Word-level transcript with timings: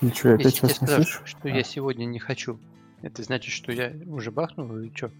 Ничего, 0.00 0.30
я 0.30 0.34
опять 0.36 0.46
Если 0.46 0.66
я 0.66 0.68
не 0.68 0.74
сказал, 0.74 0.96
слышу. 1.02 1.20
что 1.24 1.48
я 1.48 1.62
сегодня 1.62 2.04
не 2.04 2.18
хочу, 2.18 2.58
это 3.02 3.22
значит, 3.22 3.52
что 3.52 3.72
я 3.72 3.92
уже 4.06 4.30
бахнул 4.30 4.76
или 4.78 4.92
что? 4.94 5.10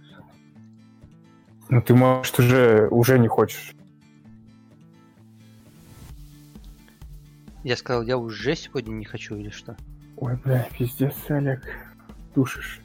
Ну 1.69 1.81
ты, 1.83 1.95
может, 1.95 2.39
уже, 2.39 2.89
уже 2.91 3.19
не 3.19 3.29
хочешь. 3.29 3.75
Я 7.65 7.77
сказал, 7.77 8.03
я 8.03 8.17
уже 8.17 8.55
сегодня 8.55 8.93
не 8.93 9.05
хочу 9.05 9.35
или 9.37 9.51
что? 9.51 9.77
Ой, 10.17 10.37
бля, 10.45 10.69
пиздец, 10.77 11.15
Олег. 11.29 11.63
Душишь. 12.35 12.81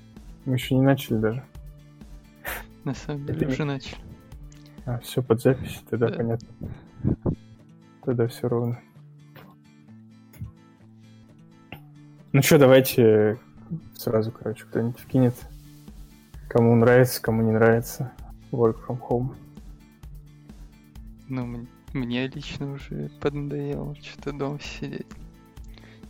Мы 0.45 0.53
еще 0.55 0.75
не 0.75 0.81
начали 0.81 1.17
даже. 1.17 1.43
На 2.83 2.95
самом 2.95 3.25
деле 3.27 3.47
уже 3.47 3.63
начали. 3.63 3.97
А, 4.85 4.97
все 4.99 5.21
под 5.21 5.39
запись, 5.41 5.81
тогда 5.89 6.09
Да. 6.09 6.15
понятно. 6.17 6.47
Тогда 8.03 8.27
все 8.27 8.47
ровно. 8.47 8.81
Ну 12.33 12.41
что, 12.41 12.57
давайте 12.57 13.37
сразу, 13.93 14.31
короче, 14.31 14.63
кто-нибудь 14.63 14.99
вкинет. 14.99 15.35
Кому 16.47 16.75
нравится, 16.75 17.21
кому 17.21 17.41
не 17.41 17.51
нравится. 17.51 18.13
Work 18.51 18.77
from 18.87 18.99
home. 18.99 19.35
Ну, 21.27 21.67
мне 21.93 22.27
лично 22.27 22.71
уже 22.71 23.09
поднадоело 23.19 23.95
что-то 23.95 24.31
дома 24.31 24.59
сидеть. 24.61 25.07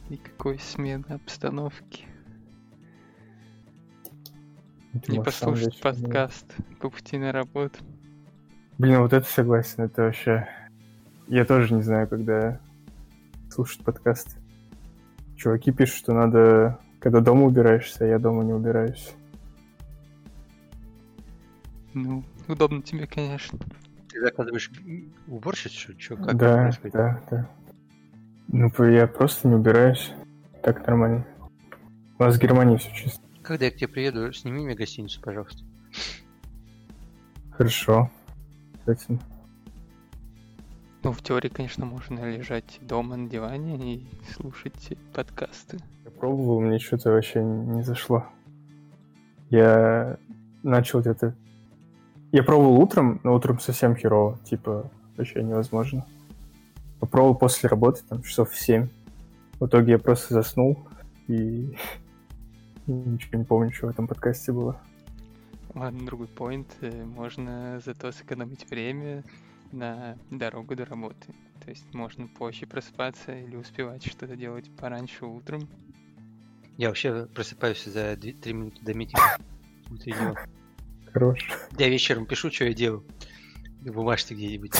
Никакой 0.09 0.59
смены 0.59 1.05
обстановки. 1.09 2.05
Ты 5.03 5.13
Не 5.13 5.23
послушать 5.23 5.81
подкаст 5.81 6.45
по 6.79 6.91
пути 6.91 7.17
на 7.17 7.31
работу. 7.31 7.79
Блин, 8.77 8.99
вот 8.99 9.13
это 9.13 9.27
согласен, 9.27 9.83
это 9.83 10.03
вообще... 10.03 10.47
Я 11.27 11.45
тоже 11.45 11.73
не 11.73 11.81
знаю, 11.81 12.07
когда 12.07 12.59
слушать 13.49 13.83
подкаст. 13.83 14.37
Чуваки 15.41 15.71
пишут, 15.71 15.95
что 15.97 16.13
надо, 16.13 16.79
когда 16.99 17.19
дома 17.19 17.47
убираешься, 17.47 18.05
а 18.05 18.07
я 18.07 18.19
дома 18.19 18.43
не 18.43 18.53
убираюсь. 18.53 19.15
Ну, 21.95 22.23
удобно 22.47 22.83
тебе, 22.83 23.07
конечно. 23.07 23.57
Ты 24.09 24.21
заказываешь 24.21 24.69
уборщицу, 25.25 25.99
что, 25.99 26.15
как 26.15 26.37
да, 26.37 26.57
происходит? 26.57 26.93
да, 26.93 27.21
да. 27.31 27.49
Ну, 28.49 28.85
я 28.85 29.07
просто 29.07 29.47
не 29.47 29.55
убираюсь. 29.55 30.11
Так 30.61 30.85
нормально. 30.85 31.25
У 32.19 32.23
нас 32.23 32.35
в 32.35 32.39
Германии 32.39 32.77
все 32.77 32.93
чисто. 32.93 33.21
Когда 33.41 33.65
я 33.65 33.71
к 33.71 33.77
тебе 33.77 33.87
приеду, 33.87 34.31
сними 34.33 34.63
мне 34.63 34.75
гостиницу, 34.75 35.19
пожалуйста. 35.21 35.63
Хорошо. 37.49 38.11
Кстати, 38.77 39.19
Ну, 41.03 41.13
в 41.13 41.23
теории, 41.23 41.49
конечно, 41.49 41.83
можно 41.83 42.31
лежать 42.31 42.77
дома 42.81 43.15
на 43.15 43.27
диване 43.27 43.95
и 43.95 44.07
слушать 44.35 44.95
подкасты. 45.15 45.79
я 46.05 46.11
пробовал, 46.11 46.61
мне 46.61 46.77
что-то 46.77 47.09
вообще 47.09 47.43
не 47.43 47.81
зашло. 47.81 48.27
Я 49.49 50.17
начал 50.61 51.01
где-то... 51.01 51.35
Я 52.31 52.43
пробовал 52.43 52.79
утром, 52.79 53.19
но 53.23 53.33
утром 53.33 53.59
совсем 53.59 53.95
херово. 53.95 54.37
Типа, 54.43 54.91
вообще 55.17 55.41
невозможно. 55.41 56.05
Попробовал 56.99 57.33
после 57.33 57.67
работы, 57.67 58.03
там, 58.07 58.21
часов 58.21 58.51
в 58.51 58.59
7. 58.59 58.87
В 59.59 59.65
итоге 59.65 59.93
я 59.93 59.99
просто 59.99 60.35
заснул 60.35 60.87
и 61.27 61.75
ничего 62.85 63.39
не 63.39 63.45
помню, 63.45 63.71
что 63.71 63.87
в 63.87 63.89
этом 63.89 64.07
подкасте 64.07 64.51
было. 64.51 64.79
Ладно, 65.73 66.05
другой 66.05 66.27
поинт. 66.27 66.67
Можно 67.15 67.81
зато 67.83 68.11
сэкономить 68.11 68.69
время 68.69 69.23
на 69.71 70.17
дорогу 70.29 70.75
до 70.75 70.85
работы. 70.85 71.33
То 71.63 71.69
есть 71.69 71.93
можно 71.93 72.27
позже 72.27 72.65
просыпаться 72.65 73.33
или 73.37 73.55
успевать 73.55 74.05
что-то 74.05 74.35
делать 74.35 74.69
пораньше 74.77 75.25
утром. 75.25 75.69
Я 76.77 76.87
вообще 76.87 77.27
просыпаюсь 77.27 77.83
за 77.83 78.17
3 78.17 78.53
минуты 78.53 78.81
до 78.81 78.93
митинга 78.93 79.37
утреннего. 79.89 80.39
Хорош. 81.13 81.47
Я 81.77 81.89
вечером 81.89 82.25
пишу, 82.25 82.51
что 82.51 82.65
я 82.65 82.73
делаю. 82.73 83.05
В 83.81 83.91
бумажке 83.91 84.33
где-нибудь. 84.35 84.71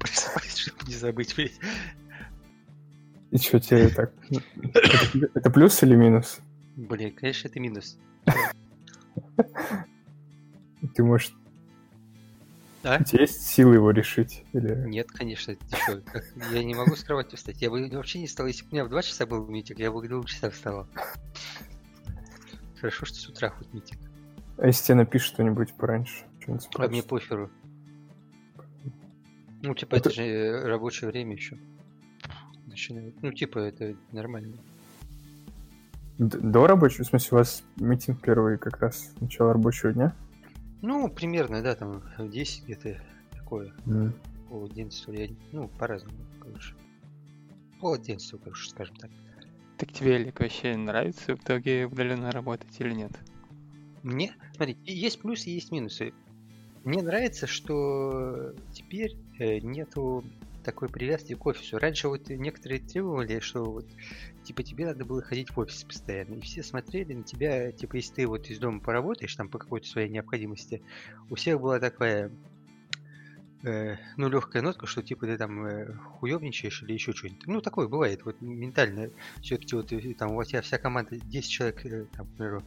Просыпаюсь, 0.00 0.56
чтобы 0.56 0.84
не 0.86 0.94
забыть. 0.94 1.34
И 3.30 3.38
что 3.38 3.60
тебе 3.60 3.88
так? 3.88 4.12
Это, 4.30 5.30
это 5.34 5.50
плюс 5.50 5.82
или 5.82 5.94
минус? 5.94 6.40
Блин, 6.76 7.14
конечно, 7.14 7.48
это 7.48 7.60
минус. 7.60 7.98
Ты 10.94 11.04
можешь... 11.04 11.34
А? 12.86 12.98
У 13.00 13.04
тебя 13.04 13.22
есть 13.22 13.44
силы 13.44 13.74
его 13.74 13.90
решить? 13.90 14.44
Или... 14.52 14.74
Нет, 14.86 15.10
конечно, 15.10 15.56
чё, 15.56 16.00
как- 16.02 16.24
я 16.52 16.62
не 16.62 16.72
могу 16.74 16.94
с 16.94 17.02
кровати 17.02 17.34
встать. 17.34 17.60
Я 17.60 17.68
бы 17.70 17.88
вообще 17.90 18.20
не 18.20 18.28
стал, 18.28 18.46
если 18.46 18.62
бы 18.62 18.68
у 18.70 18.74
меня 18.74 18.84
в 18.84 18.88
2 18.88 19.02
часа 19.02 19.26
был 19.26 19.44
митинг, 19.48 19.80
я 19.80 19.90
бы 19.90 20.00
к 20.02 20.08
2 20.08 20.24
часам 20.24 20.52
вставал. 20.52 20.86
Хорошо, 22.80 23.04
что 23.06 23.16
с 23.16 23.28
утра 23.28 23.50
хоть 23.50 23.72
митинг. 23.72 24.00
А 24.58 24.66
если 24.68 24.84
тебе 24.84 24.94
напишет 24.98 25.34
что-нибудь 25.34 25.74
пораньше? 25.74 26.24
Что-нибудь 26.40 26.68
А 26.76 26.86
мне 26.88 27.02
похеру. 27.02 27.50
Ну, 29.62 29.74
типа, 29.74 29.96
Это- 29.96 30.10
это 30.10 30.16
же 30.16 30.22
э, 30.22 30.66
рабочее 30.66 31.10
время 31.10 31.32
еще. 31.34 31.58
Начинает. 32.66 33.20
Ну, 33.20 33.32
типа, 33.32 33.58
это 33.58 33.96
нормально. 34.12 34.58
До 36.18 36.66
рабочего? 36.68 37.02
В 37.04 37.08
смысле, 37.08 37.28
у 37.32 37.34
вас 37.38 37.64
митинг 37.76 38.20
первый 38.22 38.58
как 38.58 38.78
раз 38.78 39.12
начало 39.20 39.52
рабочего 39.54 39.92
дня? 39.92 40.14
Ну, 40.86 41.08
примерно, 41.10 41.62
да, 41.62 41.74
там 41.74 42.00
в 42.16 42.28
10 42.28 42.62
где-то 42.62 42.96
такое. 43.32 43.74
М. 43.86 44.14
Пол 44.48 44.66
11, 44.66 45.08
я, 45.08 45.26
не- 45.26 45.36
ну, 45.50 45.66
по-разному, 45.66 46.16
короче. 46.40 46.74
Пол 47.80 47.94
11, 47.94 48.40
короче, 48.40 48.70
скажем 48.70 48.94
так. 48.94 49.10
Так 49.78 49.90
тебе, 49.90 50.14
Олег, 50.14 50.38
вообще 50.38 50.76
нравится 50.76 51.34
в 51.34 51.40
итоге 51.40 51.86
удаленно 51.86 52.30
работать 52.30 52.80
или 52.80 52.94
нет? 52.94 53.10
Мне, 54.04 54.36
смотри, 54.54 54.76
есть 54.84 55.20
плюсы, 55.20 55.50
и 55.50 55.54
есть 55.54 55.72
минусы. 55.72 56.14
Мне 56.84 57.02
нравится, 57.02 57.48
что 57.48 58.54
теперь 58.72 59.16
э, 59.40 59.58
нету 59.58 60.22
такой 60.66 60.88
привязки 60.88 61.34
к 61.34 61.46
офису. 61.46 61.78
Раньше 61.78 62.08
вот 62.08 62.28
некоторые 62.28 62.80
требовали, 62.80 63.38
что 63.38 63.64
вот 63.64 63.86
типа 64.42 64.64
тебе 64.64 64.86
надо 64.86 65.04
было 65.04 65.22
ходить 65.22 65.50
в 65.50 65.58
офис 65.58 65.84
постоянно. 65.84 66.34
И 66.34 66.40
все 66.40 66.62
смотрели 66.62 67.14
на 67.14 67.22
тебя, 67.22 67.70
типа 67.70 67.96
если 67.96 68.14
ты 68.14 68.26
вот 68.26 68.50
из 68.50 68.58
дома 68.58 68.80
поработаешь 68.80 69.34
там 69.36 69.48
по 69.48 69.58
какой-то 69.58 69.86
своей 69.86 70.08
необходимости, 70.08 70.82
у 71.30 71.36
всех 71.36 71.60
была 71.60 71.78
такая 71.78 72.32
э, 73.62 73.96
ну, 74.16 74.28
легкая 74.28 74.60
нотка, 74.60 74.86
что 74.86 75.02
типа 75.02 75.26
ты 75.26 75.38
там 75.38 75.64
э, 75.64 75.94
хуёвничаешь 76.18 76.82
или 76.82 76.94
еще 76.94 77.12
что-нибудь. 77.12 77.46
Ну, 77.46 77.60
такое 77.60 77.86
бывает, 77.86 78.24
вот 78.24 78.40
ментально. 78.40 79.10
Все-таки 79.42 79.76
вот 79.76 79.92
э, 79.92 80.14
там 80.14 80.34
у 80.34 80.42
тебя 80.42 80.62
вся 80.62 80.78
команда, 80.78 81.16
10 81.16 81.48
человек, 81.48 81.86
э, 81.86 82.06
там, 82.12 82.26
к 82.36 82.62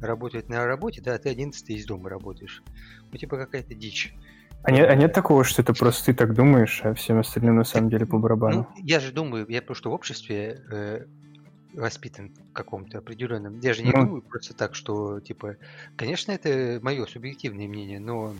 работает 0.00 0.48
на 0.48 0.64
работе, 0.66 1.02
да, 1.02 1.14
а 1.14 1.18
ты 1.18 1.28
11 1.28 1.68
из 1.70 1.84
дома 1.84 2.08
работаешь. 2.08 2.62
Ну, 3.10 3.18
типа 3.18 3.36
какая-то 3.36 3.74
дичь. 3.74 4.14
А 4.62 4.70
нет, 4.72 4.88
а 4.90 4.94
нет 4.94 5.12
такого, 5.14 5.42
что 5.44 5.62
это 5.62 5.72
просто 5.72 6.06
ты 6.06 6.14
так 6.14 6.34
думаешь, 6.34 6.80
а 6.84 6.92
всем 6.94 7.18
остальным 7.18 7.56
на 7.56 7.64
самом 7.64 7.88
деле 7.88 8.04
по 8.06 8.16
Ну, 8.16 8.22
барабану? 8.22 8.68
я 8.76 9.00
же 9.00 9.10
думаю, 9.12 9.46
я 9.48 9.62
просто 9.62 9.88
в 9.88 9.92
обществе 9.92 10.62
э, 10.70 11.06
воспитан 11.72 12.30
в 12.50 12.52
каком-то 12.52 12.98
определенном. 12.98 13.58
Я 13.60 13.72
же 13.72 13.82
не 13.82 13.90
Ну. 13.90 14.04
думаю 14.04 14.22
просто 14.22 14.54
так, 14.54 14.74
что, 14.74 15.18
типа, 15.20 15.56
конечно, 15.96 16.32
это 16.32 16.78
мое 16.82 17.06
субъективное 17.06 17.68
мнение, 17.68 18.00
но 18.00 18.34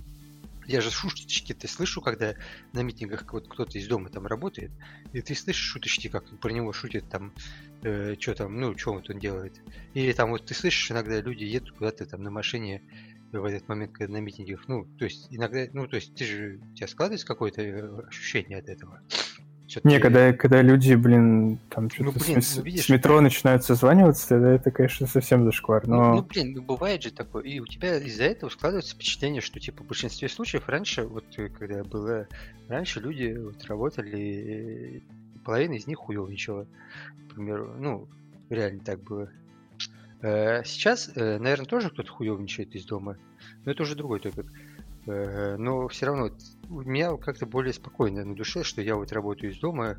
я 0.66 0.82
же 0.82 0.91
шуточки-то 0.91 1.66
слышу, 1.66 2.03
когда 2.03 2.34
на 2.75 2.81
митингах 2.82 3.25
вот 3.32 3.48
кто-то 3.48 3.78
из 3.78 3.88
дома 3.88 4.10
там 4.10 4.26
работает, 4.26 4.70
и 5.14 5.22
ты 5.22 5.34
слышишь 5.34 5.64
шуточки, 5.72 6.08
как 6.08 6.25
про 6.38 6.50
него 6.52 6.72
шутят 6.72 7.08
там, 7.08 7.32
что 7.81 8.34
там, 8.34 8.60
ну, 8.60 8.76
что 8.76 8.92
вот 8.92 9.08
он 9.08 9.19
делает. 9.19 9.54
Или 9.94 10.12
там 10.12 10.31
вот 10.31 10.44
ты 10.44 10.52
слышишь, 10.54 10.91
иногда 10.91 11.19
люди 11.22 11.44
едут 11.44 11.72
куда-то 11.72 12.04
там 12.04 12.22
на 12.22 12.31
машине 12.31 12.82
в 13.32 13.44
этот 13.44 13.68
момент, 13.68 13.92
когда 13.92 14.12
на 14.14 14.18
митингах, 14.18 14.64
ну, 14.68 14.86
то 14.98 15.04
есть 15.04 15.28
иногда, 15.30 15.66
ну, 15.72 15.86
то 15.86 15.96
есть 15.96 16.14
ты 16.14 16.24
же, 16.24 16.60
у 16.72 16.74
тебя 16.74 16.88
складывается 16.88 17.26
какое-то 17.26 17.62
э, 17.62 18.06
ощущение 18.08 18.58
от 18.58 18.68
этого. 18.68 19.00
Всё-таки- 19.68 19.94
Не, 19.94 20.00
когда, 20.00 20.32
когда 20.32 20.62
люди, 20.62 20.94
блин, 20.94 21.58
там 21.69 21.88
что-то 21.90 22.19
с, 22.19 22.25
блин, 22.25 22.37
мес- 22.38 22.56
ну, 22.56 22.62
видишь- 22.64 22.84
с 22.87 22.88
метро 22.88 23.20
начинают 23.20 23.62
созваниваться, 23.62 24.28
тогда 24.28 24.50
это, 24.50 24.72
конечно, 24.72 25.06
совсем 25.06 25.44
зашквар. 25.44 25.87
Ну, 25.87 25.96
Но 25.96 26.14
ну, 26.16 26.22
блин, 26.22 26.52
ну 26.55 26.62
бывает 26.62 27.02
же 27.05 27.12
такое. 27.12 27.44
И 27.44 27.60
у 27.60 27.66
тебя 27.66 27.99
из-за 27.99 28.25
этого 28.25 28.50
складывается 28.50 28.96
впечатление, 28.96 29.40
что 29.40 29.60
типа 29.60 29.84
в 29.84 29.87
большинстве 29.87 30.28
случаев 30.28 30.69
раньше, 30.69 31.05
вот 31.05 31.25
э, 31.37 31.49
когда 31.50 31.84
было, 31.84 32.26
раньше 32.69 32.99
люди 32.99 33.37
вот, 33.40 33.64
работали, 33.66 35.05
половина 35.44 35.75
из 35.75 35.87
них 35.87 35.99
хуёвничала, 35.99 36.66
к 37.28 37.34
примеру. 37.34 37.72
Ну, 37.78 38.08
реально 38.49 38.81
так 38.81 39.00
было. 39.05 39.31
Э, 40.22 40.62
Сейчас, 40.64 41.11
э, 41.14 41.38
наверное, 41.38 41.67
тоже 41.67 41.90
кто-то 41.90 42.11
хуёвничает 42.11 42.75
из 42.75 42.84
дома, 42.84 43.17
но 43.64 43.72
это 43.72 43.82
уже 43.82 43.94
другой 43.96 44.20
топик. 44.20 44.46
Э, 45.06 45.56
Но 45.56 45.88
все 45.88 46.06
равно 46.06 46.31
у 46.69 46.82
меня 46.82 47.17
как-то 47.17 47.46
более 47.46 47.72
спокойно 47.72 48.25
на 48.25 48.34
душе, 48.34 48.62
что 48.62 48.82
я 48.82 48.96
вот 48.96 49.12
работаю 49.12 49.52
из 49.52 49.58
дома. 49.58 49.96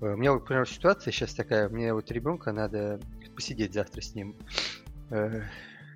У 0.00 0.06
меня, 0.06 0.32
вот, 0.32 0.40
например, 0.42 0.68
ситуация 0.68 1.10
сейчас 1.12 1.34
такая, 1.34 1.68
мне 1.68 1.92
вот 1.92 2.10
ребенка 2.10 2.52
надо 2.52 3.00
посидеть 3.34 3.74
завтра 3.74 4.00
с 4.00 4.14
ним 4.14 4.36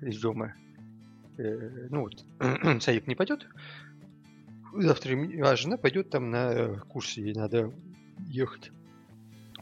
из 0.01 0.19
дома. 0.21 0.53
Ну 1.37 2.01
вот, 2.01 2.25
садик 2.81 3.07
не 3.07 3.15
пойдет. 3.15 3.47
Завтра, 4.73 5.13
м- 5.13 5.43
а 5.43 5.55
жена 5.55 5.77
пойдет 5.77 6.09
там 6.09 6.29
на 6.29 6.79
курсы, 6.87 7.21
ей 7.21 7.33
надо 7.33 7.71
ехать. 8.27 8.71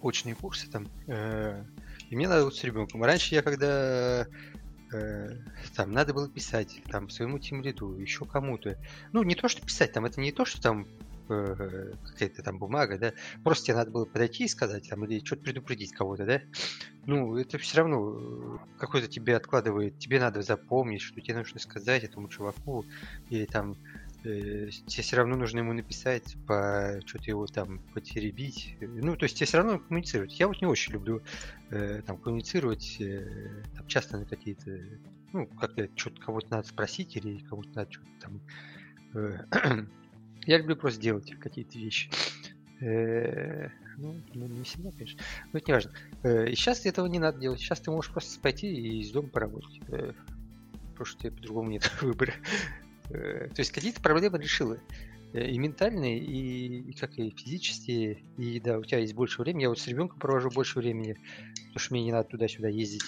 очные 0.02 0.36
курсы 0.36 0.70
там, 0.70 0.88
и 2.10 2.16
мне 2.16 2.28
надо 2.28 2.46
вот 2.46 2.56
с 2.56 2.64
ребенком. 2.64 3.04
Раньше 3.04 3.36
я 3.36 3.42
когда 3.42 4.26
э, 4.92 5.30
там 5.76 5.92
надо 5.92 6.14
было 6.14 6.30
писать 6.30 6.82
там 6.92 7.10
своему 7.10 7.40
тим 7.40 7.62
лиду, 7.62 7.94
еще 7.94 8.26
кому-то. 8.26 8.78
Ну, 9.12 9.24
не 9.24 9.36
то, 9.36 9.48
что 9.48 9.66
писать, 9.66 9.94
там 9.94 10.06
это 10.06 10.20
не 10.20 10.32
то, 10.32 10.46
что 10.46 10.62
там 10.62 10.88
э, 11.30 11.94
какая-то 12.04 12.42
там 12.42 12.58
бумага, 12.58 12.98
да, 12.98 13.14
просто 13.44 13.66
тебе 13.66 13.78
надо 13.78 13.92
было 13.92 14.06
подойти 14.06 14.46
и 14.46 14.50
сказать, 14.50 14.90
там, 14.90 15.06
или 15.06 15.24
что-то 15.24 15.44
предупредить 15.44 15.94
кого-то, 15.94 16.26
да, 16.26 16.42
ну, 17.06 17.38
это 17.38 17.58
все 17.58 17.78
равно 17.78 18.18
э, 18.18 18.58
какой-то 18.78 19.08
тебе 19.08 19.36
откладывает, 19.36 19.98
тебе 20.00 20.20
надо 20.20 20.42
запомнить, 20.42 21.02
что 21.02 21.22
тебе 21.22 21.38
нужно 21.38 21.60
сказать 21.60 22.04
этому 22.04 22.28
чуваку, 22.28 22.86
или 23.30 23.46
там 23.46 23.76
тебе 24.24 25.04
все 25.04 25.16
равно 25.16 25.36
нужно 25.36 25.60
ему 25.60 25.74
написать, 25.74 26.36
по 26.48 27.00
что-то 27.06 27.26
его 27.26 27.46
там 27.48 27.80
потеребить. 27.94 28.76
Ну, 28.82 29.16
то 29.16 29.24
есть 29.24 29.38
тебе 29.38 29.46
все 29.46 29.58
равно 29.58 29.80
коммуницировать. 29.80 30.40
Я 30.40 30.48
вот 30.48 30.62
не 30.62 30.68
очень 30.68 30.94
люблю 30.94 31.22
э, 31.70 32.02
там 32.06 32.18
коммуницировать 32.18 32.98
э, 33.00 33.64
там, 33.76 33.88
часто 33.88 34.18
на 34.18 34.26
какие-то, 34.26 34.78
ну, 35.34 35.48
как-то 35.48 35.90
что-то 35.96 36.22
кого-то 36.22 36.52
надо 36.52 36.68
спросить 36.68 37.16
или 37.16 37.40
кому-то 37.40 37.70
надо 37.76 37.92
что-то 37.92 38.10
там. 38.20 38.42
Э, 39.14 39.86
я 40.46 40.58
люблю 40.58 40.76
просто 40.76 41.02
делать 41.02 41.34
какие-то 41.40 41.78
вещи. 41.78 42.10
Э, 42.82 43.70
ну, 43.98 44.16
ну, 44.34 44.48
не 44.48 44.64
всегда, 44.64 44.92
конечно. 44.92 45.22
Но 45.52 45.60
это 45.60 45.68
не 45.68 45.74
важно. 45.74 45.92
Э, 46.24 46.50
и 46.50 46.56
сейчас 46.56 46.86
этого 46.86 47.08
не 47.08 47.20
надо 47.20 47.40
делать. 47.40 47.60
Сейчас 47.60 47.82
ты 47.82 47.92
можешь 47.92 48.12
просто 48.12 48.40
пойти 48.40 48.68
и 48.68 49.02
из 49.02 49.12
дома 49.12 49.30
поработать. 49.30 49.80
Э, 49.90 50.14
потому 50.92 51.06
что 51.06 51.20
тебе 51.20 51.32
по-другому 51.32 51.70
нет 51.70 51.90
выбора. 52.02 52.34
Э, 53.10 53.48
то 53.48 53.60
есть 53.60 53.72
какие-то 53.72 54.02
проблемы 54.02 54.38
решила. 54.38 54.78
Э, 55.34 55.46
и 55.46 55.58
ментальные, 55.58 56.20
и, 56.20 56.92
и 56.92 56.94
как 56.94 57.18
и 57.18 57.32
физические. 57.32 58.24
И 58.38 58.60
да, 58.60 58.78
у 58.78 58.84
тебя 58.84 59.00
есть 59.00 59.14
больше 59.14 59.42
времени. 59.42 59.64
Я 59.64 59.70
вот 59.70 59.80
с 59.80 59.88
ребенком 59.88 60.20
провожу 60.20 60.50
больше 60.50 60.80
времени, 60.80 61.18
потому 61.54 61.80
что 61.80 61.94
мне 61.94 62.04
не 62.04 62.12
надо 62.12 62.30
туда-сюда 62.30 62.70
ездить. 62.70 63.04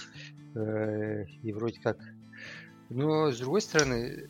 Э, 0.55 1.25
и 1.43 1.53
вроде 1.53 1.79
как. 1.79 1.97
Но 2.89 3.31
с 3.31 3.37
другой 3.39 3.61
стороны, 3.61 4.27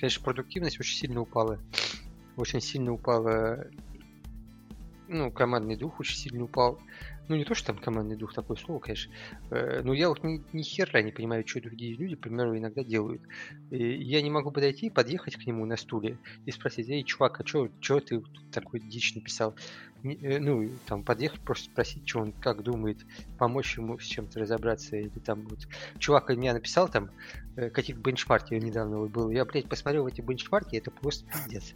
конечно, 0.00 0.24
продуктивность 0.24 0.80
очень 0.80 0.96
сильно 0.96 1.20
упала. 1.20 1.60
Очень 2.36 2.60
сильно 2.60 2.92
упала. 2.92 3.68
Ну, 5.06 5.30
командный 5.30 5.76
дух 5.76 6.00
очень 6.00 6.16
сильно 6.16 6.44
упал. 6.44 6.80
Ну, 7.28 7.36
не 7.36 7.44
то, 7.44 7.54
что 7.54 7.68
там 7.68 7.78
командный 7.78 8.16
дух, 8.16 8.32
такое 8.32 8.56
слово, 8.56 8.80
конечно. 8.80 9.12
Э, 9.50 9.82
но 9.82 9.92
я 9.92 10.08
вот 10.08 10.24
ни, 10.24 10.42
ни 10.54 10.62
хера 10.62 11.02
не 11.02 11.12
понимаю, 11.12 11.46
что 11.46 11.60
другие 11.60 11.94
люди, 11.94 12.16
к 12.16 12.20
примеру, 12.20 12.56
иногда 12.56 12.82
делают. 12.82 13.22
И 13.70 14.02
я 14.02 14.22
не 14.22 14.30
могу 14.30 14.50
подойти, 14.50 14.88
подъехать 14.88 15.36
к 15.36 15.46
нему 15.46 15.66
на 15.66 15.76
стуле 15.76 16.16
и 16.46 16.50
спросить, 16.50 16.88
эй, 16.88 17.04
чувак, 17.04 17.40
а 17.40 17.46
что 17.46 17.68
ты 18.00 18.22
такой 18.50 18.80
дичь 18.80 19.14
написал? 19.14 19.54
Э, 20.04 20.38
ну, 20.38 20.70
там, 20.86 21.04
подъехать, 21.04 21.40
просто 21.40 21.70
спросить, 21.70 22.08
что 22.08 22.20
он 22.20 22.32
как 22.32 22.62
думает, 22.62 22.98
помочь 23.38 23.76
ему 23.76 23.98
с 23.98 24.04
чем-то 24.04 24.40
разобраться. 24.40 24.96
Или 24.96 25.10
там 25.18 25.46
вот, 25.48 25.68
чувак 25.98 26.30
меня 26.30 26.54
написал 26.54 26.88
там, 26.88 27.10
э, 27.56 27.68
каких 27.68 27.98
бенчмарки 27.98 28.54
недавно 28.54 29.04
был. 29.06 29.30
Я, 29.30 29.44
блядь, 29.44 29.68
посмотрел 29.68 30.06
эти 30.06 30.22
бенчмарки, 30.22 30.76
это 30.76 30.90
просто 30.90 31.30
пиздец. 31.30 31.74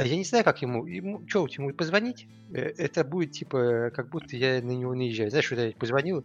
А 0.00 0.06
я 0.06 0.16
не 0.16 0.24
знаю, 0.24 0.44
как 0.44 0.62
ему. 0.62 0.86
ему 0.86 1.22
что, 1.28 1.46
ему 1.50 1.74
позвонить? 1.74 2.26
Э, 2.54 2.72
это 2.78 3.04
будет 3.04 3.32
типа, 3.32 3.90
как 3.94 4.08
будто 4.08 4.34
я 4.34 4.62
на 4.62 4.70
него 4.70 4.94
наезжаю. 4.94 5.28
Знаешь, 5.28 5.44
что 5.44 5.56
я 5.56 5.72
позвонил? 5.72 6.24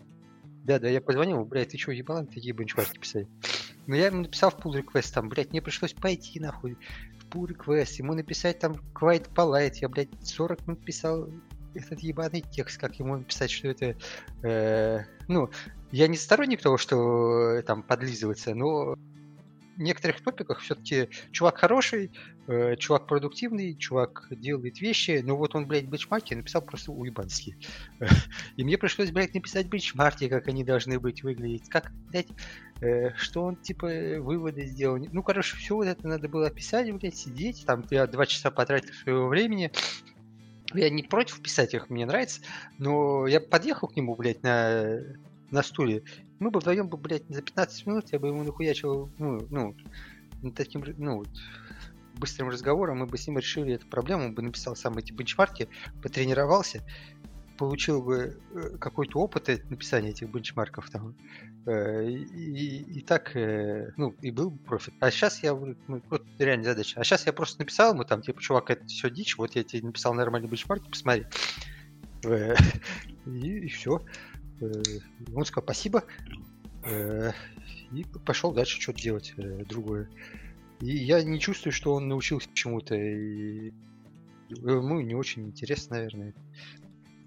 Да, 0.64 0.80
да, 0.80 0.88
я 0.88 1.02
позвонил, 1.02 1.44
блядь, 1.44 1.70
ты 1.70 1.78
что, 1.78 1.92
ебалан, 1.92 2.26
такие 2.28 2.54
бенчмарки 2.54 2.98
писать? 2.98 3.28
Но 3.86 3.96
я 3.96 4.08
ему 4.08 4.22
написал 4.22 4.50
в 4.50 4.56
pull 4.56 4.82
request, 4.82 5.14
там, 5.14 5.28
блядь, 5.28 5.52
мне 5.52 5.62
пришлось 5.62 5.92
пойти 5.92 6.40
нахуй 6.40 6.78
в 7.20 7.28
pull 7.28 7.48
request, 7.48 7.98
ему 7.98 8.14
написать 8.14 8.60
там 8.60 8.78
quite 8.94 9.28
polite, 9.36 9.76
я, 9.82 9.90
блядь, 9.90 10.10
40 10.24 10.68
минут 10.68 10.86
писал 10.86 11.30
этот 11.76 12.00
ебаный 12.00 12.42
текст, 12.42 12.80
как 12.80 12.96
ему 12.96 13.18
написать, 13.18 13.52
что 13.52 13.68
это, 13.68 13.96
э, 14.42 15.04
ну, 15.28 15.50
я 15.92 16.08
не 16.08 16.16
сторонник 16.16 16.62
того, 16.62 16.78
что 16.78 17.58
э, 17.58 17.62
там 17.62 17.84
подлизываться, 17.84 18.56
но 18.56 18.96
некоторых 19.78 20.22
топиках 20.22 20.60
все-таки 20.60 21.10
чувак 21.32 21.58
хороший, 21.58 22.12
э, 22.48 22.76
чувак 22.78 23.08
продуктивный, 23.08 23.76
чувак 23.76 24.28
делает 24.32 24.80
вещи, 24.82 25.22
но 25.24 25.36
вот 25.36 25.56
он, 25.56 25.68
блядь, 25.68 25.86
бенчмарки 25.86 26.34
написал 26.34 26.62
просто 26.62 26.92
уебански. 26.92 27.58
И 28.58 28.64
мне 28.64 28.78
пришлось, 28.78 29.12
блядь, 29.12 29.34
написать 29.34 29.68
бенчмарки, 29.68 30.28
как 30.28 30.48
они 30.48 30.64
должны 30.64 31.00
быть 31.00 31.24
выглядеть, 31.24 31.70
как, 31.70 31.92
блядь, 32.10 32.28
э, 32.82 33.14
что 33.16 33.44
он, 33.44 33.56
типа, 33.58 33.88
выводы 34.20 34.66
сделал. 34.66 34.98
Ну, 34.98 35.24
короче, 35.24 35.56
все 35.58 35.76
вот 35.76 35.88
это 35.88 36.08
надо 36.08 36.30
было 36.30 36.50
писать, 36.50 36.92
блядь, 36.92 37.18
сидеть, 37.18 37.66
там 37.66 37.86
я 37.90 38.08
два 38.08 38.26
часа 38.26 38.52
потратил 38.52 38.94
своего 38.94 39.28
времени, 39.28 39.72
я 40.74 40.90
не 40.90 41.04
против 41.04 41.42
писать 41.42 41.74
их, 41.74 41.90
мне 41.90 42.06
нравится, 42.06 42.42
но 42.78 43.28
я 43.28 43.40
подъехал 43.40 43.88
к 43.88 43.96
нему, 43.96 44.16
блядь, 44.16 44.44
на 44.44 45.00
на 45.52 45.64
стуле. 45.64 46.04
Мы 46.40 46.52
бы 46.52 46.60
вдвоем 46.60 46.90
бы, 46.90 46.98
блядь, 46.98 47.28
за 47.30 47.42
15 47.42 47.86
минут 47.88 48.12
я 48.12 48.20
бы 48.20 48.28
ему 48.28 48.44
нахуячил, 48.44 49.10
ну, 49.18 49.48
ну, 49.50 50.52
таким, 50.52 50.84
ну, 50.98 51.24
быстрым 52.16 52.50
разговором 52.50 53.00
мы 53.00 53.06
бы 53.06 53.18
с 53.18 53.28
ним 53.28 53.38
решили 53.38 53.74
эту 53.74 53.88
проблему, 53.88 54.26
он 54.26 54.34
бы 54.34 54.42
написал 54.42 54.76
сам 54.76 54.98
эти 54.98 55.12
бенчмарки, 55.12 55.70
потренировался, 56.02 56.84
получил 57.58 58.02
бы 58.02 58.40
э, 58.54 58.78
какой-то 58.80 59.20
опыт 59.20 59.48
написания 59.70 60.10
этих 60.10 60.30
бенчмарков 60.30 60.90
там, 60.90 61.16
э, 61.66 62.10
и, 62.10 63.00
и 63.00 63.02
так, 63.02 63.36
э, 63.36 63.92
ну, 63.98 64.16
и 64.22 64.32
был 64.32 64.52
бы 64.52 64.58
профит. 64.58 64.94
А 65.00 65.12
сейчас 65.12 65.42
я, 65.44 65.54
ну, 65.54 66.02
вот 66.10 66.24
реальная 66.38 66.66
задача. 66.66 67.00
А 67.00 67.04
сейчас 67.04 67.26
я 67.26 67.34
просто 67.34 67.60
написал 67.60 67.94
ему 67.94 68.04
там, 68.04 68.22
типа, 68.22 68.42
чувак, 68.42 68.70
это 68.72 68.86
все 68.88 69.10
дичь, 69.10 69.38
вот 69.38 69.56
я 69.56 69.64
тебе 69.64 69.88
написал 69.88 70.14
нормальные 70.14 70.50
бенчмарки, 70.50 70.90
посмотри. 70.90 71.26
И, 73.26 73.30
и 73.30 73.68
все. 73.70 74.04
Э, 74.62 74.72
он 75.34 75.46
сказал 75.46 75.64
спасибо 75.64 76.04
э, 76.84 77.32
и 77.92 78.06
пошел 78.26 78.54
дальше 78.54 78.80
что-то 78.80 79.02
делать 79.02 79.34
э, 79.38 79.64
другое. 79.66 80.10
И 80.82 80.88
я 80.88 81.24
не 81.24 81.40
чувствую, 81.40 81.74
что 81.74 81.94
он 81.94 82.08
научился 82.08 82.50
чему-то. 82.54 82.96
И 82.96 83.74
ему 84.50 85.00
не 85.02 85.16
очень 85.16 85.48
интересно, 85.48 85.98
наверное. 85.98 86.34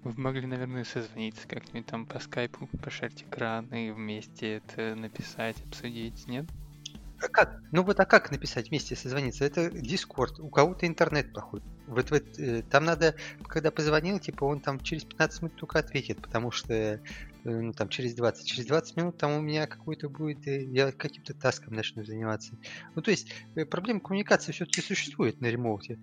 Вы 0.03 0.13
могли, 0.21 0.45
наверное, 0.47 0.85
созвониться 0.85 1.47
как-нибудь 1.47 1.85
там 1.85 2.05
по 2.05 2.19
скайпу, 2.19 2.67
пошарить 2.81 3.23
экран 3.23 3.65
и 3.73 3.91
вместе 3.91 4.57
это 4.57 4.95
написать, 4.95 5.57
обсудить, 5.65 6.25
нет? 6.27 6.45
А 7.21 7.27
как? 7.27 7.61
Ну 7.71 7.83
вот, 7.83 7.99
а 7.99 8.05
как 8.05 8.31
написать 8.31 8.69
вместе 8.69 8.95
созвониться? 8.95 9.43
Это 9.43 9.67
Discord, 9.67 10.39
у 10.39 10.49
кого-то 10.49 10.87
интернет 10.87 11.33
плохой. 11.33 11.61
Вот, 11.89 12.11
вот 12.11 12.23
э, 12.37 12.61
там 12.69 12.85
надо, 12.85 13.15
когда 13.47 13.71
позвонил, 13.71 14.19
типа 14.19 14.43
он 14.43 14.59
там 14.59 14.79
через 14.79 15.03
15 15.03 15.41
минут 15.41 15.55
только 15.57 15.79
ответит, 15.79 16.21
потому 16.21 16.51
что 16.51 16.73
э, 16.73 16.99
ну, 17.43 17.73
там 17.73 17.89
через 17.89 18.13
20. 18.13 18.45
Через 18.45 18.67
20 18.67 18.97
минут 18.97 19.17
там 19.17 19.31
у 19.31 19.41
меня 19.41 19.65
какой-то 19.65 20.07
будет, 20.07 20.47
э, 20.47 20.65
я 20.65 20.91
каким-то 20.91 21.33
таском 21.33 21.73
начну 21.73 22.03
заниматься. 22.03 22.53
Ну 22.93 23.01
то 23.01 23.09
есть 23.09 23.33
проблема 23.71 24.01
коммуникации 24.01 24.51
все-таки 24.51 24.81
существует 24.81 25.41
на 25.41 25.47
ремоуте. 25.47 25.97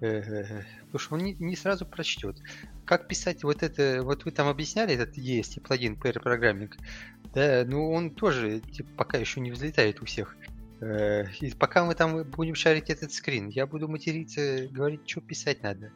Потому 0.00 0.98
что 0.98 1.14
он 1.14 1.20
не, 1.20 1.34
не 1.34 1.56
сразу 1.56 1.84
прочтет. 1.84 2.38
Как 2.86 3.06
писать 3.06 3.44
вот 3.44 3.62
это, 3.62 4.02
вот 4.02 4.24
вы 4.24 4.30
там 4.30 4.48
объясняли 4.48 4.94
этот 4.94 5.18
EST 5.18 5.60
плагин 5.60 5.92
Pair 5.92 6.22
Programming, 6.22 6.72
да, 7.34 7.64
ну 7.66 7.92
он 7.92 8.10
тоже 8.10 8.60
типа, 8.60 8.88
пока 8.96 9.18
еще 9.18 9.40
не 9.40 9.50
взлетает 9.50 10.00
у 10.00 10.06
всех. 10.06 10.36
Э, 10.80 11.26
и 11.40 11.52
пока 11.52 11.84
мы 11.84 11.94
там 11.94 12.24
будем 12.24 12.54
шарить 12.54 12.90
этот 12.90 13.12
скрин, 13.12 13.48
я 13.48 13.66
буду 13.66 13.88
материться, 13.88 14.66
говорить, 14.68 15.08
что 15.08 15.20
писать 15.20 15.62
надо. 15.62 15.92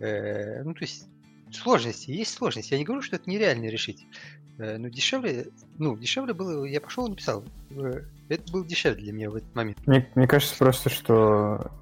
Э, 0.00 0.62
ну, 0.62 0.74
то 0.74 0.80
есть 0.82 1.08
сложности, 1.52 2.10
есть 2.10 2.34
сложности. 2.34 2.72
Я 2.72 2.78
не 2.78 2.84
говорю, 2.84 3.02
что 3.02 3.16
это 3.16 3.28
нереально 3.28 3.66
решить. 3.66 4.06
Э, 4.58 4.78
но 4.78 4.88
дешевле, 4.88 5.48
ну, 5.78 5.96
дешевле 5.96 6.34
было, 6.34 6.64
я 6.64 6.80
пошел 6.80 7.06
и 7.06 7.10
написал. 7.10 7.44
Это 8.28 8.52
было 8.52 8.66
дешевле 8.66 9.02
для 9.02 9.12
меня 9.12 9.30
в 9.30 9.36
этот 9.36 9.54
момент. 9.54 9.78
Мне, 9.86 10.08
мне 10.14 10.28
кажется 10.28 10.56
просто, 10.56 10.88
что 10.88 11.72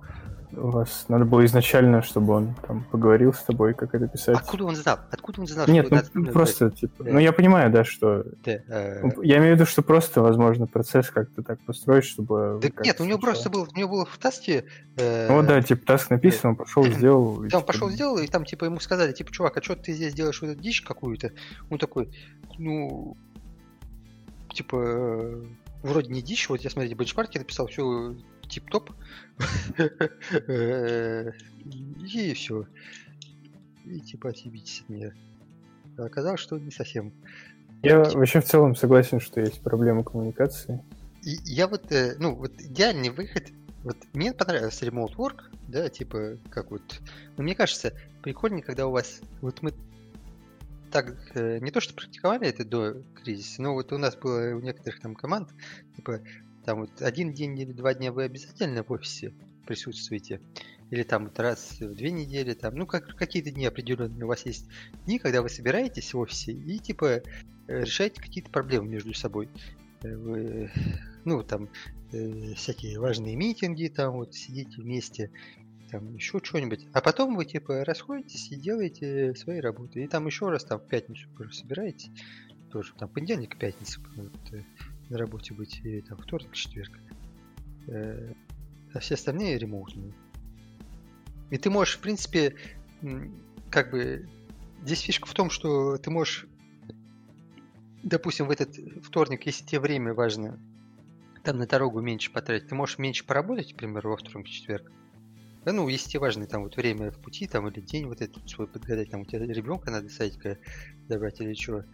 у 0.56 0.70
вас 0.70 1.06
надо 1.08 1.24
было 1.24 1.44
изначально, 1.44 2.02
чтобы 2.02 2.32
он 2.34 2.54
там 2.66 2.84
поговорил 2.90 3.32
с 3.32 3.42
тобой, 3.42 3.74
как 3.74 3.94
это 3.94 4.08
писать. 4.08 4.36
Откуда 4.36 4.64
он 4.64 4.76
знал? 4.76 4.98
Откуда 5.10 5.40
он 5.40 5.46
знал? 5.46 5.66
Нет, 5.68 5.90
ну, 5.90 5.96
надо 5.96 6.32
просто, 6.32 6.70
типа, 6.70 7.04
да. 7.04 7.12
ну 7.12 7.18
я 7.18 7.32
понимаю, 7.32 7.70
да, 7.70 7.84
что... 7.84 8.24
Да, 8.44 8.52
э... 8.52 9.02
Я 9.22 9.38
имею 9.38 9.54
в 9.54 9.56
виду, 9.56 9.66
что 9.66 9.82
просто, 9.82 10.22
возможно, 10.22 10.66
процесс 10.66 11.10
как-то 11.10 11.42
так 11.42 11.60
построить, 11.64 12.04
чтобы... 12.04 12.58
Да 12.62 12.68
нет, 12.82 13.00
у 13.00 13.04
него 13.04 13.18
просто 13.18 13.50
был, 13.50 13.68
у 13.72 13.78
него 13.78 13.90
было 13.90 14.06
в 14.06 14.18
таске... 14.18 14.64
Э... 14.96 15.28
Ну 15.28 15.46
да, 15.46 15.60
типа 15.62 15.86
таск 15.86 16.10
написан, 16.10 16.50
он 16.50 16.56
пошел, 16.56 16.84
сделал... 16.84 17.44
Да, 17.50 17.58
он 17.58 17.64
пошел, 17.64 17.90
сделал, 17.90 18.18
и 18.18 18.26
там, 18.26 18.44
типа, 18.44 18.64
ему 18.64 18.80
сказали, 18.80 19.12
типа, 19.12 19.32
чувак, 19.32 19.56
а 19.56 19.62
что 19.62 19.76
ты 19.76 19.92
здесь 19.92 20.14
делаешь 20.14 20.40
вот 20.40 20.50
эту 20.50 20.60
дичь 20.60 20.82
какую-то? 20.82 21.32
Он 21.70 21.78
такой, 21.78 22.10
ну... 22.58 23.16
Типа, 24.52 24.76
э, 24.76 25.44
вроде 25.82 26.10
не 26.10 26.22
дичь, 26.22 26.48
вот 26.48 26.60
я, 26.62 26.70
смотрите, 26.70 26.94
бенчмарки 26.94 27.38
написал, 27.38 27.66
все 27.66 28.14
тип-топ. 28.48 28.92
И 32.04 32.32
все. 32.34 32.66
И 33.84 34.00
типа 34.00 34.30
отъебитесь 34.30 34.82
от 34.82 34.88
меня. 34.88 35.12
Оказалось, 35.98 36.40
что 36.40 36.58
не 36.58 36.70
совсем. 36.70 37.12
Я 37.82 37.98
вообще 38.00 38.40
в 38.40 38.44
целом 38.44 38.74
согласен, 38.74 39.20
что 39.20 39.40
есть 39.40 39.60
проблема 39.60 40.02
коммуникации. 40.02 40.82
И 41.22 41.36
я 41.44 41.68
вот, 41.68 41.90
э, 41.92 42.14
ну, 42.18 42.34
вот 42.34 42.52
идеальный 42.60 43.10
выход, 43.10 43.44
вот 43.82 43.96
мне 44.12 44.32
понравился 44.32 44.86
remote 44.86 45.16
work, 45.16 45.42
да, 45.68 45.88
типа, 45.88 46.38
как 46.50 46.70
вот, 46.70 47.00
но 47.36 47.42
мне 47.42 47.54
кажется, 47.54 47.92
прикольнее, 48.22 48.62
когда 48.62 48.86
у 48.86 48.92
вас, 48.92 49.20
вот 49.40 49.62
мы 49.62 49.72
так 50.90 51.16
э, 51.34 51.58
не 51.58 51.70
то 51.70 51.80
что 51.80 51.94
практиковали 51.94 52.48
это 52.48 52.64
до 52.64 53.02
кризиса, 53.22 53.60
но 53.60 53.74
вот 53.74 53.92
у 53.92 53.98
нас 53.98 54.16
было 54.16 54.54
у 54.54 54.60
некоторых 54.60 55.00
там 55.00 55.14
команд, 55.14 55.50
типа 55.96 56.20
там 56.66 56.80
вот 56.80 57.00
один 57.00 57.32
день 57.32 57.58
или 57.58 57.72
два 57.72 57.94
дня 57.94 58.12
вы 58.12 58.24
обязательно 58.24 58.82
в 58.82 58.90
офисе 58.90 59.32
присутствуете, 59.66 60.40
или 60.90 61.04
там 61.04 61.24
вот 61.26 61.38
раз 61.38 61.78
в 61.80 61.94
две 61.94 62.10
недели, 62.10 62.54
там, 62.54 62.74
ну 62.74 62.86
как 62.86 63.16
какие-то 63.16 63.50
дни 63.52 63.66
определенные 63.66 64.24
у 64.24 64.28
вас 64.28 64.44
есть 64.44 64.68
дни, 65.04 65.18
когда 65.18 65.42
вы 65.42 65.48
собираетесь 65.48 66.12
в 66.12 66.18
офисе 66.18 66.52
и 66.52 66.78
типа 66.78 67.06
э, 67.06 67.22
решаете 67.68 68.20
какие-то 68.20 68.50
проблемы 68.50 68.88
между 68.88 69.14
собой. 69.14 69.48
Э, 70.02 70.16
вы, 70.16 70.70
ну 71.24 71.42
там 71.44 71.68
э, 72.12 72.54
всякие 72.54 72.98
важные 72.98 73.36
митинги, 73.36 73.86
там 73.86 74.14
вот 74.14 74.34
сидите 74.34 74.82
вместе, 74.82 75.30
там 75.90 76.14
еще 76.14 76.40
что-нибудь. 76.42 76.86
А 76.92 77.00
потом 77.00 77.36
вы 77.36 77.44
типа 77.44 77.84
расходитесь 77.84 78.50
и 78.50 78.56
делаете 78.56 79.36
свои 79.36 79.60
работы. 79.60 80.02
И 80.02 80.08
там 80.08 80.26
еще 80.26 80.48
раз 80.48 80.64
там 80.64 80.80
в 80.80 80.88
пятницу 80.88 81.28
собираетесь. 81.52 82.10
Тоже 82.72 82.92
там 82.98 83.08
понедельник, 83.08 83.56
пятница 83.56 84.00
на 85.08 85.18
работе 85.18 85.54
быть, 85.54 85.80
или 85.84 86.00
там 86.00 86.18
вторник, 86.18 86.52
четверг. 86.52 86.92
Э, 87.88 88.32
а 88.92 88.98
все 88.98 89.14
остальные 89.14 89.58
ремоутные. 89.58 90.14
И 91.50 91.58
ты 91.58 91.70
можешь, 91.70 91.96
в 91.96 92.00
принципе, 92.00 92.56
как 93.70 93.90
бы... 93.90 94.28
Здесь 94.82 95.00
фишка 95.00 95.26
в 95.26 95.34
том, 95.34 95.50
что 95.50 95.96
ты 95.96 96.10
можешь, 96.10 96.46
допустим, 98.02 98.46
в 98.46 98.50
этот 98.50 98.76
вторник, 99.02 99.46
если 99.46 99.64
тебе 99.64 99.80
время 99.80 100.14
важно, 100.14 100.60
там 101.42 101.58
на 101.58 101.66
дорогу 101.66 102.00
меньше 102.00 102.30
потратить, 102.30 102.68
ты 102.68 102.74
можешь 102.74 102.98
меньше 102.98 103.24
поработать, 103.24 103.72
например, 103.72 104.06
во 104.06 104.16
вторник, 104.16 104.48
четверг. 104.48 104.92
Да, 105.64 105.72
ну, 105.72 105.88
если 105.88 106.10
тебе 106.10 106.20
важно 106.20 106.46
там 106.46 106.62
вот 106.62 106.76
время 106.76 107.10
в 107.10 107.18
пути, 107.18 107.48
там, 107.48 107.66
или 107.66 107.80
день 107.80 108.06
вот 108.06 108.20
этот 108.20 108.48
свой 108.48 108.68
подгадать, 108.68 109.10
там, 109.10 109.22
у 109.22 109.24
тебя 109.24 109.40
ребенка 109.40 109.90
надо 109.90 110.08
садика 110.08 110.58
добрать 111.08 111.40
или 111.40 111.54
что. 111.54 111.84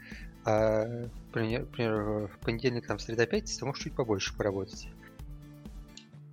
А, 0.44 1.06
например, 1.34 2.26
в 2.26 2.38
понедельник, 2.40 2.86
там, 2.86 2.98
среда, 2.98 3.26
пятница, 3.26 3.60
ты 3.60 3.66
можешь 3.66 3.84
чуть 3.84 3.94
побольше 3.94 4.36
поработать. 4.36 4.88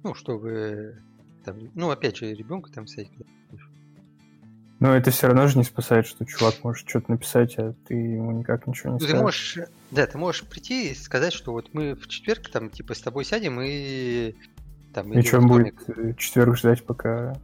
Ну, 0.03 0.13
чтобы 0.13 0.97
там, 1.43 1.57
ну, 1.75 1.89
опять 1.89 2.17
же, 2.17 2.33
ребенка 2.33 2.71
там 2.71 2.87
садик. 2.87 3.11
Но 4.79 4.95
это 4.95 5.11
все 5.11 5.27
равно 5.27 5.47
же 5.47 5.57
не 5.57 5.65
спасает, 5.65 6.07
что 6.07 6.25
чувак 6.25 6.55
может 6.63 6.87
что-то 6.87 7.11
написать, 7.11 7.57
а 7.57 7.73
ты 7.85 7.95
ему 7.95 8.31
никак 8.31 8.65
ничего 8.65 8.91
не 8.91 8.93
ну, 8.93 8.99
скажешь. 8.99 9.15
Ты 9.17 9.21
можешь, 9.21 9.57
да, 9.91 10.07
ты 10.07 10.17
можешь 10.17 10.45
прийти 10.45 10.91
и 10.91 10.95
сказать, 10.95 11.33
что 11.33 11.51
вот 11.51 11.73
мы 11.73 11.95
в 11.95 12.07
четверг 12.07 12.49
там 12.49 12.69
типа 12.69 12.93
с 12.93 13.01
тобой 13.01 13.25
сядем 13.25 13.59
и 13.61 14.35
там. 14.93 15.11
И 15.11 15.21
что 15.21 15.39
он 15.39 15.47
будет 15.47 15.75
э, 15.89 16.13
четверг 16.17 16.57
ждать, 16.57 16.85
пока 16.85 17.35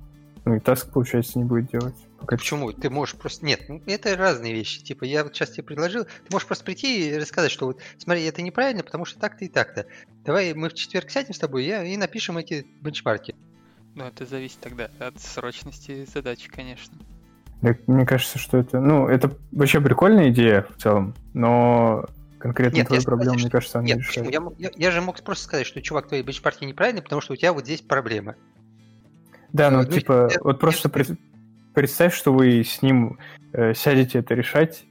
ну 0.45 0.55
и 0.55 0.59
таск, 0.59 0.91
получается, 0.91 1.39
не 1.39 1.43
будет 1.43 1.71
делать. 1.71 1.95
Пока... 2.19 2.37
Почему? 2.37 2.71
Ты 2.71 2.89
можешь 2.91 3.15
просто... 3.15 3.45
Нет, 3.45 3.61
ну, 3.67 3.81
это 3.87 4.15
разные 4.15 4.53
вещи. 4.53 4.83
Типа, 4.83 5.03
я 5.03 5.23
вот 5.23 5.35
сейчас 5.35 5.49
тебе 5.49 5.63
предложил, 5.63 6.05
ты 6.05 6.31
можешь 6.31 6.47
просто 6.47 6.63
прийти 6.63 7.09
и 7.09 7.17
рассказать, 7.17 7.51
что 7.51 7.65
вот, 7.65 7.81
смотри, 7.97 8.23
это 8.23 8.43
неправильно, 8.43 8.83
потому 8.83 9.05
что 9.05 9.19
так-то 9.19 9.43
и 9.43 9.47
так-то. 9.47 9.87
Давай 10.23 10.53
мы 10.53 10.69
в 10.69 10.75
четверг 10.75 11.09
сядем 11.09 11.33
с 11.33 11.39
тобой 11.39 11.65
и, 11.65 11.93
и 11.93 11.97
напишем 11.97 12.37
эти 12.37 12.65
бенчмарки. 12.81 13.35
Ну, 13.95 14.05
это 14.05 14.25
зависит 14.25 14.59
тогда 14.59 14.89
от 14.99 15.19
срочности 15.19 16.05
задачи, 16.13 16.49
конечно. 16.49 16.95
Так, 17.61 17.87
мне 17.87 18.05
кажется, 18.05 18.37
что 18.37 18.57
это... 18.57 18.79
Ну, 18.79 19.07
это 19.07 19.31
вообще 19.51 19.81
прикольная 19.81 20.29
идея 20.29 20.67
в 20.77 20.81
целом, 20.81 21.15
но 21.33 22.05
конкретно 22.37 22.77
Нет, 22.77 22.87
твою 22.87 23.01
проблему, 23.01 23.39
сказать, 23.39 23.43
мне 23.43 23.51
кажется, 23.51 23.79
она 23.79 23.87
Нет, 23.87 23.97
не 23.97 24.03
решает. 24.03 24.31
Я, 24.31 24.41
я, 24.59 24.71
я 24.75 24.91
же 24.91 25.01
мог 25.01 25.19
просто 25.23 25.45
сказать, 25.45 25.65
что, 25.65 25.81
чувак, 25.81 26.07
твои 26.07 26.21
бенчмарки 26.21 26.65
неправильные, 26.65 27.01
потому 27.01 27.21
что 27.21 27.33
у 27.33 27.35
тебя 27.35 27.53
вот 27.53 27.63
здесь 27.63 27.81
проблема. 27.81 28.35
Да, 29.55 29.71
ну, 29.71 29.77
ну 29.77 29.85
типа, 29.85 30.27
я, 30.31 30.37
вот 30.41 30.59
просто 30.59 30.91
я... 30.93 31.15
представь, 31.73 32.13
что 32.13 32.33
вы 32.33 32.61
с 32.61 32.81
ним 32.81 33.17
э, 33.53 33.73
сядете 33.73 34.19
это 34.19 34.33
решать, 34.33 34.85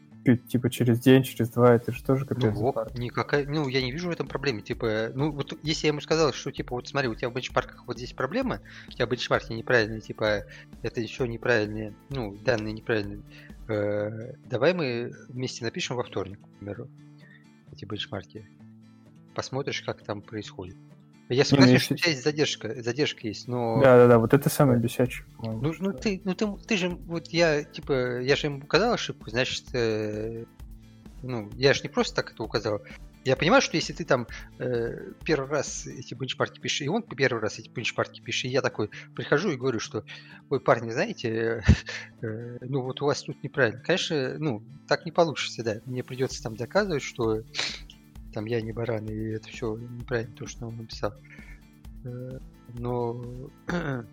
типа 0.49 0.71
через 0.71 1.01
день, 1.01 1.23
через 1.23 1.51
два, 1.51 1.75
это 1.75 1.93
же 1.93 2.03
тоже 2.03 2.25
как-то 2.25 2.47
ну, 2.47 2.53
вот, 2.53 2.99
никакая, 2.99 3.47
ну, 3.47 3.69
я 3.69 3.83
не 3.83 3.93
вижу 3.93 4.09
в 4.09 4.13
этом 4.13 4.27
проблемы. 4.27 4.63
Типа, 4.63 5.11
ну, 5.15 5.31
вот 5.33 5.59
если 5.63 5.87
я 5.87 5.89
ему 5.89 6.01
сказал, 6.01 6.33
что, 6.33 6.51
типа, 6.51 6.75
вот 6.75 6.89
смотри, 6.89 7.11
у 7.11 7.15
тебя 7.15 7.29
в 7.29 7.35
бенчмарках 7.35 7.87
вот 7.87 7.99
здесь 7.99 8.15
проблема, 8.15 8.61
у 8.89 8.93
тебя 8.93 9.05
бенчмарки 9.05 9.53
неправильные, 9.53 10.01
типа, 10.01 10.45
это 10.83 11.01
еще 11.01 11.29
неправильные, 11.29 11.95
ну, 12.09 12.35
данные 12.43 12.73
неправильные, 12.73 13.21
э, 13.69 14.33
давай 14.47 14.73
мы 14.73 15.13
вместе 15.29 15.63
напишем 15.63 15.97
во 15.97 16.05
вторник, 16.05 16.41
к 16.41 16.59
примеру, 16.59 16.89
эти 17.71 17.85
бенчмарки. 17.85 18.49
Посмотришь, 19.35 19.83
как 19.83 20.03
там 20.03 20.23
происходит. 20.23 20.77
Я 21.29 21.45
согласен, 21.45 21.75
ну, 21.75 21.79
что 21.79 21.95
у 21.95 21.97
тебя 21.97 22.11
есть 22.11 22.23
задержка, 22.23 22.83
задержка 22.83 23.27
есть, 23.27 23.49
но... 23.49 23.81
Да, 23.81 23.97
да, 23.97 24.09
да, 24.09 24.19
вот 24.19 24.35
это 24.35 24.51
самое 24.51 24.79
бесячее. 24.79 25.25
Ну, 25.39 25.75
ну 25.79 25.93
ты, 25.93 26.21
ну 26.25 26.35
ты, 26.35 26.47
ты 26.67 26.77
же, 26.77 26.91
вот 26.91 27.29
я, 27.29 27.65
типа, 27.65 28.21
я 28.21 28.37
же 28.37 28.49
ему 28.49 28.59
указал 28.59 28.93
ошибку, 28.93 29.31
значит, 29.31 29.65
э, 29.73 30.45
ну, 31.23 31.51
я 31.55 31.73
же 31.73 31.83
не 31.83 31.89
просто 31.89 32.17
так 32.17 32.33
это 32.33 32.43
указал. 32.43 32.83
Я 33.25 33.37
понимаю, 33.37 33.63
что 33.63 33.77
если 33.79 33.95
ты 33.95 34.05
там 34.05 34.27
э, 34.59 35.13
первый 35.25 35.49
раз 35.49 35.87
эти 35.87 36.13
бенчмарки 36.13 36.61
пишешь, 36.61 36.83
и 36.83 36.89
он 36.89 37.03
первый 37.03 37.41
раз 37.41 37.59
эти 37.59 37.71
бенчмарки 37.71 38.21
пишет, 38.21 38.45
и 38.45 38.49
я 38.49 38.61
такой 38.61 38.91
прихожу 39.17 39.51
и 39.51 39.57
говорю, 39.57 39.81
что, 39.81 40.05
ой, 40.51 40.61
парни, 40.61 40.91
знаете, 40.91 41.65
э, 42.21 42.59
ну 42.61 42.83
вот 42.83 43.01
у 43.01 43.07
вас 43.07 43.23
тут 43.23 43.43
неправильно. 43.43 43.81
Конечно, 43.81 44.37
ну, 44.39 44.63
так 44.87 45.07
не 45.07 45.13
получится, 45.13 45.65
да. 45.65 45.77
Мне 45.87 46.05
придется 46.05 46.43
там 46.43 46.55
доказывать, 46.55 47.03
что 47.03 47.41
там 48.35 48.47
я 48.47 48.61
не 48.61 48.73
баран, 48.73 49.07
и 49.07 49.31
это 49.31 49.49
все 49.49 49.77
неправильно 49.77 50.35
то, 50.35 50.47
что 50.47 50.67
он 50.67 50.77
написал. 50.77 51.15
Э, 52.05 52.39
но 52.75 53.25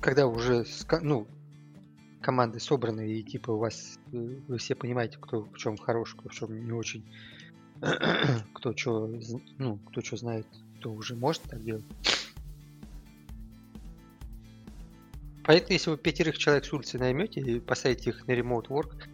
когда 0.00 0.26
уже 0.26 0.64
ну, 1.02 1.28
команды 2.20 2.58
собраны 2.58 3.08
и 3.08 3.22
типа 3.22 3.52
у 3.52 3.58
вас 3.58 3.98
э, 4.12 4.16
вы 4.48 4.58
все 4.58 4.74
понимаете, 4.74 5.18
кто 5.20 5.44
в 5.44 5.56
чем 5.56 5.76
хорош, 5.76 6.16
кто 6.16 6.28
в 6.28 6.32
чем 6.32 6.64
не 6.64 6.72
очень, 6.72 7.04
кто 8.54 8.76
что, 8.76 9.08
ну, 9.58 9.78
кто 9.78 10.02
что 10.02 10.16
знает, 10.16 10.46
кто 10.80 10.92
уже 10.92 11.14
может 11.14 11.42
так 11.42 11.62
делать. 11.62 11.84
Поэтому, 15.44 15.72
если 15.72 15.90
вы 15.90 15.96
пятерых 15.96 16.38
человек 16.38 16.64
с 16.64 16.72
улицы 16.72 16.98
наймете 16.98 17.40
и 17.40 17.60
посадите 17.60 18.10
их 18.10 18.26
на 18.26 18.32
remote 18.32 18.68
work, 18.68 19.08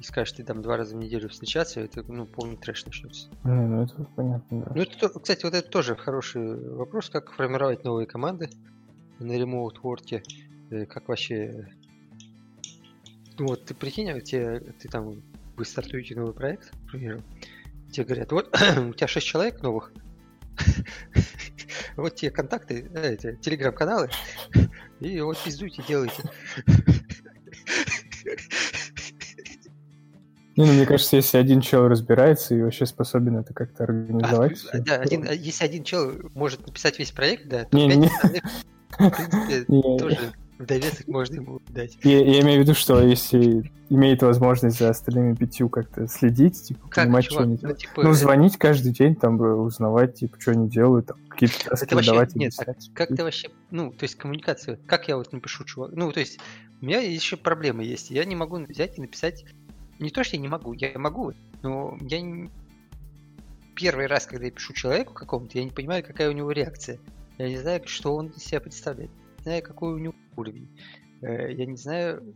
и 0.00 0.02
скажешь, 0.02 0.32
ты 0.32 0.44
там 0.44 0.62
два 0.62 0.76
раза 0.76 0.96
в 0.96 0.98
неделю 0.98 1.28
встречаться, 1.28 1.80
это, 1.80 2.02
ну, 2.02 2.26
полный 2.26 2.56
трэш 2.56 2.86
начнется. 2.86 3.28
Не, 3.44 3.66
ну 3.66 3.84
это 3.84 4.04
понятно, 4.16 4.62
да. 4.62 4.72
Ну, 4.74 4.82
это, 4.82 5.08
кстати, 5.08 5.44
вот 5.44 5.54
это 5.54 5.68
тоже 5.68 5.96
хороший 5.96 6.56
вопрос, 6.74 7.10
как 7.10 7.32
формировать 7.32 7.84
новые 7.84 8.06
команды 8.06 8.50
на 9.18 9.32
ремоут 9.32 9.82
ворке, 9.82 10.22
э, 10.70 10.86
как 10.86 11.08
вообще... 11.08 11.68
Ну, 13.38 13.48
вот 13.48 13.64
ты 13.64 13.74
прикинь, 13.74 14.10
а 14.10 14.20
тебе, 14.20 14.60
ты 14.78 14.88
там, 14.88 15.22
вы 15.56 15.64
стартуете 15.64 16.16
новый 16.16 16.34
проект, 16.34 16.70
к 16.70 16.90
примеру, 16.90 17.22
тебе 17.90 18.06
говорят, 18.06 18.32
вот, 18.32 18.48
у 18.78 18.92
тебя 18.92 19.08
шесть 19.08 19.26
человек 19.26 19.62
новых, 19.62 19.92
вот 21.96 22.14
те 22.16 22.30
контакты, 22.30 22.90
э, 22.94 23.14
эти 23.14 23.36
телеграм-каналы, 23.36 24.10
и 25.00 25.20
вот 25.20 25.38
пиздуйте, 25.42 25.82
делайте. 25.86 26.22
Не, 30.56 30.66
ну, 30.66 30.72
мне 30.72 30.86
кажется, 30.86 31.16
если 31.16 31.36
один 31.36 31.60
чел 31.60 31.88
разбирается 31.88 32.54
и 32.54 32.62
вообще 32.62 32.86
способен 32.86 33.36
это 33.38 33.52
как-то 33.52 33.84
организовать. 33.84 34.64
А, 34.72 34.78
да, 34.78 34.96
один, 34.96 35.26
если 35.32 35.64
один 35.64 35.82
чел 35.82 36.12
может 36.34 36.66
написать 36.66 36.98
весь 36.98 37.10
проект, 37.10 37.48
да, 37.48 37.64
то 37.64 37.76
не, 37.76 37.96
не. 37.96 38.08
в 38.08 38.20
принципе, 38.20 39.64
тоже 39.98 40.32
в 40.58 40.66
довесок 40.66 41.08
можно 41.08 41.34
ему 41.36 41.60
дать. 41.68 41.98
Я, 42.04 42.24
я 42.24 42.40
имею 42.42 42.60
в 42.60 42.62
виду, 42.62 42.74
что 42.74 43.02
если 43.02 43.70
имеет 43.90 44.22
возможность 44.22 44.78
за 44.78 44.90
остальными 44.90 45.34
пятью 45.34 45.68
как-то 45.68 46.06
следить, 46.06 46.62
типа, 46.62 46.88
как, 46.88 47.04
понимать, 47.04 47.24
чувак, 47.24 47.42
что 47.42 47.44
они 47.44 47.58
ну, 47.60 47.74
типа, 47.74 48.02
ну, 48.02 48.12
звонить 48.12 48.56
каждый 48.56 48.92
день, 48.92 49.16
там, 49.16 49.40
узнавать, 49.40 50.14
типа, 50.14 50.40
что 50.40 50.52
они 50.52 50.68
делают, 50.68 51.06
там, 51.06 51.16
какие-то 51.28 51.70
таски 51.70 52.06
давать 52.06 52.34
Нет, 52.36 52.54
а 52.58 52.74
как 52.94 53.08
ты 53.08 53.22
вообще, 53.22 53.48
ну, 53.70 53.92
то 53.92 54.04
есть 54.04 54.14
коммуникация, 54.14 54.78
как 54.86 55.08
я 55.08 55.16
вот 55.16 55.32
напишу, 55.32 55.64
чувак, 55.64 55.90
ну, 55.92 56.12
то 56.12 56.20
есть 56.20 56.38
у 56.80 56.86
меня 56.86 57.00
еще 57.00 57.36
проблемы 57.36 57.84
есть, 57.84 58.10
я 58.10 58.24
не 58.24 58.36
могу 58.36 58.58
взять 58.58 58.98
и 58.98 59.00
написать 59.00 59.44
не 59.98 60.10
то, 60.10 60.24
что 60.24 60.36
я 60.36 60.42
не 60.42 60.48
могу, 60.48 60.72
я 60.72 60.98
могу, 60.98 61.32
но 61.62 61.96
я 62.02 62.20
не... 62.20 62.50
Первый 63.74 64.06
раз, 64.06 64.26
когда 64.26 64.44
я 64.46 64.50
пишу 64.52 64.72
человеку 64.72 65.14
какому-то, 65.14 65.58
я 65.58 65.64
не 65.64 65.70
понимаю, 65.70 66.04
какая 66.04 66.28
у 66.28 66.32
него 66.32 66.52
реакция. 66.52 67.00
Я 67.38 67.48
не 67.48 67.56
знаю, 67.56 67.82
что 67.86 68.14
он 68.14 68.28
из 68.28 68.44
себя 68.44 68.60
представляет. 68.60 69.10
Не 69.38 69.42
знаю, 69.42 69.62
какой 69.62 69.94
у 69.94 69.98
него 69.98 70.14
уровень. 70.36 70.68
Э, 71.22 71.52
я 71.52 71.66
не 71.66 71.76
знаю, 71.76 72.34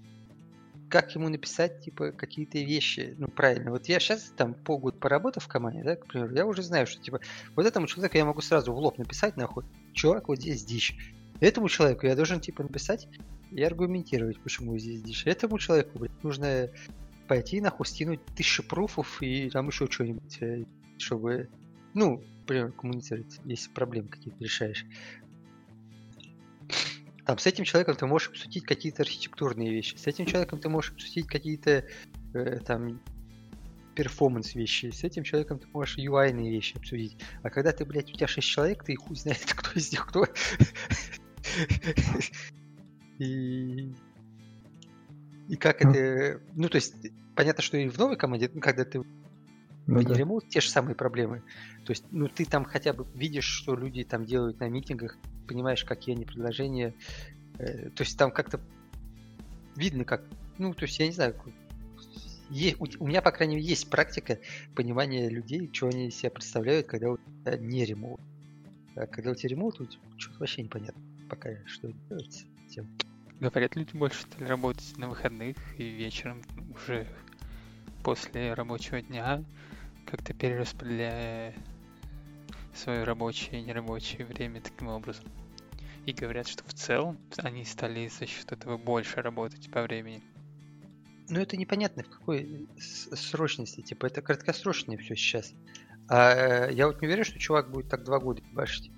как 0.88 1.14
ему 1.14 1.28
написать, 1.28 1.80
типа, 1.84 2.12
какие-то 2.12 2.58
вещи, 2.58 3.14
ну, 3.18 3.28
правильно. 3.28 3.70
Вот 3.70 3.86
я 3.86 4.00
сейчас, 4.00 4.32
там, 4.36 4.54
полгода 4.54 4.98
поработав 4.98 5.44
в 5.44 5.48
команде, 5.48 5.82
да, 5.84 5.96
к 5.96 6.06
примеру, 6.06 6.34
я 6.34 6.46
уже 6.46 6.62
знаю, 6.62 6.86
что, 6.86 7.00
типа, 7.00 7.20
вот 7.54 7.66
этому 7.66 7.86
человеку 7.86 8.16
я 8.16 8.24
могу 8.24 8.40
сразу 8.40 8.72
в 8.72 8.78
лоб 8.78 8.98
написать, 8.98 9.36
нахуй, 9.36 9.64
чувак, 9.92 10.28
вот 10.28 10.38
здесь 10.38 10.64
дичь. 10.64 10.96
Этому 11.40 11.68
человеку 11.68 12.06
я 12.06 12.16
должен, 12.16 12.40
типа, 12.40 12.62
написать 12.62 13.08
и 13.50 13.62
аргументировать, 13.62 14.40
почему 14.40 14.76
здесь 14.78 15.02
дичь. 15.02 15.26
Этому 15.26 15.58
человеку, 15.58 15.98
блядь, 15.98 16.24
нужно 16.24 16.70
пойти 17.28 17.60
нахуй 17.60 17.86
скинуть 17.86 18.24
тысячу 18.34 18.62
пруфов 18.62 19.22
и 19.22 19.50
там 19.50 19.68
еще 19.68 19.86
что-нибудь, 19.86 20.38
э, 20.40 20.64
чтобы, 20.98 21.48
ну, 21.94 22.24
например, 22.40 22.72
коммуницировать, 22.72 23.38
если 23.44 23.70
проблемы 23.70 24.08
какие-то 24.08 24.42
решаешь. 24.42 24.86
Там 27.24 27.38
с 27.38 27.46
этим 27.46 27.64
человеком 27.64 27.94
ты 27.94 28.06
можешь 28.06 28.30
обсудить 28.30 28.64
какие-то 28.64 29.02
архитектурные 29.02 29.70
вещи, 29.70 29.96
с 29.96 30.06
этим 30.06 30.24
человеком 30.24 30.60
ты 30.60 30.70
можешь 30.70 30.92
обсудить 30.92 31.26
какие-то 31.26 31.84
э, 32.32 32.58
там 32.60 33.00
перформанс 33.94 34.54
вещи, 34.54 34.90
с 34.90 35.04
этим 35.04 35.24
человеком 35.24 35.58
ты 35.58 35.66
можешь 35.72 35.98
UI 35.98 36.32
вещи 36.32 36.76
обсудить. 36.76 37.18
А 37.42 37.50
когда 37.50 37.72
ты, 37.72 37.84
блядь, 37.84 38.10
у 38.10 38.14
тебя 38.14 38.28
6 38.28 38.46
человек, 38.46 38.84
ты 38.84 38.96
хуй 38.96 39.16
знает, 39.16 39.44
кто 39.56 39.78
из 39.78 39.92
них 39.92 40.06
кто. 40.06 40.26
И... 43.18 43.92
И 45.48 45.56
как 45.56 45.82
это... 45.82 46.40
Ну, 46.54 46.68
то 46.68 46.76
есть, 46.76 46.94
понятно, 47.34 47.62
что 47.62 47.76
и 47.76 47.88
в 47.88 47.98
новой 47.98 48.16
команде, 48.16 48.50
ну, 48.52 48.60
когда 48.60 48.84
ты 48.84 49.02
ну, 49.86 50.02
да. 50.02 50.14
ремонт, 50.14 50.48
те 50.48 50.60
же 50.60 50.68
самые 50.68 50.94
проблемы. 50.94 51.42
То 51.84 51.92
есть, 51.92 52.04
ну, 52.10 52.28
ты 52.28 52.44
там 52.44 52.64
хотя 52.64 52.92
бы 52.92 53.06
видишь, 53.14 53.46
что 53.46 53.74
люди 53.74 54.04
там 54.04 54.26
делают 54.26 54.60
на 54.60 54.68
митингах, 54.68 55.16
понимаешь, 55.46 55.84
какие 55.84 56.14
они 56.14 56.26
предложения. 56.26 56.94
Э, 57.58 57.88
то 57.90 58.02
есть, 58.02 58.18
там 58.18 58.30
как-то 58.30 58.60
видно, 59.76 60.04
как... 60.04 60.24
Ну, 60.58 60.74
то 60.74 60.84
есть, 60.84 60.98
я 60.98 61.06
не 61.06 61.12
знаю, 61.12 61.34
есть, 62.50 62.76
у 62.78 63.06
меня, 63.06 63.22
по 63.22 63.30
крайней 63.30 63.56
мере, 63.56 63.68
есть 63.68 63.90
практика 63.90 64.38
понимания 64.74 65.28
людей, 65.28 65.70
что 65.72 65.88
они 65.88 66.08
из 66.08 66.16
себя 66.16 66.30
представляют, 66.30 66.86
когда 66.86 67.10
у 67.10 67.16
тебя 67.16 67.56
не 67.56 67.84
ремонт. 67.84 68.20
А 68.94 69.06
когда 69.06 69.30
у 69.30 69.34
тебя 69.34 69.50
ремонт, 69.50 69.76
тут 69.76 69.98
что-то 70.18 70.40
вообще 70.40 70.62
непонятно 70.62 71.02
пока 71.28 71.50
что 71.66 71.92
делать 72.08 72.46
тем. 72.68 72.88
Говорят, 73.40 73.76
люди 73.76 73.96
больше 73.96 74.22
стали 74.22 74.48
работать 74.48 74.98
на 74.98 75.08
выходных 75.08 75.56
и 75.78 75.84
вечером 75.84 76.42
уже 76.74 77.06
после 78.02 78.52
рабочего 78.52 79.00
дня, 79.00 79.44
как-то 80.06 80.34
перераспределяя 80.34 81.54
свое 82.74 83.04
рабочее 83.04 83.60
и 83.60 83.64
нерабочее 83.64 84.26
время 84.26 84.60
таким 84.60 84.88
образом. 84.88 85.24
И 86.04 86.12
говорят, 86.12 86.48
что 86.48 86.64
в 86.64 86.74
целом 86.74 87.16
они 87.36 87.64
стали 87.64 88.08
за 88.08 88.26
счет 88.26 88.50
этого 88.50 88.76
больше 88.76 89.22
работать 89.22 89.70
по 89.70 89.82
времени. 89.82 90.20
Ну, 91.28 91.38
это 91.38 91.56
непонятно 91.56 92.02
в 92.02 92.08
какой 92.08 92.68
срочности. 92.78 93.82
Типа, 93.82 94.06
это 94.06 94.20
краткосрочное 94.20 94.96
все 94.96 95.14
сейчас. 95.14 95.52
А 96.08 96.66
э, 96.66 96.72
я 96.72 96.86
вот 96.86 97.00
не 97.02 97.06
уверен, 97.06 97.24
что 97.24 97.38
чувак 97.38 97.70
будет 97.70 97.88
так 97.88 98.02
два 98.04 98.18
года 98.18 98.42
башить. 98.52 98.90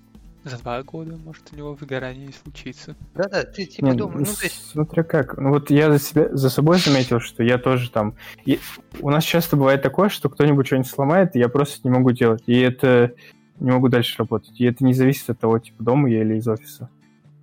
За 0.44 0.58
два 0.58 0.82
года 0.82 1.16
может 1.22 1.42
у 1.52 1.56
него 1.56 1.74
выгорание 1.74 2.30
случиться. 2.32 2.96
Да-да, 3.14 3.44
ты 3.44 3.66
типа 3.66 3.86
Нет, 3.86 3.96
думаешь, 3.96 4.28
ну, 4.28 4.34
то 4.34 4.44
есть... 4.44 4.70
Смотря 4.70 5.02
как. 5.02 5.36
Ну 5.36 5.50
вот 5.50 5.70
я 5.70 5.92
за, 5.92 5.98
себя, 5.98 6.28
за 6.34 6.48
собой 6.48 6.78
заметил, 6.78 7.20
что 7.20 7.42
я 7.42 7.58
тоже 7.58 7.90
там... 7.90 8.14
И 8.46 8.58
у 9.00 9.10
нас 9.10 9.24
часто 9.24 9.56
бывает 9.56 9.82
такое, 9.82 10.08
что 10.08 10.30
кто-нибудь 10.30 10.66
что-нибудь 10.66 10.90
сломает, 10.90 11.36
и 11.36 11.38
я 11.38 11.48
просто 11.48 11.86
не 11.86 11.90
могу 11.90 12.12
делать. 12.12 12.42
И 12.46 12.58
это... 12.58 13.12
Не 13.58 13.72
могу 13.72 13.88
дальше 13.88 14.16
работать. 14.18 14.58
И 14.58 14.64
это 14.64 14.82
не 14.82 14.94
зависит 14.94 15.28
от 15.28 15.38
того, 15.38 15.58
типа, 15.58 15.84
дома 15.84 16.08
я 16.08 16.22
или 16.22 16.36
из 16.36 16.48
офиса. 16.48 16.88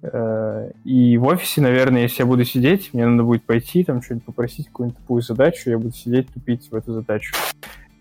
Э, 0.02 0.72
и 0.84 1.16
в 1.18 1.26
офисе, 1.26 1.62
наверное, 1.62 2.02
если 2.02 2.24
я 2.24 2.26
буду 2.26 2.44
сидеть, 2.44 2.92
мне 2.94 3.06
надо 3.06 3.24
будет 3.24 3.44
пойти, 3.44 3.84
там 3.84 4.02
что-нибудь 4.02 4.26
попросить, 4.26 4.68
какую-нибудь 4.68 5.00
тупую 5.00 5.22
задачу, 5.22 5.70
я 5.70 5.78
буду 5.78 5.94
сидеть, 5.94 6.28
тупить 6.34 6.72
в 6.72 6.76
эту 6.76 6.94
задачу. 6.94 7.36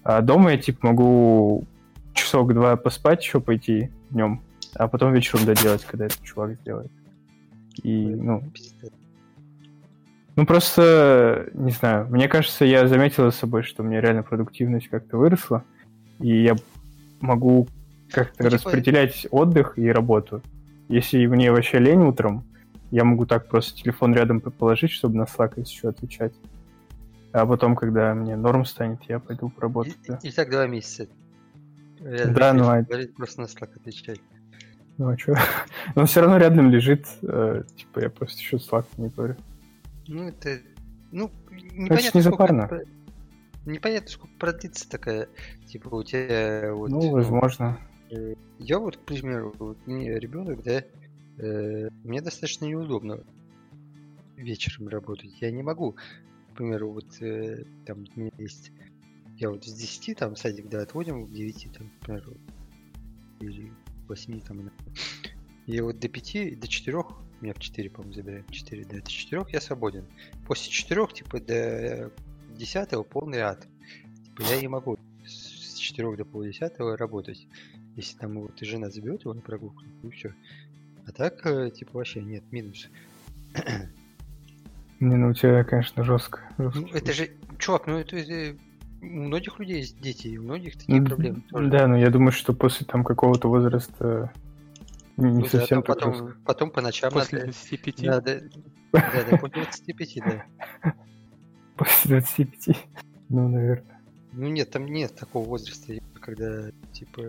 А 0.03 0.23
дома 0.23 0.53
я, 0.53 0.59
типа, 0.59 0.87
могу 0.87 1.65
часок-два 2.15 2.76
поспать 2.76 3.23
еще 3.23 3.41
пойти 3.41 3.91
днем, 4.11 4.43
а 4.78 4.88
потом 4.88 5.12
вечером 5.12 5.45
доделать, 5.45 5.85
когда 5.85 6.06
этот 6.06 6.23
чувак 6.23 6.54
сделает. 6.61 6.90
И, 7.83 8.06
ну... 8.06 8.42
Ну, 10.37 10.45
просто, 10.45 11.49
не 11.54 11.71
знаю, 11.71 12.09
мне 12.09 12.28
кажется, 12.28 12.66
я 12.66 12.87
заметил 12.88 13.25
за 13.25 13.30
собой, 13.30 13.62
что 13.62 13.83
у 13.83 13.87
меня 13.87 14.02
реально 14.02 14.23
продуктивность 14.23 14.88
как-то 14.88 15.16
выросла, 15.16 15.64
и 16.18 16.42
я 16.42 16.56
могу 17.21 17.68
как-то 18.11 18.42
ну, 18.42 18.50
типа... 18.50 18.54
распределять 18.54 19.26
отдых 19.30 19.78
и 19.78 19.88
работу. 19.90 20.42
Если 20.88 21.25
мне 21.26 21.50
вообще 21.50 21.78
лень 21.78 22.02
утром, 22.02 22.45
я 22.90 23.04
могу 23.04 23.25
так 23.25 23.49
просто 23.49 23.75
телефон 23.75 24.14
рядом 24.14 24.40
положить, 24.40 24.90
чтобы 24.90 25.16
на 25.16 25.23
Slack 25.23 25.59
еще 25.59 25.88
отвечать. 25.88 26.35
А 27.33 27.45
потом, 27.47 27.75
когда 27.75 28.14
мне 28.14 28.37
норм 28.37 28.64
станет, 28.64 29.00
я 29.09 29.18
пойду 29.18 29.49
поработать. 29.49 29.96
И, 30.05 30.09
да. 30.09 30.18
и 30.22 30.31
так 30.31 30.51
два 30.51 30.66
месяца. 30.66 31.09
Я 32.01 32.27
да, 32.27 32.53
ну 32.53 32.68
а... 32.68 32.85
Просто 33.16 33.40
на 33.40 33.46
Slack 33.46 33.74
отвечать. 33.74 34.20
Ну 34.98 35.09
а 35.09 35.18
что? 35.18 35.35
Но 35.94 36.06
все 36.06 36.20
равно 36.20 36.38
рядом 36.38 36.70
лежит. 36.70 37.06
Э, 37.22 37.62
типа 37.76 38.00
я 38.00 38.11
просто 38.11 38.38
еще 38.38 38.59
не 38.96 39.09
говорю. 39.09 39.37
Ну 40.09 40.28
это... 40.28 40.59
Ну, 41.12 41.30
непонятно, 41.50 42.18
не 42.18 42.22
запарно. 42.22 42.66
Сколько, 42.66 42.87
непонятно, 43.64 44.09
сколько 44.09 44.35
продлится 44.38 44.88
такая, 44.88 45.28
типа, 45.66 45.94
у 45.94 46.02
тебя 46.02 46.72
вот... 46.74 46.90
Ну, 46.90 47.11
возможно. 47.11 47.78
Э, 48.11 48.35
я 48.59 48.78
вот, 48.78 48.96
к 48.96 49.00
примеру, 49.00 49.54
вот 49.59 49.78
мне 49.87 50.18
ребенок, 50.18 50.62
да, 50.62 50.82
э, 51.38 51.88
мне 52.04 52.20
достаточно 52.20 52.66
неудобно 52.66 53.20
вечером 54.37 54.88
работать. 54.88 55.40
Я 55.40 55.50
не 55.50 55.62
могу, 55.62 55.92
к 55.92 56.56
примеру, 56.56 56.92
вот 56.92 57.20
э, 57.20 57.64
там 57.87 58.04
у 58.14 58.20
меня 58.20 58.30
есть... 58.38 58.72
Я 59.38 59.50
вот 59.50 59.64
с 59.64 59.72
10 59.72 60.18
там 60.18 60.35
садик, 60.35 60.68
да, 60.68 60.82
отводим, 60.82 61.26
к 61.26 61.30
9 61.30 61.68
там, 61.76 61.90
к 61.90 62.04
примеру, 62.04 62.32
или 63.40 63.70
8 64.09 64.40
там. 64.40 64.71
И 65.66 65.81
вот 65.81 65.99
до 65.99 66.09
5, 66.09 66.61
до 66.61 66.69
4, 66.69 66.99
меня 67.40 67.55
в 67.55 67.59
4, 67.59 67.90
по-моему, 67.90 68.14
забираем, 68.14 68.49
4, 68.51 68.85
да, 68.85 68.97
до 69.01 69.11
4 69.11 69.45
я 69.49 69.61
свободен. 69.61 70.07
После 70.47 70.71
4, 70.71 71.07
типа, 71.09 71.40
до 71.40 72.12
10 72.57 73.07
полный 73.09 73.40
ад. 73.40 73.66
Типа, 74.25 74.42
я 74.42 74.61
не 74.61 74.69
могу 74.69 74.99
с 75.25 75.75
4 75.75 76.16
до 76.16 76.25
полдесятого 76.25 76.97
работать. 76.97 77.47
Если 77.97 78.16
там 78.19 78.40
вот 78.40 78.61
и 78.61 78.64
жена 78.64 78.90
заберет 78.90 79.23
его 79.23 79.35
на 79.35 79.40
прогулку, 79.40 79.83
и 80.03 80.11
все. 80.11 80.35
А 81.07 81.12
так, 81.12 81.45
э, 81.47 81.71
типа, 81.71 81.92
вообще 81.95 82.23
нет, 82.23 82.45
минус. 82.53 82.88
Не, 85.01 85.16
ну 85.16 85.29
у 85.29 85.35
тебя, 85.35 85.62
конечно, 85.64 86.05
жестко. 86.05 86.40
жестко. 86.59 86.81
Ну, 86.81 86.88
это 86.88 87.12
же, 87.12 87.31
чувак, 87.59 87.87
ну 87.87 87.99
это, 87.99 88.16
это 88.16 88.59
у 89.00 89.06
многих 89.06 89.59
людей 89.59 89.78
есть 89.78 90.00
дети, 90.00 90.28
и 90.28 90.38
у 90.38 90.42
многих 90.42 90.76
такие 90.78 91.02
проблемы 91.02 91.42
тоже. 91.48 91.70
Да, 91.70 91.87
но 91.87 91.96
я 91.96 92.11
думаю, 92.11 92.32
что 92.32 92.52
после 92.52 92.87
там 92.87 93.04
какого-то 93.04 93.48
возраста 93.48 94.32
не 95.16 95.40
ну, 95.40 95.46
совсем 95.46 95.80
да, 95.80 95.87
потом, 95.87 96.14
жестко. 96.14 96.40
потом 96.44 96.70
по 96.70 96.80
ночам 96.80 97.12
После 97.12 97.44
25? 97.44 98.02
Да, 98.02 98.20
да, 98.20 98.40
да, 98.92 99.24
да, 99.30 99.37
после 99.38 99.62
25, 99.62 100.18
да. 100.24 100.44
После 101.76 102.20
25, 102.20 102.87
ну, 103.28 103.48
наверное. 103.48 104.00
Ну 104.32 104.48
нет, 104.48 104.70
там 104.70 104.87
нет 104.87 105.14
такого 105.14 105.46
возраста, 105.46 105.94
когда, 106.20 106.70
типа, 106.92 107.22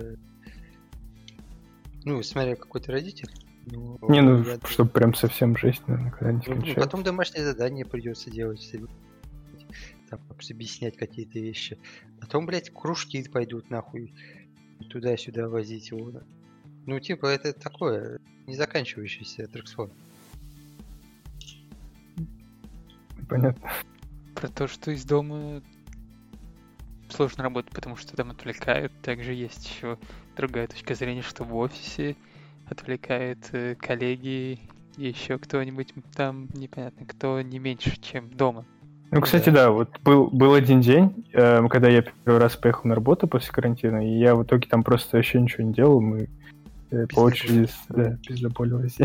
ну, 2.03 2.21
смотря 2.23 2.55
какой 2.55 2.81
то 2.81 2.91
родитель. 2.91 3.29
Ну, 3.67 3.97
не, 4.07 4.21
ну, 4.21 4.43
я... 4.43 4.59
чтобы 4.65 4.89
прям 4.89 5.13
совсем 5.13 5.57
жесть, 5.57 5.81
наверное, 5.87 6.11
когда 6.11 6.31
не 6.31 6.41
ну, 6.47 6.75
Потом 6.75 7.03
домашнее 7.03 7.43
задание 7.43 7.85
придется 7.85 8.29
делать 8.29 8.61
там 10.09 10.19
объяснять 10.29 10.97
какие-то 10.97 11.39
вещи. 11.39 11.77
Потом, 12.19 12.45
блядь, 12.45 12.71
кружки 12.73 13.21
пойдут 13.27 13.69
нахуй 13.69 14.13
туда-сюда 14.89 15.49
возить 15.49 15.91
его. 15.91 16.11
Ну, 16.85 16.99
типа, 16.99 17.27
это 17.27 17.53
такое, 17.53 18.19
не 18.45 18.55
заканчивающийся 18.55 19.45
аттракцион. 19.45 19.91
Понятно. 23.27 23.71
Про 24.35 24.47
то, 24.47 24.67
что 24.67 24.91
из 24.91 25.03
дома 25.03 25.61
сложно 27.09 27.43
работать, 27.43 27.73
потому 27.73 27.95
что 27.95 28.15
там 28.15 28.31
отвлекают. 28.31 28.93
Также 29.01 29.33
есть 29.33 29.67
еще 29.69 29.97
другая 30.35 30.67
точка 30.67 30.95
зрения, 30.95 31.21
что 31.21 31.43
в 31.43 31.55
офисе 31.55 32.15
отвлекают 32.69 33.49
э, 33.51 33.75
коллеги 33.75 34.59
и 34.97 35.07
еще 35.07 35.37
кто-нибудь 35.37 35.93
там, 36.15 36.47
непонятно 36.53 37.05
кто, 37.05 37.41
не 37.41 37.59
меньше, 37.59 37.99
чем 38.01 38.29
дома. 38.29 38.65
Ну, 39.11 39.21
кстати, 39.21 39.49
да, 39.49 39.65
да 39.65 39.71
вот 39.71 39.89
был, 40.03 40.27
был 40.27 40.53
один 40.53 40.81
день, 40.81 41.25
э, 41.33 41.65
когда 41.69 41.87
я 41.87 42.01
первый 42.01 42.39
раз 42.39 42.55
поехал 42.55 42.89
на 42.89 42.95
работу 42.95 43.27
после 43.27 43.51
карантина, 43.51 44.05
и 44.05 44.19
я 44.19 44.35
в 44.35 44.43
итоге 44.43 44.67
там 44.67 44.83
просто 44.83 45.17
вообще 45.17 45.39
ничего 45.39 45.63
не 45.63 45.73
делал, 45.73 46.01
мы 46.01 46.27
э, 46.91 47.07
по 47.07 47.21
очереди 47.21 47.69
да, 47.89 48.17
пиздоболились. 48.27 48.97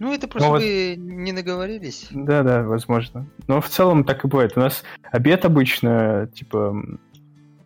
Ну, 0.00 0.12
это 0.12 0.26
просто 0.28 0.48
ну, 0.48 0.54
вы 0.56 0.96
вот... 0.96 1.04
не 1.04 1.32
наговорились. 1.32 2.08
Да, 2.10 2.42
да, 2.42 2.62
возможно. 2.62 3.26
Но 3.46 3.60
в 3.60 3.68
целом 3.68 4.04
так 4.04 4.24
и 4.24 4.28
бывает. 4.28 4.54
У 4.56 4.60
нас 4.60 4.82
обед 5.10 5.44
обычно, 5.44 6.28
типа, 6.34 6.74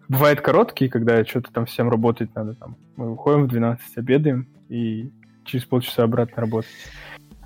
бывает 0.08 0.40
короткий, 0.40 0.88
когда 0.88 1.24
что-то 1.24 1.52
там 1.52 1.66
всем 1.66 1.88
работать 1.88 2.34
надо. 2.34 2.54
Там. 2.54 2.76
Мы 2.96 3.10
выходим 3.10 3.44
в 3.44 3.48
12, 3.48 3.98
обедаем 3.98 4.48
и 4.68 5.10
через 5.44 5.64
полчаса 5.64 6.04
обратно 6.04 6.42
работать. 6.42 6.70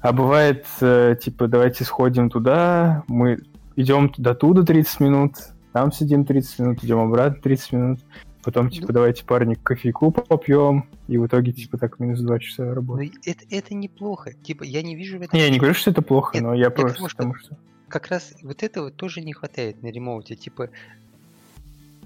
А 0.01 0.13
бывает, 0.13 0.65
э, 0.81 1.17
типа, 1.21 1.49
давайте 1.49 1.85
сходим 1.85 2.31
туда, 2.31 3.05
мы 3.09 3.39
идем 3.79 4.13
до 4.19 4.35
туда 4.35 4.65
30 4.65 5.01
минут, 5.01 5.35
там 5.73 5.93
сидим 5.93 6.25
30 6.25 6.59
минут, 6.59 6.85
идем 6.85 6.99
обратно 6.99 7.41
30 7.41 7.73
минут, 7.73 8.01
потом, 8.43 8.71
типа, 8.71 8.89
ну, 8.89 8.95
давайте, 8.95 9.25
парни, 9.25 9.55
кофейку 9.55 10.11
попьем, 10.11 10.89
и 11.07 11.17
в 11.17 11.27
итоге, 11.27 11.53
типа, 11.53 11.79
так 11.79 12.01
минус 12.01 12.21
2 12.21 12.39
часа 12.41 12.75
работы. 12.75 13.05
Ну, 13.05 13.21
это, 13.25 13.45
это 13.49 13.75
неплохо. 13.75 14.33
Типа, 14.33 14.65
я 14.65 14.83
не 14.83 14.97
вижу 14.97 15.19
в 15.19 15.23
этом... 15.23 15.39
Не, 15.39 15.45
я 15.45 15.51
не 15.51 15.59
говорю, 15.59 15.75
что 15.75 15.93
это 15.93 16.03
плохо, 16.03 16.37
это, 16.37 16.47
но 16.47 16.55
я 16.55 16.71
просто 16.71 16.95
потому, 16.95 17.09
потому 17.09 17.35
что... 17.37 17.57
Как 17.89 18.09
раз 18.09 18.35
вот 18.43 18.63
этого 18.65 18.91
тоже 18.91 19.21
не 19.21 19.33
хватает 19.33 19.83
на 19.83 19.87
ремоуте. 19.87 20.35
Типа, 20.35 20.71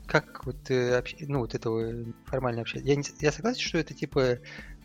как 0.06 0.44
вот, 0.44 0.70
э, 0.70 0.96
общ... 0.96 1.16
ну, 1.20 1.40
вот 1.40 1.54
этого 1.54 2.04
формально 2.26 2.60
общаться. 2.60 2.86
Я, 2.86 2.96
не... 2.96 3.04
я 3.20 3.32
согласен, 3.32 3.60
что 3.60 3.78
это, 3.78 3.94
типа, 3.94 4.38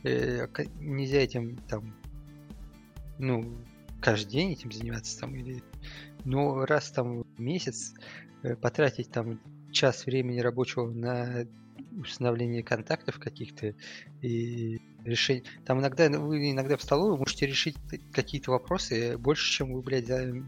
э, 0.04 0.48
нельзя 0.80 1.18
этим, 1.18 1.58
там, 1.68 1.94
ну, 3.20 3.58
каждый 4.00 4.32
день 4.32 4.54
этим 4.54 4.72
заниматься 4.72 5.20
там 5.20 5.36
или... 5.36 5.62
Но 6.26 6.66
раз 6.66 6.92
там 6.92 7.24
в 7.24 7.40
месяц 7.40 7.94
э, 8.44 8.56
потратить 8.56 9.10
там 9.12 9.40
час 9.72 10.06
времени 10.06 10.40
рабочего 10.40 10.90
на 10.90 11.46
установление 12.00 12.64
контактов 12.64 13.20
каких-то 13.20 13.74
и 14.22 14.80
решение. 15.04 15.44
Там 15.66 15.80
иногда 15.80 16.10
ну, 16.10 16.26
вы 16.26 16.52
иногда 16.52 16.78
в 16.78 16.82
столовой 16.82 17.18
можете 17.18 17.48
решить 17.48 17.76
какие-то 18.12 18.52
вопросы 18.52 19.18
больше, 19.18 19.52
чем 19.52 19.74
вы, 19.74 19.82
блядь, 19.82 20.08
за 20.08 20.44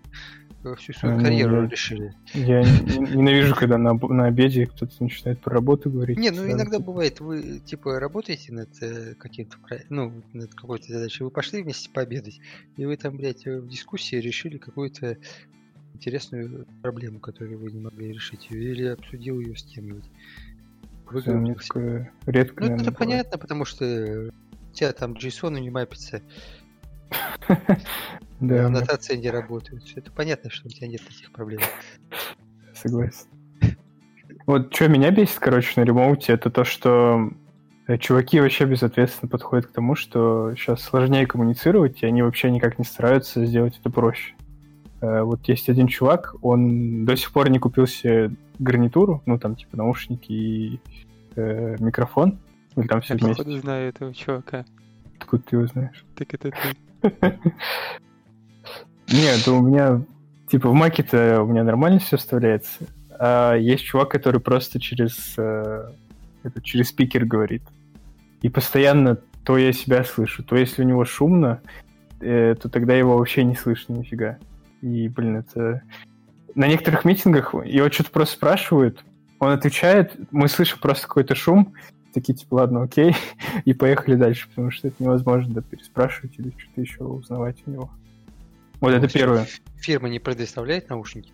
всю 0.78 0.94
свою 0.94 1.16
Ну, 1.18 1.24
карьеру 1.24 1.64
я- 1.64 1.70
решили. 1.70 2.14
Я 2.34 2.62
ненавижу, 2.62 3.56
когда 3.56 3.78
на, 3.78 3.94
на 3.94 4.26
обеде 4.26 4.66
кто-то 4.66 4.92
начинает 5.02 5.40
про 5.40 5.54
работу 5.54 5.90
говорить. 5.90 6.18
Не, 6.18 6.32
ну 6.32 6.50
иногда 6.50 6.80
бывает, 6.80 7.20
вы 7.22 7.60
типа 7.60 8.00
работаете 8.00 8.52
над 8.54 8.70
э, 8.82 9.16
каким-то, 9.16 9.58
ну, 9.90 10.22
над 10.34 10.54
какой-то 10.54 10.92
задачей, 10.92 11.24
вы 11.24 11.32
пошли 11.32 11.64
вместе 11.64 11.90
пообедать, 11.90 12.40
и 12.76 12.86
вы 12.86 12.98
там, 12.98 13.16
блядь, 13.16 13.48
э, 13.48 13.60
в 13.60 13.68
дискуссии 13.70 14.18
решили 14.18 14.58
какую-то 14.58 15.18
интересную 16.00 16.66
проблему, 16.82 17.20
которую 17.20 17.60
вы 17.60 17.72
не 17.72 17.82
могли 17.82 18.14
решить, 18.14 18.48
или 18.50 18.86
обсудил 18.86 19.40
ее 19.40 19.56
с 19.56 19.64
кем-нибудь. 19.64 20.06
у 20.06 21.12
меня 21.12 21.12
Выговорился. 21.12 21.68
такое 21.68 22.12
редко, 22.26 22.64
Ну, 22.64 22.68
это 22.68 22.78
бывает. 22.78 22.98
понятно, 22.98 23.38
потому 23.38 23.66
что 23.66 24.32
у 24.72 24.74
тебя 24.74 24.94
там 24.94 25.14
JSON 25.14 25.60
не 25.60 25.70
мапится, 25.70 26.22
Да, 27.60 27.78
да, 28.40 28.66
аннотации 28.68 29.18
не 29.18 29.30
работают. 29.30 29.84
Это 29.96 30.12
понятно, 30.12 30.50
что 30.50 30.68
у 30.68 30.70
тебя 30.72 30.88
нет 30.88 31.02
таких 31.06 31.32
проблем. 31.32 31.60
согласен. 32.74 33.28
Вот 34.46 34.74
что 34.74 34.88
меня 34.88 35.12
бесит, 35.12 35.40
короче, 35.40 35.80
на 35.80 35.84
ремоуте, 35.86 36.34
это 36.34 36.50
то, 36.50 36.64
что 36.64 37.32
э, 37.88 37.98
чуваки 37.98 38.40
вообще 38.40 38.66
безответственно 38.66 39.30
подходят 39.30 39.68
к 39.68 39.72
тому, 39.72 39.96
что 39.96 40.56
сейчас 40.56 40.82
сложнее 40.82 41.28
коммуницировать, 41.28 42.02
и 42.02 42.06
они 42.06 42.22
вообще 42.22 42.50
никак 42.50 42.80
не 42.80 42.86
стараются 42.86 43.46
сделать 43.46 43.78
это 43.80 43.90
проще. 43.90 44.34
Э, 45.02 45.22
Вот 45.22 45.48
есть 45.48 45.70
один 45.70 45.88
чувак, 45.88 46.36
он 46.42 47.06
до 47.06 47.16
сих 47.16 47.32
пор 47.32 47.50
не 47.50 47.60
купил 47.60 47.88
себе 47.88 48.32
гарнитуру, 48.60 49.22
ну 49.26 49.40
там 49.40 49.56
типа 49.56 49.78
наушники 49.78 50.32
и 50.32 50.80
э, 51.36 51.78
микрофон, 51.80 52.40
или 52.76 52.88
там 52.88 53.02
все 53.02 53.14
Я, 53.16 53.20
вместе. 53.20 53.44
походу, 53.44 53.60
знаю 53.60 53.90
этого 53.90 54.14
чувака. 54.14 54.66
Откуда 55.20 55.44
ты 55.44 55.56
его 55.56 55.68
знаешь? 55.68 56.06
Так 56.16 56.34
это 56.34 56.52
ты. 56.52 56.58
Нет, 59.12 59.48
у 59.48 59.62
меня, 59.62 60.02
типа, 60.50 60.70
в 60.70 60.74
маке-то 60.74 61.42
у 61.42 61.48
меня 61.48 61.64
нормально 61.64 62.00
все 62.00 62.18
вставляется. 62.18 62.86
А 63.18 63.56
есть 63.56 63.84
чувак, 63.84 64.10
который 64.10 64.40
просто 64.40 64.80
через, 64.80 65.34
э, 65.38 65.92
это, 66.44 66.62
через 66.62 66.90
спикер 66.90 67.26
говорит. 67.26 67.64
И 68.42 68.50
постоянно 68.50 69.18
то 69.44 69.58
я 69.58 69.74
себя 69.74 70.04
слышу, 70.04 70.44
то 70.44 70.56
если 70.56 70.84
у 70.84 70.86
него 70.86 71.06
шумно, 71.06 71.62
э, 72.20 72.56
то 72.62 72.70
тогда 72.70 72.94
его 72.94 73.18
вообще 73.18 73.44
не 73.44 73.56
слышно 73.56 73.94
нифига. 73.94 74.38
И, 74.82 75.08
блин, 75.08 75.38
это... 75.38 75.84
На 76.56 76.68
некоторых 76.68 77.06
митингах 77.06 77.54
его 77.54 77.90
что-то 77.92 78.12
просто 78.12 78.36
спрашивают, 78.36 79.04
он 79.40 79.52
отвечает, 79.52 80.16
мы 80.32 80.48
слышим 80.48 80.80
просто 80.80 81.08
какой-то 81.08 81.36
шум, 81.36 81.74
такие, 82.14 82.34
типа, 82.36 82.56
ладно, 82.56 82.84
окей, 82.84 83.16
и 83.66 83.74
поехали 83.74 84.16
дальше, 84.16 84.50
потому 84.50 84.72
что 84.72 84.88
это 84.88 85.02
невозможно 85.02 85.54
да, 85.56 85.62
переспрашивать 85.62 86.38
или 86.38 86.54
что-то 86.58 86.82
еще 86.82 87.04
узнавать 87.04 87.58
у 87.66 87.72
него. 87.72 87.90
Вот 88.82 88.90
это 88.90 89.02
Может, 89.02 89.14
первое. 89.14 89.48
Фирма 89.78 90.10
не 90.10 90.20
предоставляет 90.20 90.90
наушники? 90.90 91.34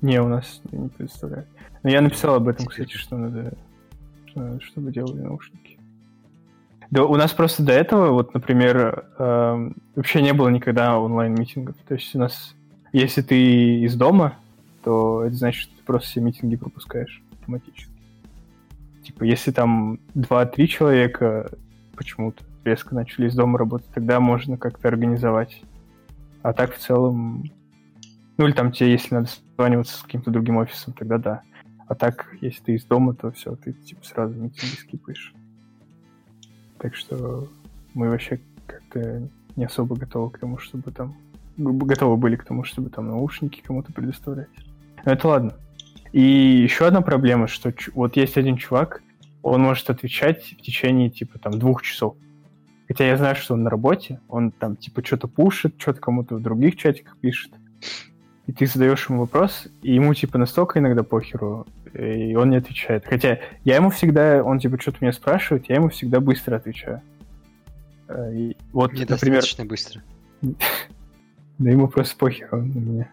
Не, 0.00 0.20
у 0.20 0.28
нас 0.28 0.60
не 0.70 0.88
представляю. 0.88 1.46
Но 1.82 1.90
я 1.90 2.00
написал 2.00 2.36
об 2.36 2.48
этом, 2.48 2.66
кстати, 2.66 2.94
что 2.96 3.16
надо, 3.16 3.56
что 4.26 4.40
надо, 4.40 4.60
чтобы 4.60 4.92
делали 4.92 5.20
наушники. 5.20 5.77
Да, 6.90 7.04
у 7.04 7.16
нас 7.16 7.32
просто 7.32 7.62
до 7.62 7.72
этого, 7.72 8.12
вот, 8.12 8.32
например, 8.34 9.04
эм, 9.18 9.76
вообще 9.94 10.22
не 10.22 10.32
было 10.32 10.48
никогда 10.48 10.98
онлайн-митингов. 10.98 11.76
То 11.86 11.94
есть 11.94 12.14
у 12.14 12.18
нас, 12.18 12.54
если 12.92 13.20
ты 13.20 13.80
из 13.80 13.94
дома, 13.94 14.36
то 14.84 15.24
это 15.24 15.36
значит, 15.36 15.62
что 15.62 15.76
ты 15.76 15.82
просто 15.84 16.08
все 16.08 16.20
митинги 16.20 16.56
пропускаешь 16.56 17.22
автоматически. 17.32 17.92
Типа, 19.04 19.24
если 19.24 19.50
там 19.50 20.00
2-3 20.14 20.66
человека 20.66 21.50
почему-то 21.94 22.44
резко 22.64 22.94
начали 22.94 23.28
из 23.28 23.34
дома 23.34 23.58
работать, 23.58 23.88
тогда 23.92 24.20
можно 24.20 24.56
как-то 24.56 24.88
организовать. 24.88 25.62
А 26.42 26.52
так 26.52 26.74
в 26.74 26.78
целом 26.78 27.44
ну 28.38 28.46
или 28.46 28.52
там 28.52 28.70
тебе, 28.70 28.92
если 28.92 29.16
надо 29.16 29.26
созваниваться 29.26 29.98
с 29.98 30.02
каким-то 30.02 30.30
другим 30.30 30.56
офисом, 30.56 30.94
тогда 30.94 31.18
да. 31.18 31.42
А 31.88 31.94
так, 31.94 32.28
если 32.40 32.62
ты 32.62 32.74
из 32.74 32.84
дома, 32.84 33.14
то 33.14 33.32
все, 33.32 33.56
ты 33.56 33.72
типа 33.72 34.04
сразу 34.06 34.34
митинги 34.34 34.76
скипаешь. 34.76 35.34
Так 36.78 36.94
что 36.94 37.48
мы 37.94 38.08
вообще 38.08 38.40
как-то 38.66 39.28
не 39.56 39.64
особо 39.64 39.96
готовы 39.96 40.30
к 40.30 40.38
тому, 40.38 40.58
чтобы 40.58 40.90
там... 40.92 41.16
Готовы 41.56 42.16
были 42.16 42.36
к 42.36 42.44
тому, 42.44 42.62
чтобы 42.62 42.90
там 42.90 43.08
наушники 43.08 43.60
кому-то 43.64 43.92
предоставлять. 43.92 44.48
Но 45.04 45.12
это 45.12 45.28
ладно. 45.28 45.54
И 46.12 46.22
еще 46.22 46.86
одна 46.86 47.00
проблема, 47.00 47.48
что 47.48 47.72
вот 47.94 48.16
есть 48.16 48.36
один 48.36 48.56
чувак, 48.56 49.02
он 49.42 49.62
может 49.62 49.90
отвечать 49.90 50.44
в 50.44 50.62
течение 50.62 51.10
типа 51.10 51.38
там 51.38 51.58
двух 51.58 51.82
часов. 51.82 52.16
Хотя 52.86 53.06
я 53.06 53.16
знаю, 53.16 53.36
что 53.36 53.54
он 53.54 53.64
на 53.64 53.70
работе, 53.70 54.20
он 54.28 54.50
там 54.50 54.76
типа 54.76 55.04
что-то 55.04 55.28
пушит, 55.28 55.74
что-то 55.78 56.00
кому-то 56.00 56.36
в 56.36 56.42
других 56.42 56.76
чатиках 56.76 57.16
пишет 57.18 57.52
и 58.48 58.52
ты 58.52 58.66
задаешь 58.66 59.10
ему 59.10 59.20
вопрос, 59.20 59.68
и 59.82 59.94
ему 59.94 60.14
типа 60.14 60.38
настолько 60.38 60.78
иногда 60.78 61.02
похеру, 61.02 61.66
и 61.92 62.34
он 62.34 62.48
не 62.48 62.56
отвечает. 62.56 63.04
Хотя 63.04 63.40
я 63.62 63.76
ему 63.76 63.90
всегда, 63.90 64.42
он 64.42 64.58
типа 64.58 64.80
что-то 64.80 64.98
меня 65.02 65.12
спрашивает, 65.12 65.68
я 65.68 65.76
ему 65.76 65.90
всегда 65.90 66.18
быстро 66.18 66.56
отвечаю. 66.56 67.02
Э, 68.08 68.34
И 68.34 68.56
вот, 68.72 68.92
например, 68.92 69.42
Недостаточно 69.42 69.66
быстро. 69.66 70.02
да 71.58 71.70
ему 71.70 71.88
просто 71.88 72.16
похер 72.16 72.48
он 72.50 72.70
на 72.70 72.78
меня. 72.78 73.10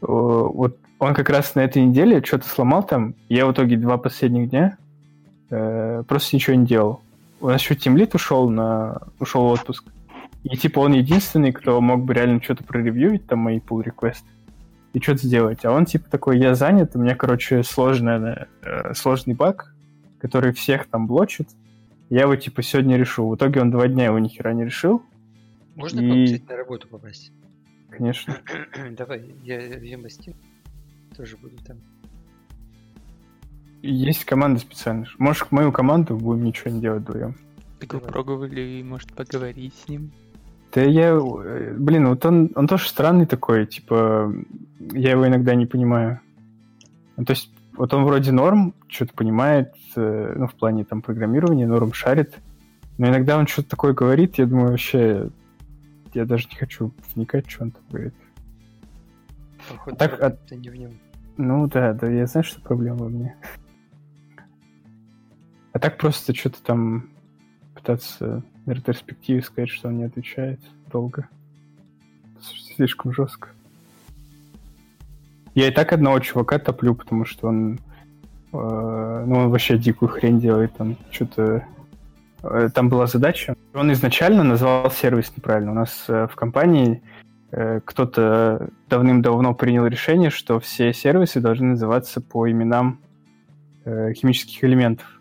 Вот 0.00 0.76
он 0.98 1.14
как 1.14 1.30
раз 1.30 1.54
на 1.54 1.60
этой 1.60 1.84
неделе 1.84 2.20
что-то 2.20 2.48
сломал 2.48 2.82
там. 2.82 3.14
Я 3.28 3.46
в 3.46 3.52
итоге 3.52 3.76
два 3.76 3.98
последних 3.98 4.50
дня 4.50 4.78
э, 5.50 6.02
просто 6.08 6.34
ничего 6.34 6.56
не 6.56 6.66
делал. 6.66 7.02
У 7.40 7.46
нас 7.46 7.62
еще 7.62 7.76
Тимлит 7.76 8.16
ушел 8.16 8.50
на 8.50 9.00
ушел 9.20 9.44
в 9.44 9.52
отпуск. 9.52 9.84
И 10.42 10.56
типа 10.56 10.80
он 10.80 10.92
единственный, 10.92 11.52
кто 11.52 11.80
мог 11.80 12.04
бы 12.04 12.14
реально 12.14 12.42
что-то 12.42 12.64
проревьюить, 12.64 13.28
там 13.28 13.38
мои 13.38 13.60
pull 13.60 13.84
реквесты 13.84 14.26
и 14.92 15.00
что-то 15.00 15.26
сделать. 15.26 15.64
А 15.64 15.72
он 15.72 15.84
типа 15.84 16.10
такой, 16.10 16.38
я 16.38 16.54
занят, 16.54 16.94
у 16.94 16.98
меня, 16.98 17.14
короче, 17.14 17.62
сложная, 17.62 18.48
э, 18.62 18.94
сложный 18.94 19.34
баг, 19.34 19.74
который 20.18 20.52
всех 20.52 20.86
там 20.88 21.06
блочит. 21.06 21.48
Я 22.08 22.22
его 22.22 22.36
типа 22.36 22.62
сегодня 22.62 22.96
решу. 22.96 23.28
В 23.28 23.36
итоге 23.36 23.60
он 23.60 23.70
два 23.70 23.86
дня 23.88 24.06
его 24.06 24.18
нихера 24.18 24.52
не 24.52 24.64
решил. 24.64 25.02
Можно 25.76 26.00
И- 26.00 26.26
кстати, 26.26 26.44
на 26.48 26.56
работу 26.56 26.88
попасть? 26.88 27.32
Конечно. 27.88 28.36
Давай, 28.90 29.34
я 29.42 29.58
Вембастин 29.58 30.34
тоже 31.16 31.36
буду 31.36 31.56
там. 31.64 31.78
Есть 33.82 34.24
команда 34.24 34.60
специальная. 34.60 35.08
Можешь 35.18 35.44
в 35.44 35.52
мою 35.52 35.72
команду 35.72 36.16
будем 36.16 36.44
ничего 36.44 36.70
не 36.70 36.80
делать 36.80 37.02
вдвоем. 37.02 37.36
Так 37.78 37.94
вы 37.94 38.00
пробовали, 38.00 38.82
может, 38.82 39.14
поговорить 39.14 39.74
с 39.74 39.88
ним? 39.88 40.12
Да 40.74 40.82
я... 40.82 41.10
э, 41.14 41.74
Блин, 41.78 42.08
вот 42.08 42.24
он, 42.24 42.50
он 42.54 42.66
тоже 42.66 42.88
странный 42.88 43.26
такой, 43.26 43.66
типа... 43.66 44.32
Я 44.92 45.12
его 45.12 45.26
иногда 45.26 45.54
не 45.54 45.66
понимаю. 45.66 46.20
Ну, 47.16 47.24
то 47.24 47.32
есть, 47.32 47.52
вот 47.76 47.92
он 47.92 48.04
вроде 48.04 48.32
норм, 48.32 48.74
что-то 48.88 49.12
понимает, 49.14 49.74
э, 49.96 50.34
ну, 50.36 50.46
в 50.46 50.54
плане 50.54 50.84
там 50.84 51.02
программирования, 51.02 51.66
норм 51.66 51.92
шарит. 51.92 52.38
Но 52.98 53.08
иногда 53.08 53.38
он 53.38 53.46
что-то 53.46 53.70
такое 53.70 53.92
говорит, 53.94 54.38
я 54.38 54.46
думаю, 54.46 54.70
вообще... 54.70 55.30
Я 56.12 56.24
даже 56.24 56.48
не 56.50 56.56
хочу 56.56 56.92
вникать, 57.14 57.48
что 57.48 57.64
он 57.64 57.70
там 57.70 57.82
говорит. 57.90 58.14
Походу, 59.68 59.96
Так, 59.96 60.12
а- 60.14 60.16
проблема-то 60.30 60.56
не 60.56 60.68
в 60.70 60.76
нем. 60.76 60.90
Ну 61.36 61.66
да, 61.68 61.92
да, 61.94 62.08
я 62.08 62.26
знаю, 62.26 62.44
что 62.44 62.60
проблема 62.60 62.98
во 62.98 63.08
мне. 63.08 63.36
А 65.72 65.78
так 65.78 65.96
просто 65.98 66.34
что-то 66.34 66.60
там 66.62 67.10
пытаться 67.80 68.42
на 68.66 68.72
ретроспективе 68.72 69.42
сказать, 69.42 69.70
что 69.70 69.88
он 69.88 69.98
не 69.98 70.04
отвечает 70.04 70.60
долго. 70.92 71.28
Слишком 72.76 73.12
жестко. 73.12 73.48
Я 75.54 75.68
и 75.68 75.70
так 75.70 75.92
одного 75.92 76.20
чувака 76.20 76.58
топлю, 76.58 76.94
потому 76.94 77.24
что 77.24 77.48
он, 77.48 77.80
э, 78.52 79.24
ну, 79.26 79.36
он 79.36 79.50
вообще 79.50 79.76
дикую 79.76 80.08
хрень 80.08 80.40
делает, 80.40 80.72
там 80.74 80.96
что-то... 81.10 81.64
э, 82.42 82.68
там 82.72 82.88
была 82.88 83.06
задача. 83.06 83.54
Он 83.74 83.92
изначально 83.92 84.44
назвал 84.44 84.90
сервис 84.90 85.32
неправильно. 85.36 85.72
У 85.72 85.74
нас 85.74 86.04
э, 86.08 86.28
в 86.28 86.36
компании 86.36 87.02
э, 87.50 87.80
кто-то 87.84 88.68
давным-давно 88.88 89.54
принял 89.54 89.86
решение, 89.86 90.30
что 90.30 90.60
все 90.60 90.92
сервисы 90.92 91.40
должны 91.40 91.70
называться 91.70 92.20
по 92.20 92.48
именам 92.48 93.00
э, 93.84 94.12
химических 94.14 94.62
элементов. 94.64 95.19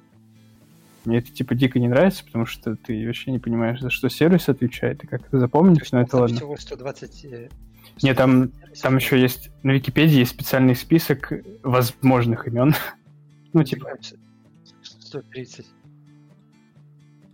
Мне 1.05 1.19
это 1.19 1.31
типа 1.31 1.55
дико 1.55 1.79
не 1.79 1.87
нравится, 1.87 2.23
потому 2.25 2.45
что 2.45 2.75
ты 2.75 3.05
вообще 3.05 3.31
не 3.31 3.39
понимаешь, 3.39 3.79
за 3.79 3.89
что 3.89 4.09
сервис 4.09 4.49
отвечает 4.49 5.03
и 5.03 5.07
как 5.07 5.21
это 5.27 5.39
запомнить, 5.39 5.91
но 5.91 6.01
это 6.01 6.17
ладно. 6.17 6.35
всего 6.35 6.57
120... 6.57 7.25
э, 7.25 7.49
Нет, 8.01 8.17
там, 8.17 8.43
120 8.43 8.53
сервисов. 8.53 8.81
там 8.81 8.95
еще 8.97 9.21
есть 9.21 9.51
на 9.63 9.71
Википедии 9.71 10.19
есть 10.19 10.31
специальный 10.31 10.75
список 10.75 11.31
возможных 11.63 12.47
имен. 12.47 12.73
Ну, 13.51 13.63
типа, 13.63 13.97
130. 14.83 15.65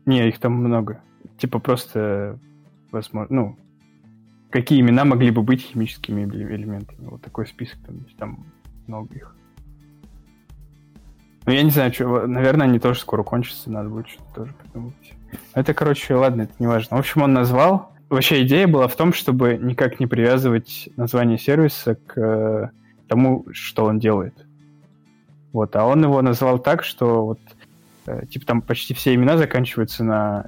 не, 0.05 0.29
их 0.29 0.39
там 0.39 0.53
много. 0.53 1.01
Типа 1.37 1.59
просто 1.59 2.39
возможно, 2.91 3.35
ну, 3.35 3.59
какие 4.49 4.79
имена 4.79 5.03
могли 5.03 5.31
бы 5.31 5.41
быть 5.41 5.61
химическими 5.61 6.23
элементами. 6.23 7.07
Вот 7.07 7.21
такой 7.21 7.45
список 7.47 7.79
там 7.85 7.97
есть, 8.05 8.15
там 8.15 8.45
много 8.87 9.13
их. 9.13 9.34
Ну, 11.45 11.53
я 11.53 11.61
не 11.61 11.69
знаю, 11.69 11.93
что, 11.93 12.25
наверное, 12.25 12.67
они 12.67 12.79
тоже 12.79 12.99
скоро 12.99 13.23
кончатся, 13.23 13.69
надо 13.69 13.89
будет 13.89 14.07
что-то 14.07 14.33
тоже 14.33 14.53
придумать. 14.53 15.13
Это, 15.53 15.73
короче, 15.73 16.15
ладно, 16.15 16.43
это 16.43 16.53
не 16.59 16.67
важно. 16.67 16.97
В 16.97 16.99
общем, 16.99 17.21
он 17.21 17.33
назвал. 17.33 17.91
Вообще 18.09 18.43
идея 18.43 18.67
была 18.67 18.87
в 18.87 18.95
том, 18.95 19.13
чтобы 19.13 19.57
никак 19.57 19.99
не 19.99 20.07
привязывать 20.07 20.89
название 20.95 21.37
сервиса 21.37 21.95
к 21.95 22.19
э, 22.19 22.69
тому, 23.07 23.45
что 23.51 23.85
он 23.85 23.99
делает. 23.99 24.33
Вот, 25.53 25.75
а 25.75 25.85
он 25.85 26.03
его 26.03 26.21
назвал 26.21 26.59
так, 26.59 26.83
что 26.83 27.25
вот 27.25 27.39
э, 28.07 28.25
типа 28.27 28.45
там 28.45 28.61
почти 28.61 28.93
все 28.93 29.13
имена 29.13 29.37
заканчиваются 29.37 30.03
на 30.03 30.47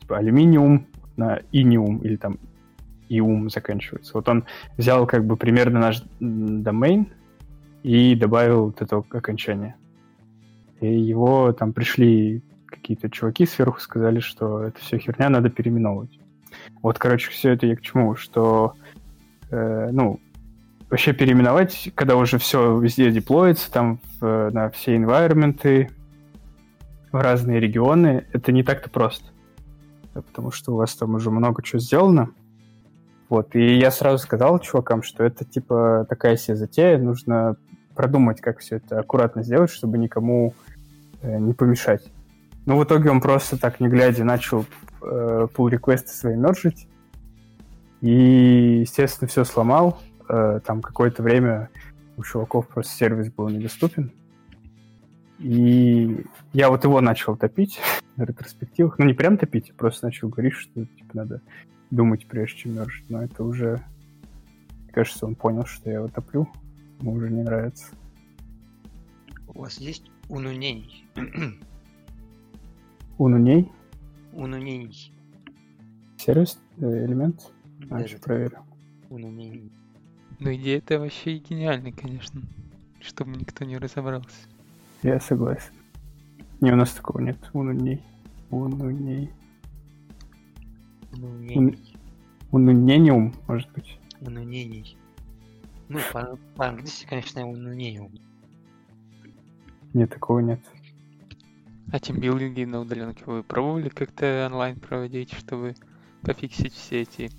типа, 0.00 0.18
алюминиум, 0.18 0.86
на 1.16 1.40
иниум 1.50 1.98
или 1.98 2.16
там 2.16 2.38
иум 3.08 3.50
заканчиваются. 3.50 4.12
Вот 4.14 4.28
он 4.28 4.44
взял 4.76 5.06
как 5.06 5.26
бы 5.26 5.36
примерно 5.36 5.80
наш 5.80 6.02
домен 6.20 7.08
и 7.82 8.14
добавил 8.14 8.66
вот 8.66 8.80
это 8.82 8.96
окончание. 8.96 9.76
И 10.80 10.86
его 10.86 11.52
там 11.52 11.72
пришли 11.72 12.42
какие-то 12.66 13.10
чуваки 13.10 13.46
сверху, 13.46 13.80
сказали, 13.80 14.20
что 14.20 14.62
это 14.62 14.80
все 14.80 14.98
херня, 14.98 15.28
надо 15.28 15.50
переименовывать. 15.50 16.18
Вот, 16.82 16.98
короче, 16.98 17.30
все 17.30 17.50
это 17.50 17.66
я 17.66 17.76
к 17.76 17.82
чему, 17.82 18.16
что, 18.16 18.74
э, 19.50 19.90
ну, 19.92 20.20
вообще 20.90 21.12
переименовать, 21.12 21.90
когда 21.94 22.16
уже 22.16 22.38
все 22.38 22.78
везде 22.78 23.10
деплоится, 23.10 23.70
там 23.70 24.00
в, 24.20 24.50
на 24.50 24.70
все 24.70 24.96
environment, 24.96 25.90
в 27.12 27.16
разные 27.20 27.60
регионы, 27.60 28.26
это 28.32 28.52
не 28.52 28.62
так-то 28.62 28.90
просто. 28.90 29.26
Потому 30.14 30.50
что 30.50 30.72
у 30.72 30.76
вас 30.76 30.94
там 30.94 31.14
уже 31.14 31.30
много 31.30 31.62
чего 31.62 31.78
сделано. 31.78 32.30
Вот, 33.28 33.54
и 33.54 33.78
я 33.78 33.90
сразу 33.90 34.18
сказал 34.18 34.58
чувакам, 34.58 35.02
что 35.02 35.24
это 35.24 35.44
типа 35.44 36.06
такая 36.08 36.36
себе 36.36 36.56
затея, 36.56 36.98
нужно 36.98 37.56
продумать, 37.94 38.40
как 38.40 38.58
все 38.58 38.76
это 38.76 39.00
аккуратно 39.00 39.42
сделать, 39.42 39.70
чтобы 39.70 39.98
никому 39.98 40.54
э, 41.20 41.38
не 41.38 41.52
помешать. 41.52 42.10
Ну, 42.64 42.78
в 42.78 42.84
итоге 42.84 43.10
он 43.10 43.20
просто 43.20 43.58
так, 43.58 43.80
не 43.80 43.88
глядя, 43.88 44.24
начал 44.24 44.64
э, 45.02 45.46
pull 45.54 45.70
реквесты 45.70 46.10
свои 46.10 46.36
мержить. 46.36 46.86
И, 48.00 48.80
естественно, 48.80 49.28
все 49.28 49.44
сломал. 49.44 50.00
Э, 50.28 50.60
там 50.64 50.80
какое-то 50.80 51.22
время 51.22 51.70
у 52.16 52.22
чуваков 52.22 52.68
просто 52.68 52.92
сервис 52.94 53.30
был 53.32 53.48
недоступен. 53.48 54.12
И 55.38 56.24
я 56.52 56.70
вот 56.70 56.84
его 56.84 57.00
начал 57.00 57.36
топить 57.36 57.80
на 58.16 58.24
ретроспективах. 58.24 58.98
Ну, 58.98 59.06
не 59.06 59.14
прям 59.14 59.38
топить, 59.38 59.70
а 59.70 59.74
просто 59.74 60.06
начал 60.06 60.28
говорить, 60.28 60.54
что 60.54 60.84
типа, 60.84 61.10
надо 61.14 61.40
думать, 61.90 62.26
прежде 62.26 62.58
чем 62.58 62.74
мержить. 62.74 63.10
Но 63.10 63.22
это 63.22 63.42
уже... 63.42 63.80
Кажется, 64.92 65.26
он 65.26 65.34
понял, 65.34 65.64
что 65.64 65.88
я 65.88 65.96
его 65.96 66.08
топлю 66.08 66.48
ему 67.02 67.12
уже 67.12 67.30
не 67.30 67.42
нравится. 67.42 67.86
У 69.48 69.60
вас 69.60 69.78
есть 69.78 70.10
унунений? 70.28 71.06
Унуней? 73.18 73.70
Унунений. 74.32 75.12
Сервис? 76.16 76.58
Э, 76.78 77.04
элемент? 77.04 77.52
А, 77.90 78.00
еще 78.00 78.18
проверю. 78.18 78.60
Унунений. 79.10 79.70
Ну, 80.38 80.54
идея 80.54 80.78
это 80.78 80.98
вообще 80.98 81.38
гениальная, 81.38 81.92
конечно. 81.92 82.40
Чтобы 83.00 83.32
никто 83.32 83.64
не 83.64 83.76
разобрался. 83.76 84.48
Я 85.02 85.20
согласен. 85.20 85.72
Не, 86.60 86.72
у 86.72 86.76
нас 86.76 86.92
такого 86.92 87.20
нет. 87.20 87.36
Унуней. 87.52 88.00
Унуней. 88.50 89.30
Унунений. 91.12 91.96
Унунениум, 92.52 93.34
может 93.48 93.70
быть. 93.72 93.98
Унунений. 94.20 94.96
Ну, 95.92 95.98
по- 96.10 96.38
по-английски, 96.56 97.06
конечно, 97.06 97.46
унунениум. 97.46 98.12
Нет, 99.92 100.08
такого 100.08 100.38
нет. 100.38 100.60
А 101.92 102.00
тимбилдинги 102.00 102.64
на 102.64 102.80
удаленке 102.80 103.22
вы 103.26 103.42
пробовали 103.42 103.90
как-то 103.90 104.48
онлайн 104.50 104.80
проводить, 104.80 105.34
чтобы 105.34 105.74
пофиксить 106.22 106.72
все 106.72 107.02
эти 107.02 107.30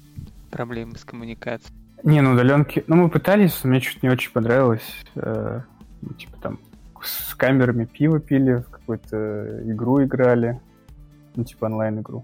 проблемы 0.52 0.98
с 0.98 1.04
коммуникацией? 1.04 1.76
Не, 2.04 2.22
на 2.22 2.34
удаленке... 2.34 2.84
Ну, 2.86 2.96
мы 2.96 3.10
пытались, 3.10 3.64
мне 3.64 3.80
что-то 3.80 4.06
не 4.06 4.14
очень 4.14 4.32
понравилось. 4.32 5.04
Э, 5.16 5.62
ну, 6.02 6.14
типа 6.14 6.38
там 6.40 6.60
с 7.02 7.34
камерами 7.34 7.86
пиво 7.86 8.20
пили, 8.20 8.58
в 8.58 8.70
какую-то 8.70 9.64
игру 9.72 10.04
играли. 10.04 10.62
Ну, 11.36 11.44
типа 11.44 11.66
онлайн-игру. 11.66 12.24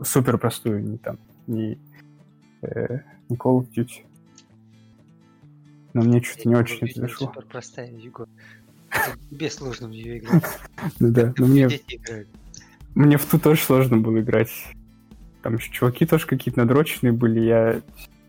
Супер 0.00 0.38
простую, 0.38 0.84
не 0.84 0.98
там, 0.98 1.18
не, 1.48 1.76
э, 2.62 3.00
не 3.28 3.36
Call 3.36 3.58
of 3.62 3.68
Duty. 3.74 4.04
Но 5.96 6.02
мне 6.02 6.20
что-то 6.20 6.46
не 6.46 6.54
очень 6.54 6.86
это 6.86 7.00
зашло. 7.00 7.28
Супер 7.28 7.46
простая. 7.46 7.90
Это 7.90 8.28
Тебе 9.30 9.50
сложно 9.50 9.88
в 9.88 9.92
нее 9.92 10.18
играть. 10.18 10.44
Ну 11.00 11.10
да, 11.10 11.32
но 11.38 11.46
мне, 11.46 11.70
мне 12.94 13.16
в 13.16 13.24
ту 13.24 13.38
тоже 13.38 13.62
сложно 13.62 13.96
было 13.96 14.20
играть. 14.20 14.50
Там 15.40 15.54
еще 15.54 15.72
чуваки 15.72 16.04
тоже 16.04 16.26
какие-то 16.26 16.60
надроченные 16.60 17.12
были. 17.12 17.40
Я... 17.40 17.80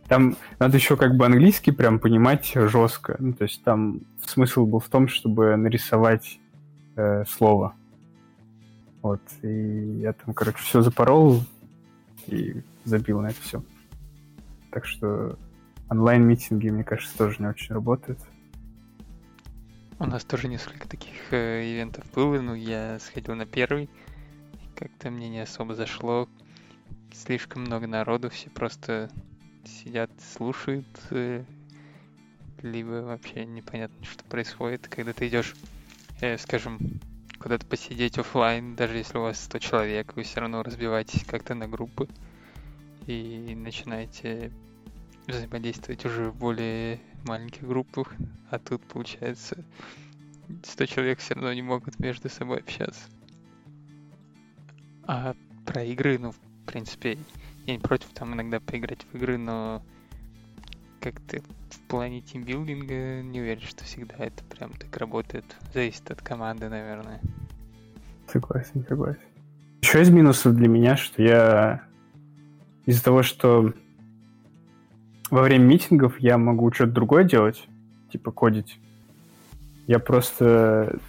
Там 0.07 0.37
надо 0.59 0.77
еще 0.77 0.95
как 0.95 1.17
бы 1.17 1.25
английский 1.25 1.71
прям 1.71 1.99
понимать 1.99 2.49
жестко. 2.55 3.17
Ну, 3.19 3.33
то 3.33 3.43
есть 3.43 3.61
там 3.65 3.99
смысл 4.25 4.65
был 4.65 4.79
в 4.79 4.87
том, 4.87 5.09
чтобы 5.09 5.57
нарисовать 5.57 6.39
э, 6.95 7.25
слово. 7.25 7.75
Вот. 9.01 9.19
И 9.41 9.99
я 9.99 10.13
там, 10.13 10.33
короче, 10.33 10.59
все 10.59 10.81
запорол 10.81 11.43
и 12.27 12.61
забил 12.85 13.19
на 13.19 13.27
это 13.27 13.41
все. 13.41 13.61
Так 14.71 14.85
что 14.85 15.37
онлайн-митинги, 15.89 16.69
мне 16.69 16.83
кажется, 16.83 17.17
тоже 17.17 17.37
не 17.39 17.47
очень 17.47 17.73
работают. 17.73 18.19
У 19.99 20.05
нас 20.05 20.23
тоже 20.23 20.47
несколько 20.47 20.87
таких 20.87 21.33
э, 21.33 21.63
ивентов 21.73 22.05
было, 22.13 22.39
но 22.39 22.53
я 22.53 22.99
сходил 22.99 23.35
на 23.35 23.45
первый. 23.45 23.89
Как-то 24.75 25.09
мне 25.09 25.27
не 25.27 25.39
особо 25.39 25.73
зашло. 25.73 26.29
Слишком 27.11 27.63
много 27.63 27.87
народу, 27.87 28.29
все 28.29 28.49
просто 28.51 29.09
сидят, 29.65 30.11
слушают, 30.21 30.85
э, 31.09 31.43
либо 32.61 33.01
вообще 33.03 33.45
непонятно, 33.45 34.05
что 34.05 34.23
происходит, 34.25 34.87
когда 34.87 35.13
ты 35.13 35.27
идешь, 35.27 35.55
э, 36.21 36.37
скажем, 36.37 36.79
куда-то 37.39 37.65
посидеть 37.65 38.19
оффлайн, 38.19 38.75
даже 38.75 38.97
если 38.97 39.17
у 39.17 39.21
вас 39.21 39.43
100 39.43 39.59
человек, 39.59 40.15
вы 40.15 40.23
все 40.23 40.41
равно 40.41 40.61
разбиваетесь 40.61 41.25
как-то 41.25 41.55
на 41.55 41.67
группы 41.67 42.07
и 43.07 43.55
начинаете 43.55 44.51
взаимодействовать 45.27 46.05
уже 46.05 46.31
в 46.31 46.35
более 46.35 46.99
маленьких 47.25 47.63
группах, 47.67 48.13
а 48.49 48.59
тут 48.59 48.81
получается 48.83 49.63
100 50.63 50.85
человек 50.85 51.19
все 51.19 51.33
равно 51.33 51.53
не 51.53 51.61
могут 51.61 51.99
между 51.99 52.29
собой 52.29 52.59
общаться. 52.59 53.01
А 55.03 55.35
про 55.65 55.83
игры, 55.83 56.17
ну, 56.17 56.31
в 56.31 56.65
принципе, 56.65 57.17
я 57.65 57.73
не 57.73 57.79
против 57.79 58.07
там 58.13 58.33
иногда 58.33 58.59
поиграть 58.59 59.05
в 59.11 59.15
игры, 59.15 59.37
но 59.37 59.81
как-то 61.01 61.41
в 61.69 61.79
плане 61.87 62.21
тимбилдинга 62.21 63.21
не 63.21 63.41
уверен, 63.41 63.61
что 63.61 63.83
всегда 63.83 64.15
это 64.17 64.43
прям 64.45 64.71
так 64.71 64.95
работает. 64.97 65.45
Зависит 65.73 66.09
от 66.11 66.21
команды, 66.21 66.69
наверное. 66.69 67.21
Согласен, 68.27 68.85
согласен. 68.87 69.21
Еще 69.81 70.01
из 70.01 70.09
минусов 70.09 70.55
для 70.55 70.67
меня, 70.67 70.97
что 70.97 71.21
я 71.21 71.83
из-за 72.85 73.03
того, 73.03 73.23
что 73.23 73.73
во 75.29 75.41
время 75.41 75.65
митингов 75.65 76.19
я 76.19 76.37
могу 76.37 76.71
что-то 76.71 76.91
другое 76.91 77.23
делать, 77.23 77.67
типа 78.11 78.31
кодить. 78.31 78.79
Я 79.87 79.99
просто 79.99 80.99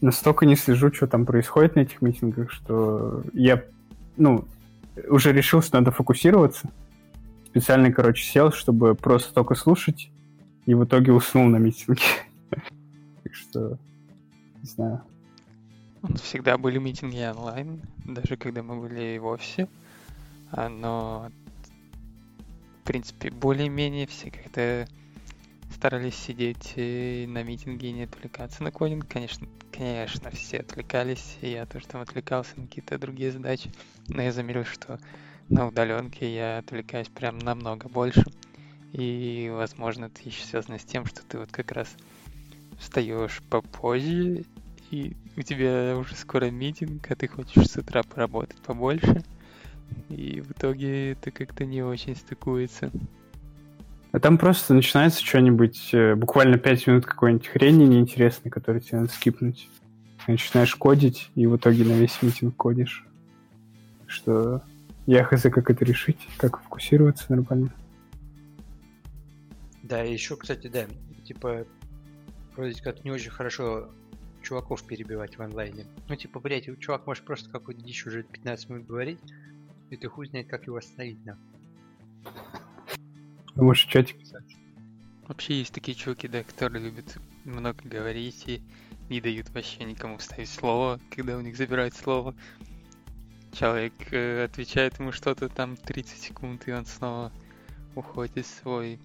настолько 0.00 0.46
не 0.46 0.56
слежу, 0.56 0.92
что 0.92 1.06
там 1.06 1.26
происходит 1.26 1.76
на 1.76 1.80
этих 1.80 2.02
митингах, 2.02 2.50
что 2.50 3.22
я, 3.32 3.62
ну, 4.16 4.44
уже 5.08 5.32
решил, 5.32 5.62
что 5.62 5.78
надо 5.78 5.90
фокусироваться. 5.90 6.70
Специально, 7.46 7.92
короче, 7.92 8.24
сел, 8.24 8.52
чтобы 8.52 8.94
просто 8.94 9.32
только 9.34 9.54
слушать, 9.54 10.10
и 10.66 10.74
в 10.74 10.84
итоге 10.84 11.12
уснул 11.12 11.46
на 11.46 11.56
митинге. 11.56 12.02
Так 13.22 13.34
что, 13.34 13.78
не 14.62 14.68
знаю. 14.68 15.02
Всегда 16.22 16.56
были 16.58 16.78
митинги 16.78 17.28
онлайн, 17.28 17.82
даже 18.04 18.36
когда 18.36 18.62
мы 18.62 18.80
были 18.80 19.18
в 19.18 19.26
офисе. 19.26 19.68
А, 20.52 20.68
Но, 20.68 21.28
принципе, 22.86 23.30
более-менее 23.30 24.06
все 24.06 24.30
как-то 24.30 24.88
старались 25.74 26.14
сидеть 26.14 26.74
э, 26.76 27.26
на 27.26 27.42
митинге 27.42 27.90
и 27.90 27.92
не 27.92 28.02
отвлекаться 28.04 28.62
на 28.62 28.70
кодинг. 28.70 29.06
Конечно, 29.08 29.46
конечно, 29.72 30.30
все 30.30 30.58
отвлекались, 30.58 31.36
и 31.42 31.50
я 31.50 31.66
тоже 31.66 31.86
там 31.86 32.00
отвлекался 32.00 32.58
на 32.58 32.66
какие-то 32.66 32.98
другие 32.98 33.32
задачи. 33.32 33.70
Но 34.08 34.22
я 34.22 34.32
заметил, 34.32 34.64
что 34.64 34.98
на 35.48 35.66
удаленке 35.66 36.34
я 36.34 36.58
отвлекаюсь 36.58 37.08
прям 37.08 37.38
намного 37.38 37.88
больше. 37.88 38.24
И, 38.92 39.50
возможно, 39.52 40.06
это 40.06 40.22
еще 40.24 40.44
связано 40.44 40.78
с 40.78 40.84
тем, 40.84 41.04
что 41.04 41.22
ты 41.22 41.38
вот 41.38 41.50
как 41.50 41.72
раз 41.72 41.94
встаешь 42.78 43.42
попозже, 43.50 44.44
и 44.90 45.16
у 45.36 45.42
тебя 45.42 45.96
уже 45.98 46.14
скоро 46.14 46.50
митинг, 46.50 47.10
а 47.10 47.16
ты 47.16 47.26
хочешь 47.26 47.68
с 47.68 47.76
утра 47.76 48.02
поработать 48.02 48.60
побольше. 48.62 49.22
И 50.08 50.40
в 50.40 50.52
итоге 50.52 51.12
это 51.12 51.30
как-то 51.30 51.64
не 51.64 51.82
очень 51.82 52.16
стыкуется. 52.16 52.90
А 54.12 54.20
там 54.20 54.38
просто 54.38 54.72
начинается 54.72 55.22
что-нибудь, 55.24 55.90
э, 55.92 56.14
буквально 56.14 56.58
5 56.58 56.86
минут 56.86 57.06
какой-нибудь 57.06 57.48
хрени 57.48 57.84
неинтересной, 57.84 58.50
которую 58.50 58.80
тебе 58.80 59.00
надо 59.00 59.12
скипнуть. 59.12 59.68
Начинаешь 60.26 60.74
кодить, 60.74 61.30
и 61.34 61.46
в 61.46 61.56
итоге 61.56 61.84
на 61.84 61.92
весь 61.92 62.20
митинг 62.22 62.56
кодишь. 62.56 63.04
Что 64.06 64.62
я 65.06 65.22
хз, 65.22 65.42
как 65.42 65.70
это 65.70 65.84
решить, 65.84 66.18
как 66.38 66.62
фокусироваться 66.62 67.26
нормально. 67.28 67.72
Да, 69.82 70.04
и 70.04 70.12
еще, 70.12 70.36
кстати, 70.36 70.66
да, 70.66 70.86
типа, 71.24 71.66
вроде 72.56 72.82
как 72.82 73.04
не 73.04 73.10
очень 73.10 73.30
хорошо 73.30 73.88
чуваков 74.42 74.84
перебивать 74.84 75.38
в 75.38 75.42
онлайне. 75.42 75.86
Ну, 76.08 76.16
типа, 76.16 76.40
блядь, 76.40 76.68
чувак 76.78 77.06
может 77.06 77.24
просто 77.24 77.50
какую-то 77.50 77.82
дичь 77.82 78.06
уже 78.06 78.22
15 78.22 78.70
минут 78.70 78.86
говорить, 78.86 79.18
и 79.90 79.96
ты 79.96 80.08
хуй 80.08 80.26
знает, 80.28 80.48
как 80.48 80.66
его 80.66 80.76
остановить, 80.76 81.22
да. 81.24 81.36
Можешь 83.54 83.86
в 83.86 83.88
чате 83.88 84.14
писать. 84.14 84.56
Вообще 85.26 85.58
есть 85.58 85.74
такие 85.74 85.96
чуваки, 85.96 86.28
да, 86.28 86.42
которые 86.42 86.84
любят 86.84 87.18
много 87.44 87.78
говорить 87.84 88.44
и 88.46 88.62
не 89.08 89.20
дают 89.20 89.50
вообще 89.50 89.84
никому 89.84 90.18
вставить 90.18 90.48
слово, 90.48 91.00
когда 91.14 91.36
у 91.36 91.40
них 91.40 91.56
забирают 91.56 91.94
слово. 91.94 92.34
Человек 93.52 93.94
э, 94.12 94.44
отвечает 94.44 94.98
ему 94.98 95.12
что-то 95.12 95.48
там 95.48 95.76
30 95.76 96.18
секунд, 96.18 96.68
и 96.68 96.72
он 96.72 96.84
снова 96.84 97.32
уходит 97.94 98.44
в 98.44 98.62
свой 98.62 99.00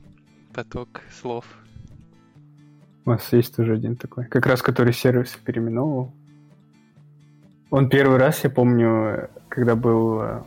поток 0.54 1.02
слов. 1.12 1.46
У 3.06 3.12
нас 3.12 3.32
есть 3.34 3.56
тоже 3.56 3.76
один 3.76 3.96
такой, 3.96 4.26
как 4.26 4.46
раз 4.46 4.62
который 4.62 4.94
сервис 4.94 5.38
переименовывал. 5.44 6.14
Он 7.70 7.90
первый 7.90 8.18
раз, 8.18 8.44
я 8.44 8.50
помню, 8.50 9.30
когда 9.48 9.76
был... 9.76 10.46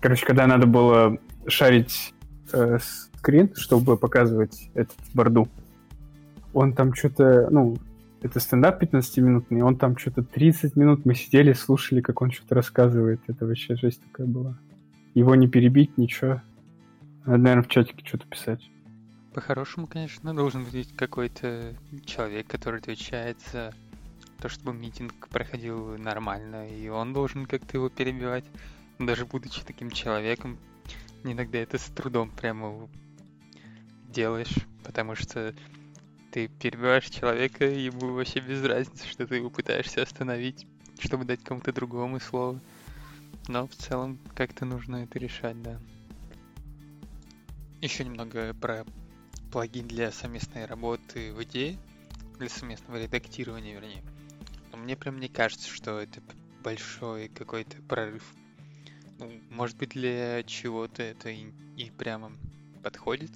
Короче, 0.00 0.24
когда 0.26 0.46
надо 0.46 0.66
было 0.66 1.18
шарить 1.46 2.14
э, 2.52 2.78
скрин, 3.20 3.54
чтобы 3.54 3.96
показывать 3.96 4.70
этот 4.74 4.96
борду. 5.14 5.48
Он 6.52 6.72
там 6.72 6.94
что-то, 6.94 7.48
ну, 7.50 7.76
это 8.22 8.40
стендап 8.40 8.82
15-минутный, 8.82 9.62
он 9.62 9.76
там 9.76 9.96
что-то 9.96 10.22
30 10.22 10.76
минут 10.76 11.04
мы 11.04 11.14
сидели, 11.14 11.52
слушали, 11.52 12.00
как 12.00 12.22
он 12.22 12.30
что-то 12.30 12.54
рассказывает. 12.54 13.20
Это 13.28 13.46
вообще 13.46 13.76
жесть 13.76 14.02
такая 14.02 14.26
была. 14.26 14.58
Его 15.14 15.34
не 15.34 15.48
перебить, 15.48 15.96
ничего. 15.96 16.42
Надо, 17.24 17.38
наверное, 17.38 17.64
в 17.64 17.68
чатике 17.68 18.04
что-то 18.04 18.26
писать. 18.26 18.70
По-хорошему, 19.34 19.86
конечно, 19.86 20.34
должен 20.34 20.64
быть 20.64 20.94
какой-то 20.96 21.74
человек, 22.04 22.48
который 22.48 22.80
отвечает 22.80 23.38
за 23.52 23.72
то, 24.40 24.48
чтобы 24.48 24.72
митинг 24.74 25.28
проходил 25.28 25.96
нормально, 25.98 26.68
и 26.68 26.88
он 26.88 27.12
должен 27.12 27.46
как-то 27.46 27.76
его 27.76 27.88
перебивать. 27.88 28.44
Даже 29.00 29.24
будучи 29.24 29.62
таким 29.64 29.90
человеком, 29.90 30.58
иногда 31.24 31.56
это 31.56 31.78
с 31.78 31.84
трудом 31.84 32.30
прямо 32.30 32.86
делаешь, 34.10 34.54
потому 34.84 35.14
что 35.14 35.54
ты 36.30 36.48
перебиваешь 36.48 37.08
человека, 37.08 37.64
ему 37.64 38.12
вообще 38.12 38.40
без 38.40 38.62
разницы, 38.62 39.06
что 39.08 39.26
ты 39.26 39.36
его 39.36 39.48
пытаешься 39.48 40.02
остановить, 40.02 40.66
чтобы 40.98 41.24
дать 41.24 41.42
кому-то 41.42 41.72
другому 41.72 42.20
слово. 42.20 42.60
Но 43.48 43.66
в 43.66 43.74
целом 43.74 44.18
как-то 44.34 44.66
нужно 44.66 44.96
это 45.04 45.18
решать, 45.18 45.60
да. 45.62 45.80
Еще 47.80 48.04
немного 48.04 48.52
про 48.52 48.84
плагин 49.50 49.88
для 49.88 50.12
совместной 50.12 50.66
работы 50.66 51.32
в 51.32 51.42
идее, 51.44 51.78
для 52.38 52.50
совместного 52.50 53.02
редактирования, 53.02 53.72
вернее. 53.72 54.04
Но 54.72 54.76
мне 54.76 54.94
прям 54.94 55.18
не 55.18 55.28
кажется, 55.28 55.70
что 55.70 56.00
это 56.00 56.20
большой 56.62 57.28
какой-то 57.28 57.80
прорыв. 57.88 58.34
Может 59.50 59.76
быть, 59.76 59.90
для 59.90 60.42
чего-то 60.44 61.02
это 61.02 61.30
и, 61.30 61.52
и 61.76 61.90
прямо 61.90 62.32
подходит, 62.82 63.30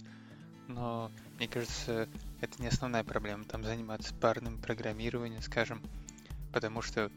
но 0.69 1.11
мне 1.37 1.49
кажется, 1.49 2.09
это 2.41 2.63
не 2.63 2.69
основная 2.69 3.05
проблема, 3.05 3.45
там 3.45 3.65
заниматься 3.65 4.15
парным 4.15 4.61
программированием, 4.61 5.43
скажем, 5.43 5.83
потому 6.53 6.83
что 6.83 7.11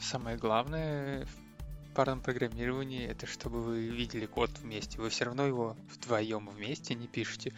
самое 0.00 0.36
главное 0.36 1.26
в 1.26 1.94
парном 1.94 2.20
программировании 2.20 3.06
это 3.06 3.26
чтобы 3.26 3.62
вы 3.62 3.86
видели 3.86 4.26
код 4.26 4.50
вместе, 4.60 5.00
вы 5.00 5.10
все 5.10 5.24
равно 5.24 5.46
его 5.46 5.76
вдвоем 5.92 6.48
вместе 6.48 6.94
не 6.94 7.06
пишете. 7.06 7.52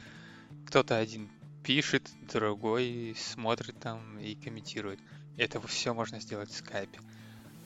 Кто-то 0.66 0.96
один 0.98 1.30
пишет, 1.62 2.10
другой 2.32 3.16
смотрит 3.18 3.78
там 3.80 4.18
и 4.18 4.34
комментирует. 4.34 5.00
Это 5.36 5.60
все 5.66 5.94
можно 5.94 6.20
сделать 6.20 6.50
в 6.50 6.56
скайпе. 6.56 7.00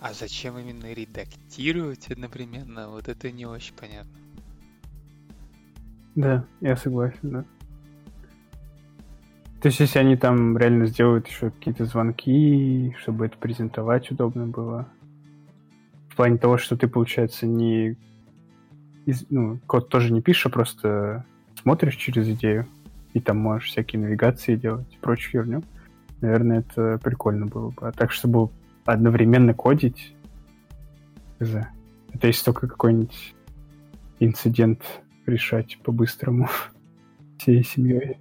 А 0.01 0.15
зачем 0.15 0.59
именно 0.59 0.93
редактировать 0.93 2.11
одновременно, 2.11 2.89
вот 2.89 3.09
это 3.09 3.31
не 3.31 3.45
очень 3.45 3.75
понятно. 3.75 4.11
Да, 6.15 6.45
я 6.61 6.77
согласен, 6.77 7.19
да. 7.23 7.45
То 9.61 9.69
есть, 9.69 9.79
если 9.79 9.99
они 9.99 10.17
там 10.17 10.57
реально 10.57 10.87
сделают 10.87 11.29
еще 11.29 11.51
какие-то 11.51 11.85
звонки, 11.85 12.97
чтобы 12.99 13.27
это 13.27 13.37
презентовать 13.37 14.11
удобно 14.11 14.47
было. 14.47 14.89
В 16.09 16.17
плане 16.17 16.39
того, 16.39 16.57
что 16.57 16.79
ты, 16.79 16.89
получается, 16.89 17.47
не... 17.47 17.97
из- 19.05 19.27
ну, 19.29 19.61
код 19.67 19.91
тоже 19.91 20.15
не 20.15 20.23
пишешь, 20.23 20.47
а 20.47 20.51
просто 20.51 21.27
смотришь 21.61 21.97
через 21.97 22.27
идею, 22.29 22.67
и 23.13 23.21
там 23.21 23.37
можешь 23.37 23.69
всякие 23.69 24.01
навигации 24.01 24.57
делать 24.57 24.91
и 24.95 24.99
прочую 24.99 25.45
херню. 25.45 25.63
Наверное, 26.23 26.61
это 26.61 26.99
прикольно 27.03 27.45
было 27.45 27.69
бы. 27.69 27.89
А 27.89 27.93
так, 27.93 28.13
чтобы 28.13 28.51
одновременно 28.85 29.55
кодить, 29.55 30.15
это 31.39 32.27
если 32.27 32.45
только 32.45 32.69
какой-нибудь 32.69 33.35
инцидент 34.19 34.83
решать 35.27 35.79
по-быстрому 35.83 36.49
всей 37.39 37.65
семьей. 37.65 38.19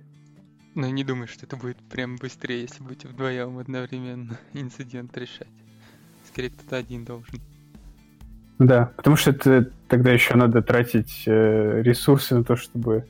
Но 0.76 0.88
не 0.88 1.04
думаю, 1.04 1.28
что 1.28 1.46
это 1.46 1.58
будет 1.58 1.78
прям 1.90 2.16
быстрее, 2.16 2.62
если 2.62 2.82
будете 2.84 3.08
вдвоем 3.08 3.58
одновременно 3.58 4.38
инцидент 4.54 5.18
решать. 5.18 5.48
Скорее, 6.26 6.52
кто-то 6.52 6.78
один 6.78 7.04
должен. 7.06 7.40
Да, 8.60 8.92
потому 8.98 9.16
что 9.16 9.32
это 9.32 9.72
тогда 9.88 10.12
еще 10.12 10.36
надо 10.36 10.62
тратить 10.62 11.24
э, 11.26 11.82
ресурсы 11.82 12.36
на 12.36 12.44
то, 12.44 12.56
чтобы... 12.56 13.02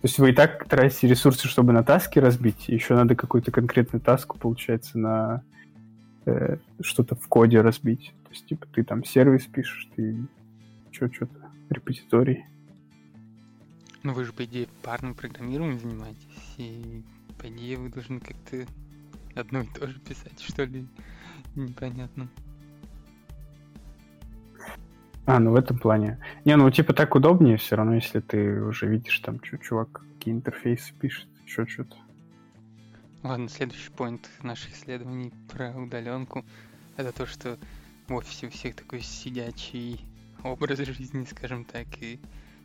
То 0.00 0.08
есть 0.08 0.18
вы 0.18 0.30
и 0.30 0.34
так 0.34 0.66
тратите 0.66 1.08
ресурсы, 1.08 1.46
чтобы 1.46 1.72
на 1.72 1.82
таски 1.82 2.18
разбить, 2.18 2.68
еще 2.68 2.94
надо 2.94 3.14
какую-то 3.14 3.50
конкретную 3.50 4.02
таску, 4.02 4.38
получается, 4.38 4.98
на 4.98 5.42
э, 6.26 6.58
что-то 6.80 7.14
в 7.14 7.28
коде 7.28 7.60
разбить. 7.60 8.12
То 8.24 8.30
есть, 8.30 8.46
типа, 8.46 8.66
ты 8.72 8.84
там 8.84 9.04
сервис 9.04 9.46
пишешь, 9.46 9.88
ты 9.96 10.26
что-то, 10.90 11.28
репозиторий. 11.70 12.44
Ну 14.02 14.12
вы 14.12 14.24
же, 14.24 14.32
по 14.32 14.44
идее, 14.44 14.68
парным 14.82 15.14
программированием 15.14 15.80
занимаетесь, 15.80 16.54
и 16.58 17.02
по 17.38 17.48
идее 17.48 17.78
вы 17.78 17.88
должны 17.88 18.20
как-то 18.20 18.66
одно 19.34 19.62
и 19.62 19.66
то 19.66 19.86
же 19.86 19.98
писать, 20.00 20.40
что 20.40 20.64
ли? 20.64 20.86
Непонятно. 21.54 22.28
А, 25.26 25.38
ну 25.38 25.52
в 25.52 25.54
этом 25.54 25.78
плане. 25.78 26.18
Не, 26.44 26.56
ну 26.56 26.70
типа 26.70 26.92
так 26.92 27.14
удобнее 27.14 27.56
все 27.56 27.76
равно, 27.76 27.94
если 27.94 28.20
ты 28.20 28.60
уже 28.62 28.86
видишь 28.86 29.18
там, 29.20 29.42
что 29.42 29.56
чувак 29.56 30.02
какие 30.18 30.34
интерфейсы 30.34 30.92
пишет, 31.00 31.26
еще 31.46 31.66
что-то. 31.66 31.96
Ладно, 33.24 33.48
следующий 33.48 33.90
поинт 33.90 34.28
наших 34.42 34.74
исследований 34.74 35.32
про 35.50 35.70
удаленку 35.70 36.44
это 36.96 37.10
то, 37.10 37.26
что 37.26 37.58
в 38.06 38.14
офисе 38.14 38.46
у 38.46 38.50
всех 38.50 38.76
такой 38.76 39.00
сидячий 39.00 40.04
образ 40.42 40.78
жизни, 40.78 41.24
скажем 41.28 41.64
так, 41.64 41.86
и 42.00 42.20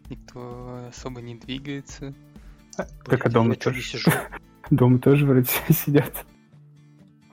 никто 0.10 0.86
особо 0.89 1.22
не 1.22 1.36
двигается. 1.36 2.13
Так, 3.06 3.26
а 3.26 3.30
дома 3.30 3.52
я 3.52 3.56
чё 3.56 3.69
не 3.72 3.76
тоже. 3.78 3.82
сижу? 3.82 4.12
Дома 4.69 5.00
тоже 5.00 5.26
вроде 5.26 5.50
сидят. 5.69 6.26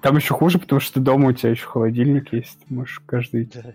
Там 0.02 0.16
еще 0.16 0.32
хуже, 0.32 0.58
потому 0.60 0.80
что 0.80 1.00
дома 1.00 1.28
у 1.28 1.32
тебя 1.32 1.50
еще 1.50 1.66
холодильник 1.66 2.32
есть. 2.32 2.60
Ты 2.66 2.72
можешь 2.74 3.00
каждый 3.06 3.46
Да. 3.46 3.74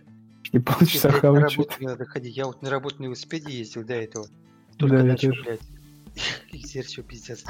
не 0.54 0.60
полчаса 0.60 1.12
хавать 1.12 1.58
надо 1.82 2.06
ходить. 2.06 2.36
Я 2.38 2.45
вот 2.45 2.62
на 2.62 2.70
работу 2.70 2.95
на 2.99 3.06
велосипеде 3.06 3.52
ездил 3.52 3.84
до 3.84 3.95
этого. 3.95 4.28
Только 4.78 4.95
Да, 4.97 5.02
я 5.04 5.12
начал, 5.12 5.30
тоже. 5.30 5.43
блядь. 5.43 5.62
Чё, 6.89 7.04
пиздец. 7.04 7.43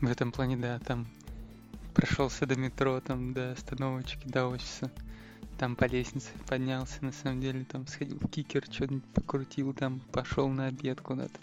В 0.00 0.10
этом 0.10 0.32
плане, 0.32 0.56
да, 0.56 0.78
там 0.80 1.06
прошелся 1.94 2.46
до 2.46 2.56
метро, 2.56 3.00
там 3.00 3.32
до 3.32 3.52
остановочки, 3.52 4.26
до 4.28 4.48
офиса. 4.48 4.90
Там 5.58 5.76
по 5.76 5.84
лестнице 5.84 6.30
поднялся, 6.48 7.04
на 7.04 7.12
самом 7.12 7.40
деле, 7.40 7.64
там 7.64 7.86
сходил 7.86 8.18
в 8.18 8.28
кикер, 8.28 8.64
что-нибудь 8.68 9.04
покрутил, 9.14 9.72
там 9.72 10.00
пошел 10.12 10.48
на 10.48 10.66
обед 10.66 11.00
куда-то. 11.00 11.38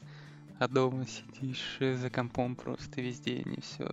А 0.60 0.68
дома 0.68 1.06
сидишь 1.08 1.78
э, 1.80 1.96
за 1.96 2.10
компом 2.10 2.56
просто 2.56 3.02
весь 3.02 3.20
день 3.20 3.56
и 3.58 3.62
все. 3.62 3.90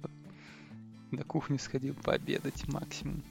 До 1.13 1.25
кухни 1.25 1.57
сходил 1.57 1.95
пообедать 1.95 2.67
максимум. 2.69 3.23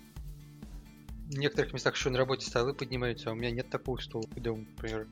В 1.28 1.38
некоторых 1.38 1.74
местах 1.74 1.96
еще 1.96 2.10
на 2.10 2.18
работе 2.18 2.48
столы 2.48 2.74
поднимаются, 2.74 3.30
а 3.30 3.34
у 3.34 3.36
меня 3.36 3.52
нет 3.52 3.70
такого 3.70 3.98
стула 3.98 4.26
дома, 4.38 4.66
например. 4.76 5.08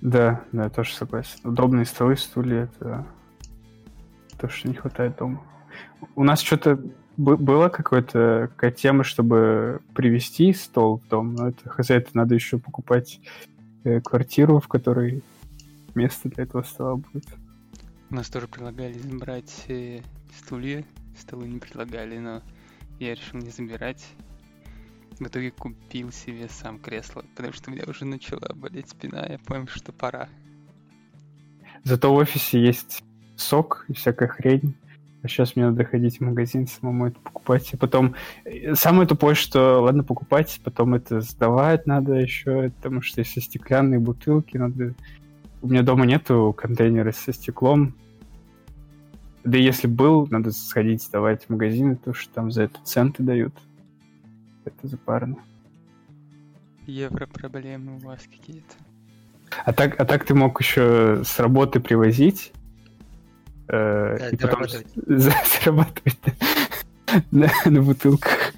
Да, 0.00 0.44
да, 0.52 0.64
я 0.64 0.70
тоже 0.70 0.94
согласен. 0.94 1.38
Удобные 1.44 1.84
столы, 1.84 2.16
стулья— 2.16 2.62
это 2.80 3.06
то, 4.38 4.48
что 4.48 4.68
не 4.68 4.74
хватает 4.74 5.16
дома. 5.16 5.42
У 6.14 6.24
нас 6.24 6.40
что-то 6.40 6.80
бы- 7.16 7.36
была 7.36 7.68
какая-то 7.68 8.50
какая 8.54 8.70
тема, 8.70 9.04
чтобы 9.04 9.80
привезти 9.94 10.52
стол 10.52 10.98
в 10.98 11.08
дом, 11.08 11.34
но 11.34 11.48
это 11.48 11.68
хз, 11.68 11.90
это 11.90 12.10
надо 12.14 12.34
еще 12.34 12.58
покупать 12.58 13.20
э, 13.84 14.00
квартиру, 14.00 14.60
в 14.60 14.68
которой 14.68 15.22
место 15.94 16.28
для 16.28 16.44
этого 16.44 16.62
стола 16.62 16.96
будет. 16.96 17.26
У 18.10 18.14
нас 18.14 18.28
тоже 18.28 18.48
предлагали 18.48 18.98
брать 18.98 19.64
э, 19.68 20.00
стулья, 20.36 20.84
столы 21.18 21.48
не 21.48 21.58
предлагали, 21.58 22.18
но 22.18 22.42
я 22.98 23.14
решил 23.14 23.38
не 23.40 23.50
забирать. 23.50 24.06
В 25.18 25.26
итоге 25.26 25.50
купил 25.50 26.12
себе 26.12 26.48
сам 26.48 26.78
кресло, 26.78 27.24
потому 27.34 27.52
что 27.52 27.70
у 27.70 27.74
меня 27.74 27.84
уже 27.88 28.04
начала 28.04 28.54
болеть 28.54 28.90
спина, 28.90 29.26
я 29.26 29.38
понял, 29.38 29.66
что 29.66 29.92
пора. 29.92 30.28
Зато 31.82 32.12
в 32.12 32.16
офисе 32.16 32.60
есть 32.60 33.02
сок 33.38 33.84
и 33.88 33.92
всякая 33.94 34.28
хрень. 34.28 34.74
А 35.22 35.28
сейчас 35.28 35.56
мне 35.56 35.66
надо 35.66 35.84
ходить 35.84 36.18
в 36.18 36.24
магазин, 36.24 36.68
самому 36.68 37.08
это 37.08 37.18
покупать. 37.20 37.72
И 37.72 37.76
потом... 37.76 38.14
э, 38.44 38.74
Самое 38.74 39.08
тупое, 39.08 39.34
что 39.34 39.80
ладно 39.82 40.04
покупать, 40.04 40.60
потом 40.62 40.94
это 40.94 41.20
сдавать 41.20 41.86
надо 41.86 42.14
еще, 42.14 42.70
потому 42.70 43.02
что 43.02 43.20
если 43.20 43.40
стеклянные 43.40 43.98
бутылки, 43.98 44.56
надо... 44.56 44.94
У 45.60 45.68
меня 45.68 45.82
дома 45.82 46.06
нету 46.06 46.54
контейнера 46.56 47.10
со 47.10 47.32
стеклом. 47.32 47.94
Да 49.42 49.58
и 49.58 49.62
если 49.62 49.88
был, 49.88 50.28
надо 50.30 50.52
сходить 50.52 51.02
сдавать 51.02 51.44
в 51.44 51.50
магазин, 51.50 51.96
потому 51.96 52.14
что 52.14 52.32
там 52.32 52.50
за 52.52 52.64
это 52.64 52.78
центы 52.84 53.24
дают. 53.24 53.54
Это 54.64 54.86
запарно. 54.86 55.36
Евро 56.86 57.26
проблемы 57.26 57.96
у 57.96 57.98
вас 57.98 58.20
какие-то. 58.22 58.74
А 59.64 59.72
так, 59.72 60.00
а 60.00 60.04
так 60.04 60.24
ты 60.24 60.34
мог 60.34 60.60
еще 60.60 61.22
с 61.24 61.40
работы 61.40 61.80
привозить 61.80 62.52
э, 63.68 64.16
Да, 64.18 64.28
и 64.30 64.36
потом 64.36 64.64
зарабатывать. 65.06 66.18
на, 67.30 67.82
бутылках. 67.82 68.52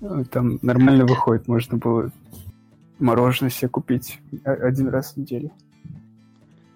Ну, 0.00 0.24
Там 0.24 0.58
нормально 0.62 1.06
выходит, 1.06 1.48
можно 1.48 1.78
было 1.78 2.10
мороженое 2.98 3.50
себе 3.50 3.68
купить 3.68 4.20
один 4.44 4.88
раз 4.88 5.14
в 5.14 5.16
неделю. 5.18 5.52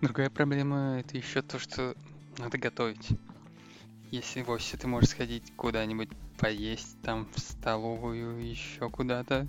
Другая 0.00 0.30
проблема 0.30 0.98
это 1.00 1.16
еще 1.16 1.42
то, 1.42 1.58
что 1.58 1.94
надо 2.38 2.58
готовить. 2.58 3.08
Если 4.10 4.42
в 4.42 4.50
офисе 4.50 4.76
ты 4.76 4.86
можешь 4.86 5.10
сходить 5.10 5.52
куда-нибудь 5.56 6.10
поесть, 6.38 7.00
там 7.02 7.26
в 7.34 7.40
столовую, 7.40 8.44
еще 8.44 8.88
куда-то, 8.90 9.46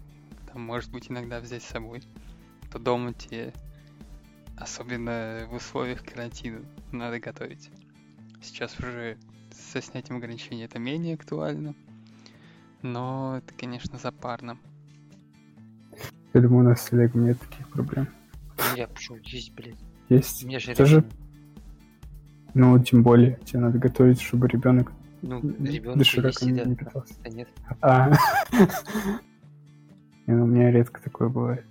там 0.51 0.61
может 0.61 0.91
быть 0.91 1.11
иногда 1.11 1.39
взять 1.39 1.63
с 1.63 1.67
собой, 1.67 2.01
то 2.71 2.79
дома 2.79 3.13
тебе, 3.13 3.53
особенно 4.57 5.47
в 5.49 5.55
условиях 5.55 6.03
карантина, 6.03 6.59
надо 6.91 7.19
готовить. 7.19 7.69
Сейчас 8.41 8.77
уже 8.79 9.17
со 9.51 9.81
снятием 9.81 10.17
ограничений 10.17 10.63
это 10.63 10.79
менее 10.79 11.15
актуально, 11.15 11.75
но 12.81 13.37
это, 13.37 13.53
конечно, 13.53 13.97
запарно. 13.97 14.57
Я 16.33 16.41
думаю, 16.41 16.65
у 16.65 16.69
нас 16.69 16.81
с 16.81 16.93
Олегом 16.93 17.25
нет 17.25 17.39
таких 17.39 17.69
проблем. 17.69 18.07
Ну, 18.57 18.75
я 18.75 18.87
пошел 18.87 19.15
есть, 19.23 19.53
блядь. 19.53 19.75
Есть? 20.09 20.43
У 20.43 20.47
меня 20.47 20.59
же 20.59 20.75
Тоже? 20.75 20.97
ребенок. 20.97 21.13
Ну, 22.53 22.79
тем 22.79 23.03
более, 23.03 23.39
тебе 23.45 23.59
надо 23.59 23.77
готовить, 23.77 24.19
чтобы 24.21 24.47
ребенок 24.47 24.91
Ну, 25.21 25.41
ребенок 25.59 25.99
дошираком 25.99 26.47
есть, 26.49 26.65
не 26.65 26.75
да. 26.75 26.85
питался. 26.85 27.13
А 27.23 27.29
нет. 27.29 27.47
А. 27.81 28.11
Не, 30.27 30.33
ну, 30.33 30.43
У 30.43 30.47
меня 30.47 30.71
редко 30.71 31.01
такое 31.01 31.29
бывает. 31.29 31.65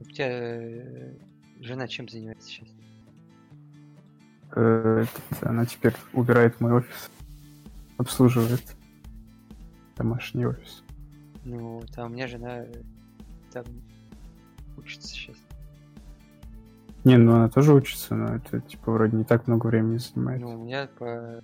У 0.00 0.04
тебя 0.04 0.26
э, 0.28 1.14
жена 1.60 1.88
чем 1.88 2.08
занимается 2.08 2.48
сейчас? 2.48 2.68
Э, 4.52 5.04
она 5.42 5.66
теперь 5.66 5.94
убирает 6.12 6.60
мой 6.60 6.72
офис, 6.72 7.10
обслуживает 7.96 8.62
домашний 9.96 10.46
офис. 10.46 10.82
Ну, 11.44 11.82
там 11.94 12.10
у 12.10 12.14
меня 12.14 12.26
жена 12.26 12.64
э, 12.64 12.82
там 13.52 13.64
учится 14.76 15.08
сейчас. 15.08 15.36
Не, 17.04 17.16
ну 17.16 17.36
она 17.36 17.48
тоже 17.48 17.72
учится, 17.72 18.14
но 18.14 18.36
это 18.36 18.60
типа 18.60 18.92
вроде 18.92 19.16
не 19.16 19.24
так 19.24 19.46
много 19.46 19.66
времени 19.68 19.98
занимает. 19.98 20.40
Ну, 20.40 20.60
у 20.60 20.64
меня 20.64 20.88
по 20.98 21.42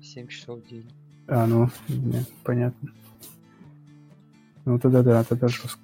7 0.00 0.28
часов 0.28 0.60
в 0.60 0.68
день. 0.68 0.90
А, 1.26 1.46
ну, 1.46 1.68
не, 1.88 2.24
понятно. 2.42 2.90
Ну 4.64 4.78
тогда 4.78 5.02
да, 5.02 5.24
тогда 5.24 5.48
жестко. 5.48 5.83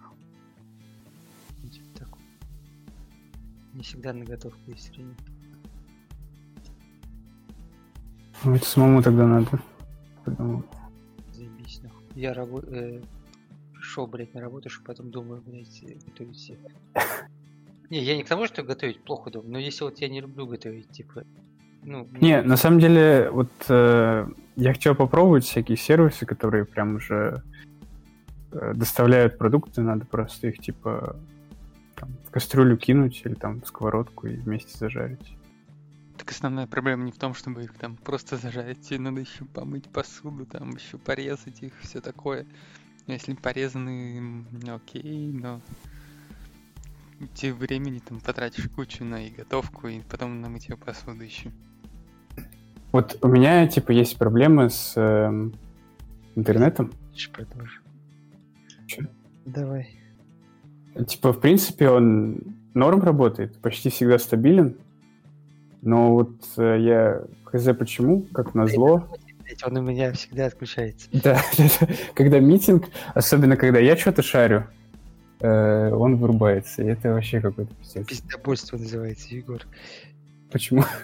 Не 3.81 3.85
всегда 3.85 4.13
на 4.13 4.27
готовку 4.27 4.61
есть 4.67 4.95
время. 4.95 5.15
Ну 8.45 8.55
это 8.55 8.67
самому 8.67 9.03
тогда 9.03 9.27
надо. 9.27 9.59
Подумал. 10.23 10.65
Заебись, 11.33 11.81
нахуй. 11.83 12.03
Я 12.15 12.35
рабо... 12.35 12.61
э, 12.61 13.01
пришел, 13.73 14.07
блядь, 14.07 14.35
на 14.35 14.43
работу, 14.43 14.69
что 14.69 14.85
потом 14.85 15.11
думаю, 15.11 15.43
блядь, 15.47 15.83
э, 15.83 15.95
готовить 15.95 16.39
себе. 16.39 16.59
Не, 17.89 18.03
я 18.03 18.19
не 18.19 18.23
к 18.23 18.29
тому, 18.29 18.45
что 18.45 18.63
готовить 18.63 19.03
плохо 19.03 19.31
дома, 19.31 19.49
но 19.49 19.59
если 19.59 19.85
вот 19.85 19.99
я 19.99 20.11
не 20.11 20.21
люблю 20.21 20.47
готовить, 20.47 20.91
типа, 20.91 21.25
ну... 21.83 22.07
Не, 22.21 22.43
на 22.43 22.59
самом 22.59 22.81
деле, 22.81 23.31
вот 23.31 23.51
э, 23.71 24.29
я 24.57 24.73
хотел 24.75 24.95
попробовать 24.95 25.45
всякие 25.45 25.79
сервисы, 25.79 26.27
которые 26.27 26.67
прям 26.67 26.97
уже 26.97 27.43
э, 28.53 28.75
доставляют 28.75 29.39
продукты, 29.39 29.81
надо 29.81 30.05
просто 30.05 30.49
их 30.49 30.59
типа 30.59 31.17
там, 32.01 32.17
в 32.27 32.31
кастрюлю 32.31 32.77
кинуть 32.77 33.21
или 33.25 33.35
там 33.35 33.61
в 33.61 33.67
сковородку 33.67 34.27
и 34.27 34.37
вместе 34.37 34.77
зажарить. 34.77 35.37
Так 36.17 36.31
основная 36.31 36.67
проблема 36.67 37.05
не 37.05 37.13
в 37.13 37.19
том, 37.19 37.35
чтобы 37.35 37.65
их 37.65 37.75
там 37.75 37.97
просто 37.97 38.37
зажарить, 38.37 38.81
тебе 38.81 39.01
надо 39.01 39.21
еще 39.21 39.45
помыть 39.45 39.89
посуду, 39.91 40.47
там 40.47 40.71
еще 40.71 40.99
порезать 40.99 41.63
их, 41.63 41.73
все 41.81 42.01
такое. 42.01 42.47
Но 43.07 43.15
если 43.15 43.35
порезаны, 43.35 44.19
м, 44.19 44.47
окей, 44.69 45.33
но 45.33 45.61
тебе 47.35 47.53
времени 47.53 47.99
там 47.99 48.21
потратишь 48.21 48.69
кучу 48.69 49.05
на 49.05 49.27
и 49.27 49.31
готовку, 49.31 49.89
и 49.89 50.01
потом 50.01 50.41
на 50.41 50.49
мытье 50.49 50.77
посуды 50.77 51.25
еще. 51.25 51.51
Вот 52.93 53.19
у 53.23 53.29
меня 53.29 53.67
типа 53.69 53.93
есть 53.93 54.19
проблемы 54.19 54.69
с 54.71 54.97
эм, 54.97 55.55
интернетом. 56.35 56.93
Продолжим. 57.33 57.83
Чё? 58.87 59.05
Давай. 59.45 60.00
Типа, 61.07 61.33
в 61.33 61.41
принципе, 61.41 61.89
он 61.89 62.39
норм 62.75 63.03
работает, 63.03 63.59
почти 63.59 63.91
всегда 63.91 64.19
стабилен. 64.19 64.77
Но 65.83 66.13
вот 66.13 66.33
э, 66.57 66.77
я 66.81 67.23
хз 67.45 67.69
почему, 67.79 68.23
как 68.33 68.55
назло. 68.55 69.07
Он 69.65 69.77
у 69.77 69.83
меня 69.83 70.13
всегда 70.13 70.47
отключается. 70.47 71.09
Да, 71.13 71.41
когда 72.15 72.39
митинг, 72.39 72.87
особенно 73.15 73.57
когда 73.57 73.79
я 73.81 73.97
что-то 73.97 74.23
шарю, 74.23 74.67
э, 75.41 75.93
он 75.93 76.17
вырубается. 76.17 76.83
И 76.83 76.87
это 76.87 77.13
вообще 77.13 77.41
какой-то 77.41 77.75
пиздец. 77.75 78.07
Пиздобольство 78.07 78.77
называется, 78.77 79.35
Егор. 79.35 79.63
Почему? 80.51 80.85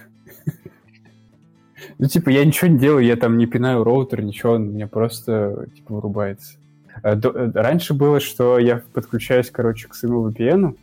Ну, 1.98 2.08
типа, 2.08 2.30
я 2.30 2.44
ничего 2.44 2.68
не 2.68 2.78
делаю, 2.78 3.04
я 3.04 3.16
там 3.16 3.38
не 3.38 3.46
пинаю 3.46 3.84
роутер, 3.84 4.22
ничего, 4.22 4.54
он 4.54 4.68
у 4.68 4.72
меня 4.72 4.86
просто, 4.86 5.66
типа, 5.76 5.94
вырубается. 5.94 6.56
До- 7.02 7.30
э, 7.30 7.50
Раньше 7.52 7.94
было, 7.94 8.20
что 8.20 8.58
я 8.58 8.82
подключаюсь, 8.92 9.50
короче, 9.50 9.88
к 9.88 9.94
своему 9.94 10.28
VPN, 10.28 10.76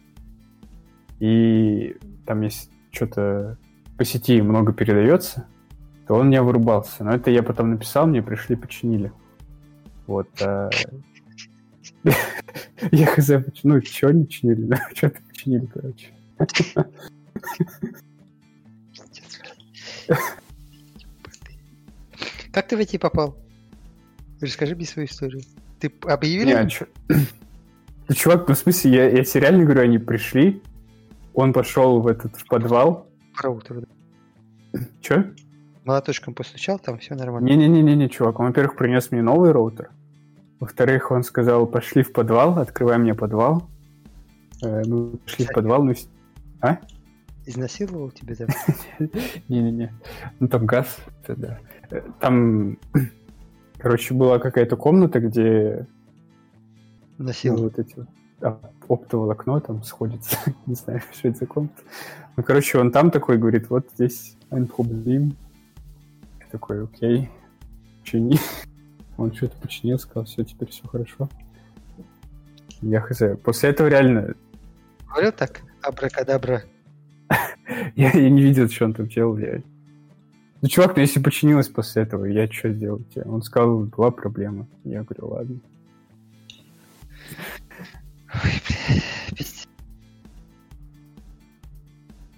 и 1.20 1.96
там 2.26 2.42
если 2.42 2.70
что-то 2.92 3.58
по 3.98 4.06
сети 4.06 4.42
много 4.42 4.74
передается, 4.74 5.48
то 6.08 6.16
он 6.16 6.28
меня 6.28 6.44
вырубался. 6.44 7.04
Но 7.04 7.12
это 7.12 7.32
я 7.32 7.44
потом 7.44 7.72
написал, 7.72 8.08
мне 8.08 8.22
пришли, 8.22 8.56
починили. 8.56 9.12
Вот. 10.08 10.28
а, 10.42 10.70
Я 12.92 13.06
хз, 13.08 13.32
ну, 13.64 13.82
что 13.82 14.12
не 14.12 14.28
чинили, 14.28 14.78
что-то 14.94 15.20
починили, 15.30 15.66
короче. 15.66 16.12
Как 22.52 22.68
ты 22.68 22.78
в 22.78 22.80
эти 22.80 22.98
попал? 22.98 23.36
Расскажи 24.42 24.76
мне 24.76 24.86
свою 24.86 25.08
историю. 25.08 25.42
Ты 25.84 25.92
объявили? 26.08 26.54
Не, 26.54 26.70
Ну, 28.08 28.16
чувак, 28.16 28.48
ну, 28.48 28.54
в 28.54 28.58
смысле, 28.58 28.92
я, 28.92 29.10
я 29.10 29.24
тебе 29.26 29.42
реально 29.42 29.66
говорю, 29.66 29.82
они 29.82 29.98
пришли, 29.98 30.62
он 31.34 31.52
пошел 31.52 32.00
в 32.00 32.08
этот 32.08 32.38
в 32.38 32.48
подвал. 32.48 33.06
Роутер, 33.42 33.82
да. 33.82 34.80
Че? 35.02 35.34
Молоточком 35.84 36.36
постучал, 36.36 36.80
там 36.80 37.00
все 37.00 37.16
нормально. 37.16 37.48
Не-не-не-не, 37.48 38.08
чувак, 38.08 38.40
он, 38.40 38.48
во-первых, 38.48 38.78
принес 38.78 39.12
мне 39.12 39.22
новый 39.22 39.52
роутер. 39.52 39.90
Во-вторых, 40.62 41.12
он 41.12 41.24
сказал, 41.24 41.68
пошли 41.68 42.04
в 42.04 42.14
подвал, 42.14 42.58
открывай 42.60 42.98
мне 42.98 43.14
подвал. 43.14 43.70
Э, 44.62 44.84
мы 44.86 45.18
пошли 45.18 45.46
в 45.46 45.52
подвал, 45.52 45.84
ну... 45.84 45.94
А? 46.62 46.78
Изнасиловал 47.46 48.12
тебя 48.12 48.36
там? 48.38 48.48
Не-не-не. 49.50 49.92
Ну, 50.40 50.48
там 50.48 50.66
газ, 50.66 50.98
это 51.24 51.36
да. 51.36 51.60
Э, 51.92 52.02
Там, 52.22 52.78
короче, 53.84 54.14
была 54.14 54.40
какая-то 54.40 54.78
комната, 54.78 55.20
где 55.20 55.86
ну, 57.18 57.26
Насиловал. 57.26 57.64
вот 57.66 57.80
эти 57.80 57.96
а, 58.42 58.58
оптоволокно 58.88 59.60
там 59.60 59.84
сходится. 59.84 60.38
Не 60.66 60.76
знаю, 60.76 61.02
что 61.12 61.28
это 61.28 61.40
за 61.40 61.46
комната. 61.46 61.82
Ну, 62.38 62.44
короче, 62.44 62.80
он 62.80 62.92
там 62.92 63.12
такой 63.12 63.38
говорит, 63.38 63.70
вот 63.70 63.90
здесь 63.94 64.38
ein 64.52 64.68
Problem. 64.68 65.36
Я 66.40 66.46
такой, 66.50 66.86
окей. 66.86 67.30
почини. 68.00 68.40
Он 69.18 69.32
что-то 69.32 69.56
починил, 69.58 70.00
сказал, 70.00 70.26
все, 70.26 70.44
теперь 70.44 70.70
все 70.70 70.88
хорошо. 70.88 71.30
Я 72.82 73.00
хз. 73.00 73.22
После 73.44 73.70
этого 73.70 73.88
реально... 73.88 74.34
Говорил 75.08 75.32
так? 75.34 75.62
Абракадабра. 75.84 76.64
я, 77.96 78.10
я 78.12 78.30
не 78.30 78.42
видел, 78.42 78.68
что 78.70 78.86
он 78.86 78.94
там 78.96 79.08
делал. 79.08 79.38
Я... 79.38 79.62
Ну, 80.64 80.70
чувак, 80.70 80.96
ну 80.96 81.02
если 81.02 81.22
починилось 81.22 81.68
после 81.68 82.04
этого, 82.04 82.24
я 82.24 82.50
что 82.50 82.72
сделать? 82.72 83.18
Он 83.26 83.42
сказал, 83.42 83.80
была 83.80 84.12
проблема. 84.12 84.66
Я 84.86 85.04
говорю, 85.04 85.28
ладно. 85.28 85.60
Ой, 88.34 88.52
бля. 88.70 89.46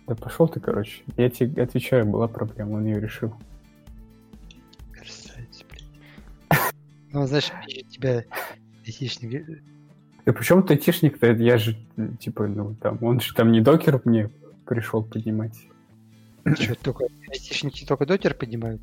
Да 0.08 0.16
пошел 0.16 0.48
ты, 0.48 0.60
короче. 0.60 1.04
Я 1.18 1.30
тебе 1.30 1.62
отвечаю, 1.62 2.08
была 2.08 2.28
проблема, 2.28 2.78
он 2.78 2.86
ее 2.86 3.00
решил. 3.00 3.32
Красавец, 4.92 5.64
блядь. 5.70 6.74
Ну, 7.14 7.28
знаешь, 7.28 7.52
тебя 7.92 8.24
айтишник. 8.88 9.62
Да 10.26 10.34
причем 10.34 10.64
ты 10.64 10.74
айтишник-то, 10.74 11.32
я 11.32 11.60
же, 11.60 11.78
типа, 12.20 12.48
ну, 12.48 12.74
там, 12.82 12.98
он 13.04 13.20
же 13.20 13.36
там 13.36 13.52
не 13.52 13.62
докер 13.62 14.02
мне 14.04 14.32
пришел 14.66 15.04
поднимать. 15.04 15.68
Что, 16.54 16.76
только 16.76 17.06
айтишники 17.32 17.86
только 17.86 18.06
дотер 18.06 18.36
поднимают? 18.36 18.82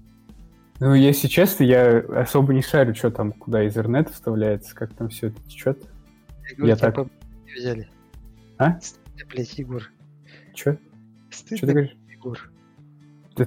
Ну, 0.80 0.94
если 0.94 1.28
честно, 1.28 1.62
я 1.62 1.98
особо 1.98 2.52
не 2.54 2.62
шарю, 2.62 2.94
что 2.94 3.10
там, 3.10 3.30
куда 3.32 3.64
Ethernet 3.64 4.10
вставляется, 4.10 4.74
как 4.74 4.92
там 4.94 5.10
все 5.10 5.28
это 5.28 5.40
течет. 5.48 5.78
Я, 6.50 6.56
говорю, 6.56 6.66
Я 6.66 6.76
так- 6.76 7.06
взяли. 7.56 7.88
А? 8.58 8.80
Стыдно, 8.80 9.26
блядь, 9.30 9.58
Егор. 9.58 9.82
Че? 10.54 10.78
Что 11.30 11.48
ты 11.48 11.56
Стыдно, 11.56 11.72
говоришь? 11.72 11.96
Егор. 12.10 12.50
Да, 13.36 13.46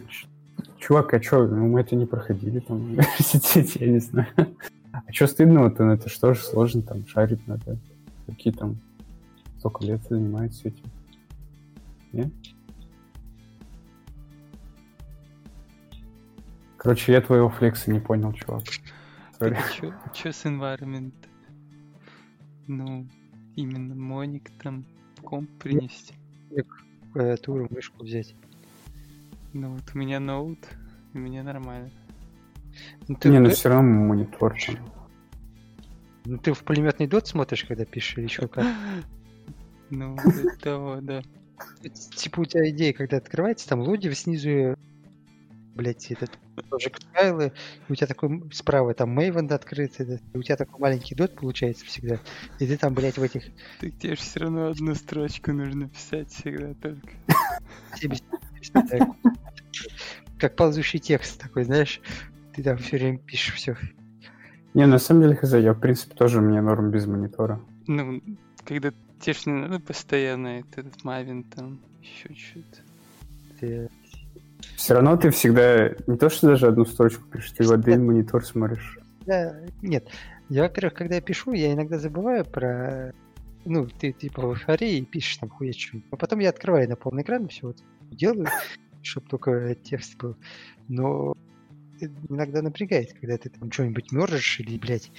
чувак, 0.79 1.13
а 1.13 1.21
что, 1.21 1.45
ну, 1.45 1.67
мы 1.67 1.81
это 1.81 1.95
не 1.97 2.05
проходили 2.05 2.59
там 2.59 2.77
в 2.79 2.83
университете, 2.85 3.85
я 3.85 3.91
не 3.91 3.99
знаю. 3.99 4.27
А 4.93 5.11
что 5.11 5.27
стыдного-то, 5.27 5.83
ну, 5.83 5.91
это 5.91 6.07
что 6.09 6.33
же 6.33 6.41
сложно, 6.41 6.81
там, 6.81 7.05
шарить 7.05 7.45
надо. 7.47 7.77
Какие 8.27 8.53
там 8.53 8.77
столько 9.59 9.83
лет 9.83 10.01
занимаются 10.09 10.69
этим. 10.69 10.85
Нет? 12.13 12.29
Короче, 16.85 17.13
я 17.13 17.21
твоего 17.21 17.49
флекса 17.49 17.89
не 17.89 17.99
понял, 17.99 18.31
чувак. 18.33 18.61
Что 18.67 20.31
с 20.31 20.45
environment? 20.45 21.13
Ну, 22.67 23.07
именно 23.55 23.95
моник 23.95 24.51
там, 24.61 24.85
комп 25.23 25.49
принести. 25.57 26.13
Клавиатуру, 27.11 27.67
мышку 27.71 28.03
взять. 28.03 28.35
Ну 29.53 29.73
вот 29.73 29.81
у 29.95 29.97
меня 29.97 30.19
ноут, 30.19 30.59
и 31.15 31.17
мне 31.17 31.41
нормально. 31.41 31.89
Ну, 33.07 33.15
ты, 33.15 33.29
Не, 33.29 33.39
ну 33.39 33.49
в- 33.49 33.53
все 33.53 33.69
равно 33.69 33.89
монитор 33.89 34.55
ну, 36.25 36.37
ты 36.37 36.53
в 36.53 36.63
пулеметный 36.63 37.07
дот 37.07 37.27
смотришь, 37.27 37.65
когда 37.65 37.85
пишешь, 37.85 38.19
или 38.19 38.27
что, 38.27 38.47
как? 38.47 38.63
Ну, 39.89 40.15
того, 40.61 40.99
да. 41.01 41.23
Типа 42.15 42.41
у 42.41 42.45
тебя 42.45 42.69
идея, 42.69 42.93
когда 42.93 43.17
открывается, 43.17 43.67
там 43.67 43.79
лоди 43.79 44.11
снизу, 44.11 44.75
блять, 45.75 46.09
этот 46.11 46.31
тоже 46.69 46.91
файлы, 47.13 47.51
и 47.87 47.91
у 47.91 47.95
тебя 47.95 48.07
такой 48.07 48.43
справа 48.51 48.93
там 48.93 49.17
Maven 49.17 49.53
открыт, 49.53 49.99
и 49.99 50.37
у 50.37 50.41
тебя 50.41 50.55
такой 50.55 50.79
маленький 50.79 51.15
дот 51.15 51.35
получается 51.35 51.85
всегда, 51.85 52.19
и 52.59 52.65
ты 52.65 52.77
там, 52.77 52.93
блять, 52.93 53.17
в 53.17 53.23
этих 53.23 53.43
Так 53.79 53.91
тебе 53.99 54.15
же 54.15 54.21
все 54.21 54.39
равно 54.39 54.67
одну 54.67 54.95
строчку 54.95 55.51
нужно 55.51 55.89
писать 55.89 56.31
всегда 56.31 56.73
только. 56.75 57.09
70 57.95 58.23
так, 58.73 59.09
как 60.39 60.55
ползущий 60.55 60.99
текст 60.99 61.39
такой, 61.39 61.65
знаешь, 61.65 62.01
ты 62.55 62.63
там 62.63 62.77
все 62.77 62.97
время 62.97 63.17
пишешь 63.19 63.55
все. 63.55 63.77
Не, 64.73 64.87
на 64.87 64.97
самом 64.97 65.21
деле, 65.21 65.35
хз, 65.35 65.53
я, 65.53 65.73
в 65.73 65.79
принципе, 65.79 66.15
тоже 66.15 66.41
мне 66.41 66.61
норм 66.61 66.91
без 66.91 67.05
монитора. 67.05 67.61
Ну, 67.87 68.21
когда 68.65 68.91
тебе 69.19 69.33
ж 69.33 69.45
не 69.45 69.53
надо 69.53 69.79
постоянно 69.79 70.59
этот 70.59 71.03
Мавин 71.03 71.43
там, 71.43 71.79
еще 72.01 72.33
что-то. 72.33 73.89
Все 74.75 74.93
равно 74.93 75.15
ты 75.17 75.29
всегда 75.29 75.89
не 76.07 76.17
то, 76.17 76.29
что 76.29 76.47
даже 76.47 76.67
одну 76.67 76.85
строчку 76.85 77.23
пишешь, 77.29 77.51
ты 77.51 77.63
в 77.63 77.71
один 77.71 78.05
монитор 78.05 78.45
смотришь. 78.45 78.99
Да, 79.25 79.55
нет. 79.81 80.07
Я, 80.49 80.63
во-первых, 80.63 80.93
когда 80.93 81.15
я 81.15 81.21
пишу, 81.21 81.53
я 81.53 81.73
иногда 81.73 81.97
забываю 81.97 82.45
про... 82.45 83.13
Ну, 83.63 83.87
ты 83.87 84.11
типа 84.11 84.41
в 84.41 84.53
эйфории 84.53 84.97
и 84.97 85.05
пишешь 85.05 85.37
там 85.37 85.49
хуя 85.49 85.73
что-нибудь. 85.73 86.09
А 86.11 86.17
потом 86.17 86.39
я 86.39 86.49
открываю 86.49 86.87
на 86.87 86.95
полный 86.95 87.23
экран, 87.23 87.47
все 87.47 87.67
вот 87.67 87.77
делаю, 88.11 88.47
чтобы 89.01 89.27
только 89.27 89.75
текст 89.75 90.17
был. 90.17 90.35
Но 90.87 91.35
иногда 92.29 92.61
напрягает, 92.61 93.13
когда 93.13 93.37
ты 93.37 93.49
там 93.49 93.71
что-нибудь 93.71 94.11
мержишь 94.11 94.59
или, 94.59 94.77
блядь, 94.77 95.11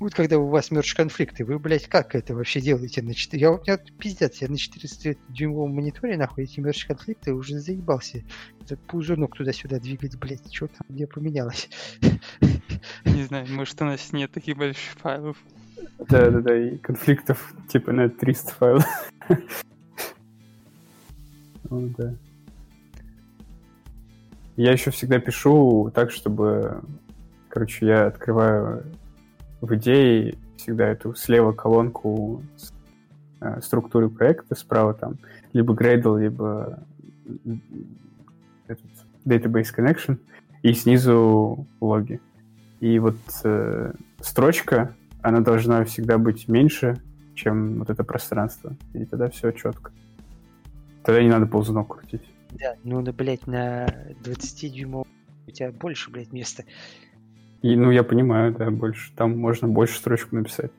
вот 0.00 0.14
когда 0.14 0.38
у 0.38 0.46
вас 0.48 0.70
мерж 0.70 0.94
конфликты, 0.94 1.44
вы, 1.44 1.58
блядь, 1.58 1.88
как 1.88 2.14
это 2.14 2.34
вообще 2.34 2.60
делаете? 2.60 3.02
На 3.02 3.14
4... 3.14 3.40
Я, 3.40 3.52
у 3.52 3.60
меня 3.60 3.78
пиздец, 3.98 4.40
я 4.40 4.48
на 4.48 4.54
400-дюймовом 4.54 5.68
мониторе, 5.68 6.16
нахуй, 6.16 6.44
эти 6.44 6.60
мерж 6.60 6.84
конфликты 6.86 7.34
уже 7.34 7.58
заебался. 7.58 8.22
Этот 8.60 8.80
пузырек 8.86 9.34
туда-сюда 9.34 9.80
двигать, 9.80 10.16
блядь, 10.18 10.54
что 10.54 10.68
там 10.68 10.86
где 10.88 11.06
поменялось? 11.06 11.68
Не 13.04 13.24
знаю, 13.24 13.46
может 13.50 13.80
у 13.82 13.86
нас 13.86 14.12
нет 14.12 14.30
таких 14.30 14.56
больших 14.56 14.92
файлов. 14.98 15.36
Да-да-да, 15.98 16.56
и 16.56 16.76
конфликтов 16.76 17.54
типа 17.68 17.92
на 17.92 18.08
300 18.08 18.52
файлов. 18.52 18.84
Ну 21.70 21.92
да. 21.98 22.14
Я 24.56 24.72
еще 24.72 24.90
всегда 24.90 25.18
пишу 25.18 25.92
так, 25.94 26.10
чтобы... 26.10 26.82
Короче, 27.50 27.84
я 27.84 28.06
открываю 28.06 28.86
в 29.60 29.74
идее 29.74 30.36
всегда 30.56 30.88
эту 30.88 31.14
слева 31.14 31.52
колонку 31.52 32.42
с 32.56 32.72
э, 33.40 33.60
структуры 33.60 34.08
проекта, 34.08 34.54
справа 34.54 34.94
там 34.94 35.16
либо 35.52 35.74
Gradle, 35.74 36.20
либо 36.20 36.80
этот 38.66 38.86
Database 39.24 39.74
Connection, 39.76 40.18
и 40.62 40.72
снизу 40.72 41.66
логи. 41.80 42.20
И 42.80 42.98
вот 42.98 43.16
э, 43.44 43.92
строчка, 44.20 44.94
она 45.22 45.40
должна 45.40 45.84
всегда 45.84 46.18
быть 46.18 46.48
меньше, 46.48 47.00
чем 47.34 47.78
вот 47.78 47.90
это 47.90 48.04
пространство. 48.04 48.76
И 48.94 49.04
тогда 49.04 49.28
все 49.30 49.50
четко. 49.52 49.92
Тогда 51.02 51.22
не 51.22 51.28
надо 51.28 51.46
ползунок 51.46 51.96
крутить. 51.96 52.22
Да, 52.50 52.74
ну, 52.84 53.00
на, 53.00 53.12
блядь, 53.12 53.46
на 53.46 53.86
20 54.24 54.72
дюймов 54.72 55.06
у 55.46 55.50
тебя 55.50 55.72
больше, 55.72 56.10
блядь, 56.10 56.32
места. 56.32 56.64
И, 57.62 57.74
ну, 57.76 57.90
я 57.90 58.04
понимаю, 58.04 58.54
да, 58.54 58.70
больше. 58.70 59.12
Там 59.16 59.36
можно 59.38 59.66
больше 59.68 59.98
строчку 59.98 60.36
написать. 60.36 60.70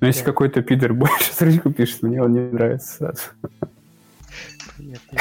Но 0.00 0.08
если 0.08 0.20
Да. 0.20 0.26
какой-то 0.26 0.62
пидор 0.62 0.92
больше 0.94 1.32
строчку 1.32 1.72
пишет, 1.72 2.02
мне 2.02 2.22
он 2.22 2.32
не 2.32 2.40
нравится 2.40 2.96
сразу. 2.96 3.22
Понятно. 4.76 5.18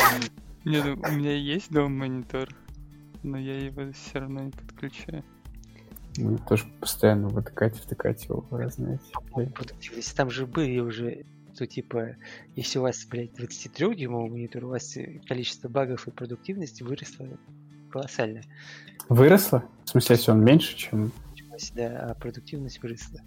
Не, 0.65 0.81
ну, 0.81 0.93
у 1.07 1.11
меня 1.11 1.35
есть 1.35 1.71
дом 1.71 1.97
монитор, 1.97 2.49
но 3.21 3.37
я 3.37 3.59
его 3.59 3.91
все 3.91 4.19
равно 4.19 4.43
не 4.43 4.51
подключаю. 4.51 5.23
Мы 6.17 6.37
тоже 6.37 6.65
постоянно 6.79 7.29
втыкать, 7.29 7.75
втыкать 7.77 8.25
его 8.25 8.45
в 8.49 8.55
разные. 8.55 8.99
Продуктивность. 9.33 10.15
Там 10.15 10.29
же 10.29 10.45
были 10.45 10.79
уже, 10.79 11.25
что 11.55 11.65
типа, 11.67 12.15
если 12.55 12.79
у 12.79 12.83
вас, 12.83 13.05
блядь, 13.05 13.31
23-дюймовый 13.39 14.29
монитор, 14.29 14.65
у 14.65 14.69
вас 14.69 14.95
количество 15.27 15.69
багов 15.69 16.07
и 16.07 16.11
продуктивности 16.11 16.83
выросло 16.83 17.27
колоссально. 17.93 18.41
Выросло? 19.07 19.63
В 19.85 19.89
смысле, 19.89 20.15
если 20.15 20.31
он 20.31 20.43
меньше, 20.43 20.75
чем... 20.75 21.11
Да, 21.75 22.07
а 22.09 22.15
продуктивность 22.15 22.81
выросла. 22.81 23.21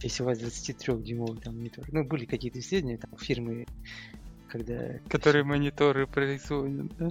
Если 0.00 0.22
у 0.22 0.26
вас 0.26 0.38
23-дюймовый 0.38 1.40
там 1.40 1.56
монитор. 1.56 1.84
Ну, 1.90 2.04
были 2.04 2.24
какие-то 2.24 2.60
исследования, 2.60 2.98
там, 2.98 3.10
фирмы, 3.18 3.66
когда... 4.48 5.00
Которые 5.08 5.42
мониторы 5.42 6.06
производят, 6.06 6.96
да? 6.96 7.10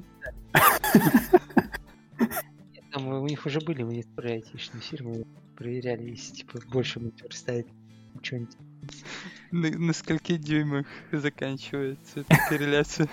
Нет, 2.71 2.83
Там 2.93 3.07
у 3.07 3.27
них 3.27 3.45
уже 3.45 3.59
были 3.59 3.83
мониторы 3.83 4.31
айтишные 4.31 4.81
фирмы, 4.81 5.25
проверяли, 5.57 6.11
если, 6.11 6.35
типа, 6.35 6.59
больше 6.71 7.01
монитор 7.01 7.33
ставить, 7.35 7.67
что-нибудь. 8.21 8.55
На, 9.51 9.69
на 9.69 9.91
скольких 9.91 10.39
дюймах 10.39 10.85
заканчивается 11.11 12.21
эта 12.21 12.37
корреляция? 12.49 13.09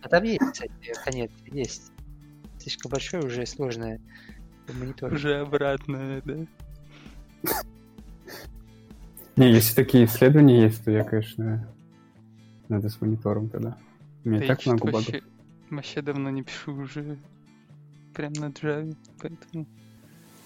А 0.00 0.08
там 0.08 0.24
есть, 0.24 0.40
кстати, 0.50 0.72
конец, 1.04 1.30
есть. 1.44 1.92
Слишком 2.68 2.90
большой 2.90 3.20
уже 3.20 3.46
сложная 3.46 3.98
монитор. 4.68 5.14
Уже 5.14 5.36
обратно, 5.40 6.20
да? 6.22 6.34
Не, 9.36 9.52
если 9.54 9.74
такие 9.74 10.04
исследования 10.04 10.64
есть, 10.64 10.84
то 10.84 10.90
я, 10.90 11.02
конечно, 11.02 11.66
надо 12.68 12.90
с 12.90 13.00
монитором 13.00 13.48
тогда. 13.48 13.78
У 14.22 14.28
меня 14.28 14.40
Да 14.40 14.48
так 14.48 14.66
много 14.66 14.84
багов. 14.84 15.06
вообще, 15.06 15.22
вообще 15.70 16.02
давно 16.02 16.28
не 16.28 16.42
пишу 16.42 16.74
уже 16.74 17.16
прям 18.12 18.34
на 18.34 18.50
Java, 18.50 18.94
поэтому 19.18 19.66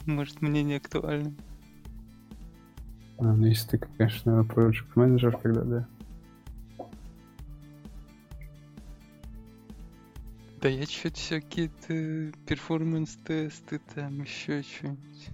может 0.07 0.41
мне 0.43 0.63
не 0.63 0.77
актуально. 0.77 1.35
А, 3.19 3.25
ну 3.25 3.47
если 3.47 3.79
ты, 3.79 3.79
конечно, 3.99 4.47
project 4.49 4.87
менеджер, 4.95 5.37
тогда 5.43 5.63
да. 5.63 5.89
Да 10.63 10.69
я 10.69 10.87
что-то 10.87 11.17
всякие 11.17 11.71
то 11.71 12.39
перформанс-тесты, 12.47 13.81
там 13.97 14.23
еще 14.23 14.63
что-нибудь. 14.63 15.29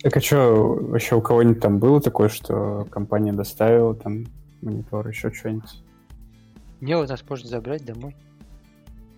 Так 0.00 0.16
а 0.16 0.20
что, 0.22 0.74
вообще 0.80 1.16
у 1.16 1.20
кого-нибудь 1.20 1.60
там 1.60 1.78
было 1.78 2.00
такое, 2.00 2.30
что 2.30 2.86
компания 2.90 3.34
доставила 3.34 3.94
там 3.94 4.24
монитор, 4.62 5.06
еще 5.06 5.30
что-нибудь? 5.30 5.84
Не, 6.80 6.96
вот 6.96 7.10
нас 7.10 7.22
можно 7.28 7.46
забрать 7.46 7.84
домой. 7.84 8.16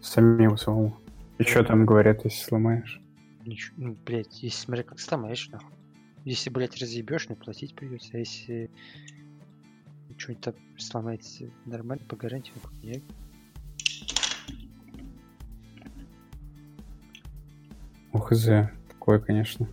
Самому 0.02 0.56
самому. 0.56 0.96
И 1.38 1.44
что 1.44 1.62
там 1.62 1.86
говорят, 1.86 2.24
если 2.24 2.42
сломаешь? 2.42 3.00
Ничего, 3.46 3.76
ну, 3.76 3.96
блядь, 4.04 4.42
если 4.42 4.58
смотря 4.64 4.82
как 4.82 4.98
сломаешь, 4.98 5.48
нахуй. 5.50 5.79
Если, 6.24 6.50
блядь, 6.50 6.80
разъебешь, 6.80 7.28
ну 7.28 7.36
платить 7.36 7.74
придется. 7.74 8.10
А 8.14 8.18
если 8.18 8.70
что-нибудь 10.16 10.44
там 10.44 10.54
сломается 10.76 11.50
нормально 11.64 12.04
по 12.06 12.16
гарантии, 12.16 12.52
нет. 12.82 13.02
Ух, 18.12 18.28
хз, 18.28 18.48
такое, 18.88 19.18
конечно. 19.18 19.68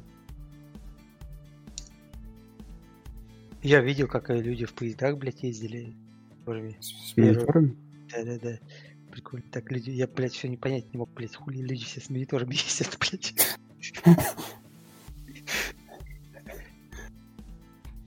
Я 3.62 3.82
видел, 3.82 4.08
как 4.08 4.30
люди 4.30 4.66
в 4.66 4.74
поездах, 4.74 5.18
блядь, 5.18 5.44
ездили. 5.44 5.94
С, 6.46 7.12
с 7.12 7.18
мониторами? 7.18 7.76
Да-да-да. 8.10 8.60
Прикольно. 9.12 9.46
Так 9.52 9.70
люди, 9.72 9.90
я, 9.90 10.08
блядь, 10.08 10.32
все 10.32 10.48
не 10.48 10.56
понять 10.56 10.94
не 10.94 10.98
мог, 10.98 11.10
блядь, 11.14 11.36
хули 11.36 11.58
люди 11.58 11.84
все 11.84 12.00
с 12.00 12.10
мониторами 12.10 12.54
ездят, 12.54 12.98
блядь. 13.00 13.34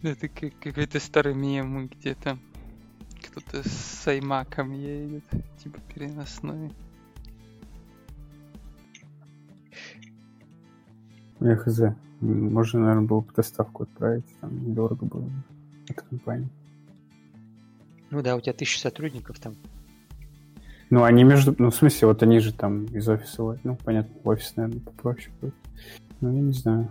Это 0.02 0.28
как 0.28 0.58
какой-то 0.60 0.98
старый 0.98 1.34
мем, 1.34 1.88
где 1.88 2.14
там 2.14 2.40
кто-то 3.22 3.68
с 3.68 4.06
аймаком 4.06 4.72
едет, 4.72 5.24
типа 5.62 5.78
переносной. 5.92 6.72
Я 11.40 11.56
хз. 11.56 11.80
Можно, 12.20 12.80
наверное, 12.80 13.06
было 13.06 13.20
бы 13.20 13.32
доставку 13.34 13.84
отправить, 13.84 14.24
там 14.40 14.68
недорого 14.68 15.06
было 15.06 15.22
бы 15.22 15.42
от 15.88 16.02
компании. 16.02 16.48
Ну 18.10 18.22
да, 18.22 18.36
у 18.36 18.40
тебя 18.40 18.52
тысяча 18.52 18.80
сотрудников 18.80 19.38
там. 19.38 19.54
Ну, 20.90 21.04
они 21.04 21.24
между... 21.24 21.54
Ну, 21.58 21.70
в 21.70 21.74
смысле, 21.74 22.08
вот 22.08 22.22
они 22.22 22.40
же 22.40 22.52
там 22.52 22.84
из 22.86 23.08
офиса... 23.08 23.58
Ну, 23.62 23.76
понятно, 23.84 24.14
офис, 24.24 24.54
наверное, 24.56 24.80
попроще 24.80 25.30
будет. 25.40 25.54
Ну, 26.20 26.34
я 26.34 26.40
не 26.40 26.52
знаю. 26.52 26.90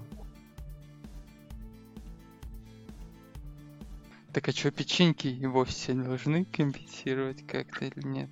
Так 4.40 4.48
а 4.48 4.52
что, 4.54 4.72
печеньки 4.72 5.28
и 5.28 5.46
в 5.48 5.58
офисе 5.58 5.94
должны 5.94 6.46
компенсировать 6.46 7.46
как-то 7.46 7.84
или 7.84 8.08
нет? 8.08 8.30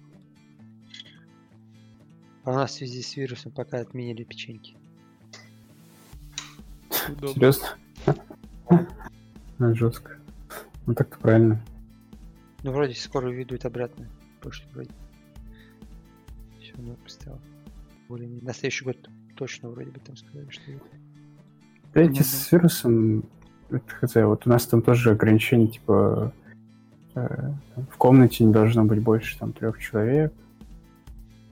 А 2.46 2.52
у 2.52 2.54
нас 2.54 2.72
в 2.72 2.76
связи 2.76 3.02
с 3.02 3.18
вирусом 3.18 3.52
пока 3.52 3.80
отменили 3.80 4.24
печеньки. 4.24 4.78
Удобно. 7.10 7.34
Серьезно? 7.34 7.68
Ну, 9.60 9.76
жестко. 9.76 10.18
Ну, 10.86 10.94
так-то 10.94 11.18
правильно. 11.18 11.62
Ну, 12.64 12.72
вроде 12.72 12.94
скоро 12.94 13.28
ведут 13.28 13.66
обратно. 13.66 14.08
Пошли 14.40 14.66
вроде. 14.72 14.92
Все, 16.62 16.74
ну, 16.78 16.96
стало. 17.06 17.42
Более 18.08 18.30
на 18.30 18.54
следующий 18.54 18.86
год 18.86 19.10
точно 19.36 19.72
вроде 19.72 19.92
бы 19.92 20.00
там 20.00 20.16
сказали, 20.16 20.50
что 20.52 20.72
эти 21.96 22.20
Ну 22.20 22.24
с 22.24 22.50
вирусом, 22.50 23.30
хз, 23.70 24.16
вот 24.16 24.48
у 24.48 24.50
нас 24.50 24.66
там 24.68 24.82
тоже 24.82 25.12
ограничения, 25.12 25.68
типа, 25.68 26.32
э, 27.16 27.52
в 27.92 27.98
комнате 27.98 28.44
не 28.44 28.54
должно 28.54 28.86
быть 28.86 29.02
больше 29.02 29.38
там 29.38 29.54
трех 29.54 29.80
человек. 29.80 30.34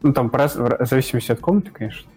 Ну, 0.01 0.13
там 0.13 0.29
раз- 0.31 0.55
в 0.55 0.85
зависимости 0.85 1.31
от 1.31 1.39
комнаты, 1.39 1.71
конечно. 1.71 2.09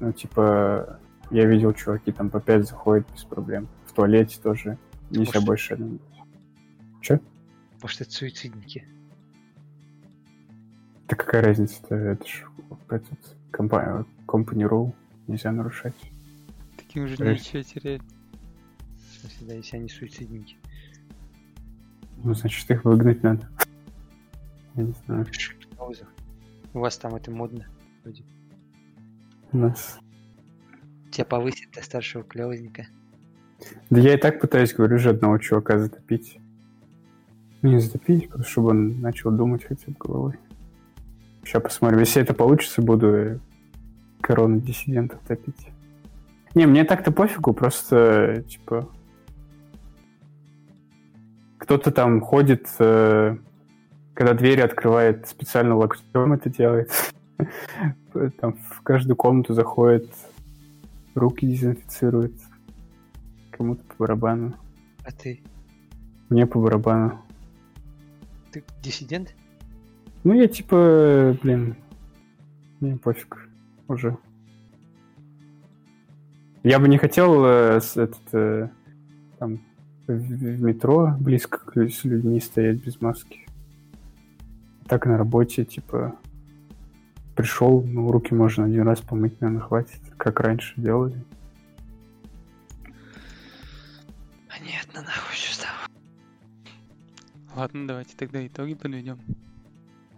Ну, 0.00 0.12
типа, 0.12 0.98
я 1.30 1.44
видел, 1.46 1.72
чуваки 1.74 2.10
там 2.12 2.30
по 2.30 2.40
пять 2.40 2.66
заходят 2.66 3.06
без 3.14 3.24
проблем. 3.24 3.68
В 3.86 3.92
туалете 3.92 4.38
тоже 4.42 4.78
нельзя 5.10 5.32
Может, 5.40 5.44
больше. 5.44 5.98
Че? 7.00 7.20
Может, 7.82 8.00
это 8.02 8.10
суицидники. 8.10 8.86
Да 11.08 11.16
какая 11.16 11.42
разница-то? 11.42 11.94
Это 11.94 12.26
ж 12.26 12.44
этот 12.88 13.36
компания, 13.50 14.04
company 14.26 14.68
rule 14.68 14.92
нельзя 15.26 15.52
нарушать. 15.52 15.94
Таким 16.76 17.06
же 17.06 17.16
То 17.16 17.24
есть- 17.26 17.52
нечего 17.54 17.62
терять. 17.80 18.02
В 19.22 19.26
смысле, 19.26 19.46
да, 19.46 19.54
если 19.54 19.76
они 19.76 19.88
суицидники. 19.88 20.56
Ну, 22.24 22.34
значит, 22.34 22.70
их 22.70 22.84
выгнать 22.84 23.22
надо. 23.22 23.48
Я 24.74 24.82
не 24.82 24.94
знаю. 25.06 25.26
У 26.74 26.78
вас 26.80 26.96
там 26.96 27.14
это 27.14 27.30
модно. 27.30 27.66
Вроде. 28.02 28.24
У 29.52 29.58
нас 29.58 29.98
Тебя 31.12 31.26
повысят 31.26 31.70
до 31.72 31.82
старшего 31.82 32.24
клеузника. 32.24 32.86
Да 33.90 34.00
я 34.00 34.14
и 34.14 34.16
так 34.16 34.40
пытаюсь, 34.40 34.72
говорю 34.72 34.98
же, 34.98 35.10
одного 35.10 35.36
чувака 35.36 35.78
затопить. 35.78 36.38
Ну, 37.60 37.68
не 37.68 37.78
затопить, 37.78 38.30
просто 38.30 38.50
чтобы 38.50 38.70
он 38.70 39.00
начал 39.02 39.30
думать 39.30 39.62
хотя 39.62 39.84
бы 39.88 39.96
головой. 40.00 40.34
Сейчас 41.44 41.62
посмотрим. 41.62 41.98
Если 42.00 42.22
это 42.22 42.32
получится, 42.32 42.80
буду 42.80 43.14
э, 43.14 43.38
корону 44.22 44.60
диссидентов 44.60 45.20
топить. 45.28 45.68
Не, 46.54 46.66
мне 46.66 46.84
так-то 46.84 47.12
пофигу, 47.12 47.52
просто, 47.52 48.42
типа... 48.48 48.88
Кто-то 51.62 51.92
там 51.92 52.20
ходит, 52.20 52.66
э, 52.80 53.36
когда 54.14 54.34
двери 54.34 54.62
открывает, 54.62 55.28
специально 55.28 55.76
локтем 55.76 56.32
это 56.32 56.50
делает. 56.50 56.90
Там 58.40 58.54
в 58.54 58.82
каждую 58.82 59.14
комнату 59.14 59.54
заходит, 59.54 60.12
руки 61.14 61.46
дезинфицирует. 61.46 62.32
Кому-то 63.52 63.84
по 63.84 63.94
барабану. 64.00 64.54
А 65.04 65.12
ты? 65.12 65.40
Мне 66.30 66.46
по 66.46 66.58
барабану. 66.58 67.20
Ты 68.50 68.64
диссидент? 68.82 69.32
Ну, 70.24 70.34
я 70.34 70.48
типа, 70.48 71.38
блин, 71.44 71.76
мне 72.80 72.96
пофиг 72.96 73.48
уже. 73.86 74.18
Я 76.64 76.80
бы 76.80 76.88
не 76.88 76.98
хотел 76.98 77.44
э, 77.44 77.78
этот, 77.78 78.18
э, 78.32 78.68
там, 79.38 79.60
в, 80.06 80.12
в 80.12 80.62
метро 80.62 81.14
близко 81.18 81.58
к 81.58 81.76
с 81.76 82.04
людьми 82.04 82.40
стоять 82.40 82.84
без 82.84 83.00
маски. 83.00 83.46
Так 84.86 85.06
на 85.06 85.16
работе, 85.16 85.64
типа, 85.64 86.16
пришел, 87.34 87.82
ну, 87.82 88.10
руки 88.10 88.34
можно 88.34 88.64
один 88.64 88.82
раз 88.82 89.00
помыть, 89.00 89.40
наверное, 89.40 89.62
хватит, 89.62 90.00
как 90.16 90.40
раньше 90.40 90.74
делали. 90.76 91.24
Понятно, 94.48 95.02
нахуй 95.02 95.36
стало. 95.36 95.72
Ладно, 97.56 97.86
давайте 97.86 98.16
тогда 98.16 98.46
итоги 98.46 98.74
подведем. 98.74 99.18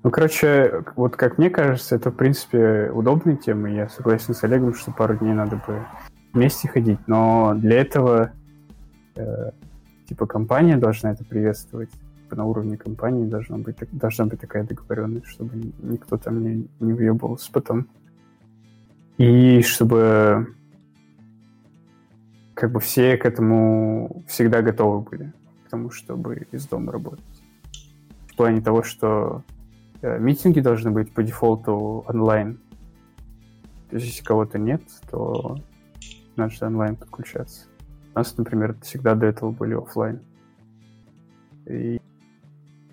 Ну, 0.03 0.11
короче, 0.11 0.85
вот 0.97 1.17
как 1.17 1.39
мне 1.39 1.49
кажется, 1.49 1.97
это, 1.97 2.11
в 2.11 2.17
принципе, 2.17 2.91
удобная 2.91 3.37
тема. 3.37 3.71
Я 3.71 3.89
согласен 3.89 4.35
с 4.35 4.45
Олегом, 4.45 4.75
что 4.75 4.93
пару 4.93 5.17
дней 5.17 5.33
надо 5.33 5.57
бы 5.57 5.87
вместе 6.35 6.69
ходить. 6.69 6.99
Но 7.07 7.55
для 7.55 7.81
этого, 7.81 8.33
э, 9.17 9.51
типа, 10.07 10.27
компания 10.27 10.77
должна 10.77 11.13
это 11.13 11.25
приветствовать. 11.25 11.91
Типа, 11.91 12.37
На 12.37 12.45
уровне 12.45 12.77
компании 12.77 13.27
должна 13.27 13.59
быть, 13.59 13.77
должна 13.93 14.27
быть 14.27 14.41
такая 14.41 14.65
договоренность, 14.65 15.27
чтобы 15.27 15.57
ни- 15.57 15.75
никто 15.83 16.17
там 16.17 16.43
не, 16.43 16.69
не 16.81 16.93
въебывался 16.93 17.51
потом. 17.53 17.89
И 19.19 19.63
чтобы 19.63 20.55
как 22.55 22.73
бы 22.73 22.81
все 22.81 23.17
к 23.17 23.27
этому 23.27 24.25
всегда 24.29 24.63
готовы 24.63 25.01
были, 25.01 25.33
к 25.67 25.71
тому, 25.71 25.91
чтобы 25.91 26.47
из 26.53 26.67
дома 26.67 26.93
работать. 26.93 27.25
В 28.29 28.37
плане 28.37 28.61
того, 28.61 28.83
что 28.83 29.43
э, 30.03 30.19
митинги 30.19 30.61
должны 30.61 30.91
быть 30.91 31.13
по 31.13 31.23
дефолту 31.23 32.05
онлайн. 32.09 32.59
То 33.91 33.97
есть, 33.97 34.07
если 34.07 34.25
кого-то 34.25 34.59
нет, 34.59 34.83
то 35.11 35.59
надо 36.37 36.53
же 36.53 36.65
онлайн 36.67 36.97
подключаться. 36.97 37.67
У 38.15 38.19
нас, 38.19 38.37
например, 38.37 38.77
всегда 38.83 39.15
до 39.15 39.27
этого 39.27 39.51
были 39.51 39.75
оффлайн. 39.75 40.21
И, 41.67 42.01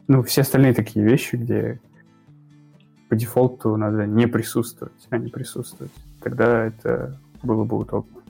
ну, 0.07 0.23
все 0.23 0.41
остальные 0.41 0.73
такие 0.73 1.05
вещи, 1.05 1.35
где 1.35 1.79
по 3.07 3.15
дефолту 3.15 3.75
надо 3.77 4.07
не 4.07 4.25
присутствовать, 4.25 5.07
а 5.09 5.17
не 5.17 5.29
присутствовать. 5.29 5.91
Тогда 6.21 6.65
это 6.65 7.19
было 7.43 7.65
бы 7.65 7.77
удобно. 7.77 8.20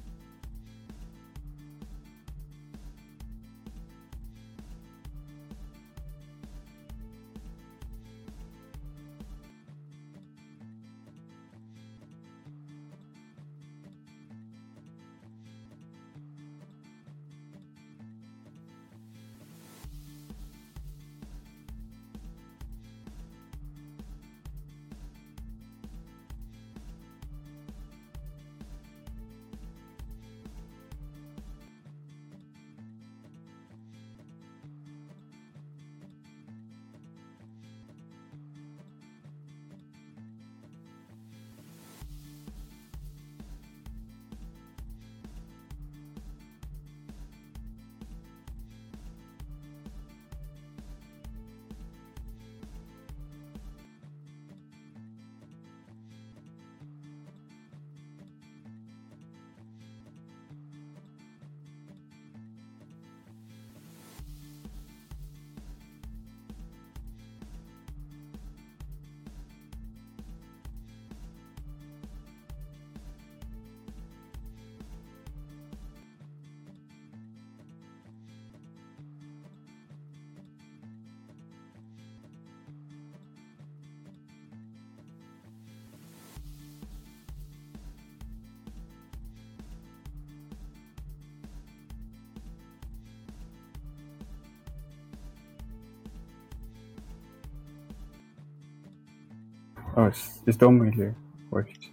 С- 99.95 100.41
из 100.45 100.57
дома 100.57 100.87
или 100.87 101.15
в 101.49 101.55
офисе? 101.55 101.91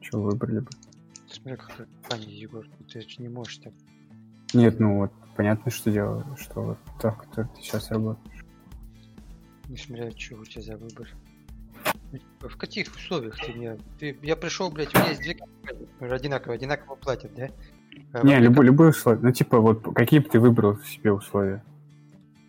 Что 0.00 0.20
выбрали 0.20 0.60
бы? 0.60 0.68
Смотри, 1.26 1.56
какая 1.56 1.86
компания, 1.86 2.34
Егор. 2.34 2.66
Ты 2.92 3.00
же 3.00 3.22
не 3.22 3.28
можешь 3.28 3.58
так. 3.58 3.72
Нет, 4.52 4.78
ну 4.78 4.98
вот 4.98 5.12
понятно, 5.36 5.70
что 5.70 5.90
дело, 5.90 6.26
что 6.38 6.60
вот 6.60 6.78
так, 7.00 7.22
который 7.22 7.48
ты 7.54 7.62
сейчас 7.62 7.90
работаешь. 7.90 8.44
Несмотря 9.68 10.10
что 10.10 10.36
у 10.36 10.44
тебя 10.44 10.62
за 10.62 10.76
выбор. 10.76 11.08
В 12.40 12.56
каких 12.58 12.94
условиях 12.94 13.36
ты 13.38 13.54
мне... 13.54 13.78
Ты... 13.98 14.18
Я 14.22 14.36
пришел, 14.36 14.70
блядь, 14.70 14.94
у 14.94 14.98
меня 14.98 15.08
есть 15.10 15.22
две 15.22 15.34
компании, 15.34 15.88
одинаково, 16.14 16.54
одинаково 16.54 16.96
платят, 16.96 17.34
да? 17.34 17.48
А 18.12 18.20
в 18.20 18.24
Не, 18.24 18.38
любой, 18.38 18.66
любые 18.66 18.90
условия. 18.90 19.20
Ну, 19.22 19.32
типа, 19.32 19.60
вот 19.60 19.82
какие 19.94 20.20
бы 20.20 20.28
ты 20.28 20.38
выбрал 20.38 20.76
себе 20.80 21.12
условия? 21.12 21.64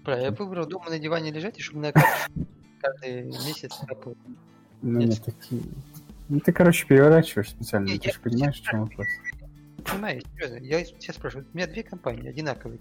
Правильно, 0.03 0.25
я 0.25 0.31
выбрал 0.31 0.65
дома 0.65 0.89
на 0.89 0.99
диване 0.99 1.31
лежать, 1.31 1.57
и 1.59 1.61
чтобы 1.61 1.79
на 1.79 1.93
каждый 2.81 3.23
месяц. 3.23 3.71
Ну, 4.83 4.99
Нет. 4.99 5.09
не 5.09 5.15
такие. 5.15 5.61
Ну, 6.29 6.39
ты, 6.41 6.51
короче, 6.51 6.85
переворачиваешь 6.85 7.49
специально, 7.49 7.87
Не, 7.87 7.97
ты 7.97 8.07
я- 8.07 8.13
же 8.13 8.19
понимаешь, 8.19 8.59
в 8.59 8.63
чем 8.63 8.81
вопрос. 8.81 9.07
Понимаю, 9.89 10.21
серьезно, 10.35 10.57
я 10.57 10.83
тебя 10.83 11.13
спрашиваю, 11.13 11.47
у 11.53 11.57
меня 11.57 11.67
две 11.67 11.83
компании 11.83 12.29
одинаковые. 12.29 12.79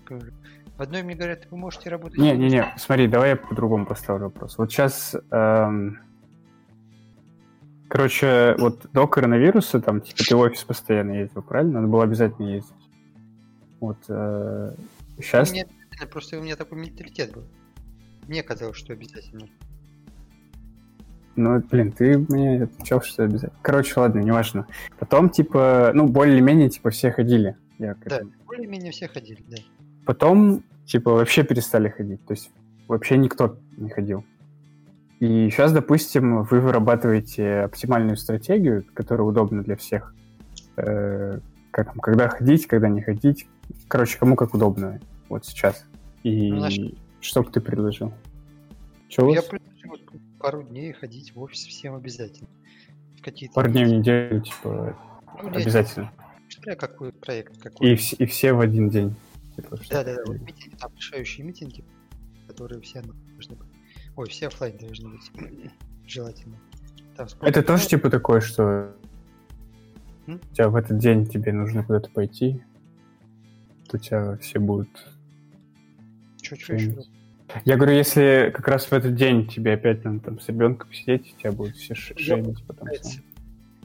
В 0.76 0.82
одной 0.82 1.02
мне 1.02 1.14
говорят, 1.14 1.46
вы 1.50 1.56
можете 1.56 1.90
работать... 1.90 2.18
Не-не-не, 2.18 2.74
смотри, 2.76 3.06
давай 3.08 3.30
я 3.30 3.36
по-другому 3.36 3.86
поставлю 3.86 4.26
вопрос. 4.26 4.58
Вот 4.58 4.70
сейчас, 4.70 5.16
короче, 7.88 8.54
вот 8.58 8.86
до 8.92 9.06
коронавируса, 9.06 9.80
там, 9.80 10.00
типа, 10.00 10.24
ты 10.24 10.36
в 10.36 10.38
офис 10.40 10.64
постоянно 10.64 11.12
ездил, 11.12 11.42
правильно? 11.42 11.80
Надо 11.80 11.86
было 11.88 12.04
обязательно 12.04 12.48
ездить. 12.48 12.72
Вот 13.80 13.98
сейчас... 14.06 15.50
Мне 15.50 15.62
обязательно, 15.64 16.06
просто 16.10 16.38
у 16.38 16.42
меня 16.42 16.56
такой 16.56 16.78
менталитет 16.78 17.32
был. 17.32 17.44
Мне 18.28 18.42
казалось, 18.42 18.76
что 18.76 18.92
обязательно. 18.92 19.48
Ну, 21.36 21.60
блин, 21.60 21.92
ты 21.92 22.18
мне 22.18 22.64
отвечал, 22.64 23.02
что 23.02 23.24
обязательно. 23.24 23.58
Короче, 23.62 23.98
ладно, 23.98 24.20
неважно. 24.20 24.66
Потом, 24.98 25.30
типа, 25.30 25.92
ну, 25.94 26.06
более-менее, 26.06 26.68
типа, 26.68 26.90
все 26.90 27.10
ходили. 27.10 27.56
Я 27.78 27.96
Да, 28.04 28.20
более-менее 28.46 28.92
все 28.92 29.08
ходили, 29.08 29.42
да. 29.48 29.56
Потом, 30.04 30.62
типа, 30.84 31.12
вообще 31.12 31.42
перестали 31.42 31.88
ходить. 31.88 32.24
То 32.26 32.34
есть 32.34 32.50
вообще 32.86 33.16
никто 33.16 33.56
не 33.76 33.88
ходил. 33.88 34.24
И 35.20 35.48
сейчас, 35.50 35.72
допустим, 35.72 36.42
вы 36.42 36.60
вырабатываете 36.60 37.60
оптимальную 37.60 38.16
стратегию, 38.16 38.84
которая 38.92 39.26
удобна 39.26 39.62
для 39.62 39.76
всех. 39.76 40.14
Э, 40.76 41.38
как, 41.70 41.86
там, 41.86 41.98
когда 42.00 42.28
ходить, 42.28 42.66
когда 42.66 42.88
не 42.88 43.02
ходить. 43.02 43.46
Короче, 43.88 44.18
кому 44.18 44.36
как 44.36 44.52
удобно. 44.52 45.00
Вот 45.28 45.46
сейчас. 45.46 45.86
И 46.24 46.50
Ну, 46.50 46.60
наш- 46.60 46.78
что 47.20 47.42
бы 47.42 47.50
ты 47.50 47.60
предложил? 47.60 48.12
У 49.18 49.32
Я 49.32 49.42
предложил 49.42 49.96
пару 50.42 50.62
дней 50.64 50.92
ходить 50.92 51.34
в 51.34 51.40
офис 51.40 51.64
всем 51.64 51.94
обязательно. 51.94 52.48
В 53.18 53.22
какие-то... 53.22 53.54
Пару 53.54 53.70
дней 53.70 53.84
в 53.84 53.88
неделю, 53.88 54.40
типа, 54.40 54.98
Ну, 55.42 55.48
обязательно. 55.48 56.12
Смотря 56.48 56.74
какой 56.74 57.12
проект, 57.12 57.56
какой. 57.62 57.92
И, 57.94 57.94
и 57.94 58.26
все 58.26 58.52
в 58.52 58.60
один 58.60 58.90
день. 58.90 59.14
Типа, 59.56 59.78
Да, 59.88 60.02
да, 60.04 60.16
да. 60.16 60.22
Вот 60.26 60.40
митинги, 60.40 60.74
там 60.76 60.92
решающие 60.96 61.46
митинги, 61.46 61.84
которые 62.48 62.80
все 62.82 63.00
должны 63.02 63.54
быть. 63.54 63.68
Ой, 64.16 64.28
все 64.28 64.48
оффлайн 64.48 64.76
должны 64.78 65.10
быть. 65.10 65.30
Желательно. 66.06 66.58
Там 67.16 67.28
спорт- 67.28 67.48
Это 67.48 67.62
тоже 67.62 67.86
типа 67.86 68.10
такое, 68.10 68.40
что 68.40 68.94
М? 70.26 70.40
у 70.50 70.54
тебя 70.54 70.68
в 70.68 70.76
этот 70.76 70.98
день 70.98 71.26
тебе 71.26 71.52
нужно 71.52 71.84
куда-то 71.84 72.10
пойти, 72.10 72.62
то 73.88 73.96
у 73.96 74.00
тебя 74.00 74.36
все 74.38 74.58
будут... 74.58 74.88
Чё, 76.40 76.56
чё 76.56 76.74
еще 76.74 76.94
раз? 76.94 77.08
Я 77.64 77.76
говорю, 77.76 77.96
если 77.96 78.52
как 78.54 78.66
раз 78.68 78.86
в 78.86 78.92
этот 78.92 79.14
день 79.14 79.46
тебе 79.46 79.74
опять 79.74 80.04
надо 80.04 80.20
там 80.20 80.40
с 80.40 80.48
ребенком 80.48 80.92
сидеть, 80.92 81.36
тебя 81.36 81.52
будут 81.52 81.76
все 81.76 81.94
шеймить 81.94 82.64
потом. 82.66 82.88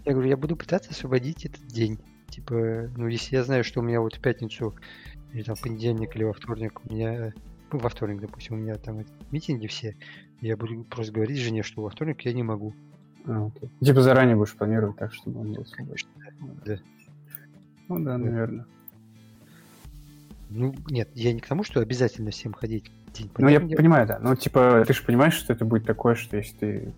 Я 0.05 0.13
говорю, 0.13 0.29
я 0.29 0.37
буду 0.37 0.55
пытаться 0.55 0.91
освободить 0.91 1.45
этот 1.45 1.65
день. 1.67 1.99
Типа, 2.29 2.89
ну, 2.95 3.07
если 3.07 3.35
я 3.35 3.43
знаю, 3.43 3.63
что 3.63 3.79
у 3.79 3.83
меня 3.83 4.01
вот 4.01 4.15
в 4.15 4.21
пятницу, 4.21 4.75
или 5.33 5.43
там 5.43 5.55
в 5.55 5.61
понедельник, 5.61 6.15
или 6.15 6.23
во 6.23 6.33
вторник 6.33 6.81
у 6.85 6.93
меня, 6.93 7.33
ну, 7.71 7.79
во 7.79 7.89
вторник, 7.89 8.21
допустим, 8.21 8.55
у 8.55 8.59
меня 8.59 8.75
там 8.75 9.03
митинги 9.31 9.67
все, 9.67 9.95
я 10.41 10.55
буду 10.55 10.83
просто 10.83 11.13
говорить 11.13 11.37
жене, 11.37 11.63
что 11.63 11.81
во 11.81 11.89
вторник 11.89 12.21
я 12.21 12.33
не 12.33 12.43
могу. 12.43 12.73
А, 13.25 13.47
окей. 13.47 13.69
Типа 13.81 14.01
заранее 14.01 14.35
будешь 14.35 14.55
планировать 14.55 14.97
так, 14.97 15.13
чтобы 15.13 15.41
он 15.41 15.53
был 15.53 15.65
свободен. 15.65 16.07
Да. 16.65 16.77
Ну 17.89 17.99
да, 18.03 18.17
наверное. 18.17 18.65
Ну, 20.49 20.73
нет, 20.89 21.09
я 21.13 21.33
не 21.33 21.41
к 21.41 21.47
тому, 21.47 21.63
что 21.63 21.81
обязательно 21.81 22.31
всем 22.31 22.53
ходить 22.53 22.91
день. 23.17 23.31
Ну, 23.37 23.47
я 23.49 23.59
понимаю, 23.59 24.07
да. 24.07 24.19
Ну, 24.19 24.35
типа, 24.35 24.83
ты 24.85 24.93
же 24.93 25.03
понимаешь, 25.03 25.33
что 25.33 25.53
это 25.53 25.65
будет 25.65 25.85
такое, 25.85 26.15
что 26.15 26.37
если 26.37 26.57
ты 26.57 26.93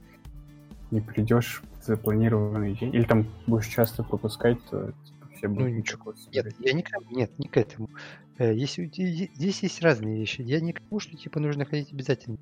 не 0.91 1.01
придешь 1.01 1.61
в 1.80 1.86
запланированный 1.86 2.76
день, 2.76 2.93
или 2.93 3.03
там 3.03 3.28
будешь 3.47 3.67
часто 3.67 4.03
пропускать, 4.03 4.57
то 4.70 4.88
типа, 4.88 5.28
все 5.36 5.47
будут 5.47 5.72
ничего. 5.72 5.97
такое 5.97 6.15
Нет, 6.34 6.55
я 6.59 6.74
не 6.74 6.84
к 6.84 6.89
нет, 7.11 7.32
не 7.38 7.47
к 7.47 7.57
этому. 7.57 7.89
Э, 8.38 8.55
тебя 8.55 8.88
е- 9.07 9.30
здесь 9.36 9.63
есть 9.63 9.82
разные 9.82 10.17
вещи. 10.17 10.41
Я 10.41 10.61
не 10.61 10.74
к 10.74 10.80
тому, 10.82 10.99
что 10.99 11.17
типа 11.17 11.39
нужно 11.39 11.65
ходить 11.65 11.91
обязательно. 11.91 12.38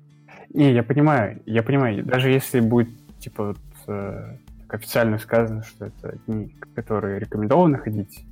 Не, 0.50 0.72
я 0.72 0.82
понимаю, 0.82 1.42
я 1.44 1.62
понимаю. 1.62 2.04
Даже 2.04 2.30
если 2.30 2.60
будет, 2.60 2.88
типа, 3.18 3.48
вот, 3.48 3.58
э, 3.88 4.38
официально 4.68 5.18
сказано, 5.18 5.62
что 5.62 5.86
это 5.86 6.18
дни, 6.26 6.54
которые 6.74 7.18
рекомендовано 7.18 7.78
ходить, 7.78 8.24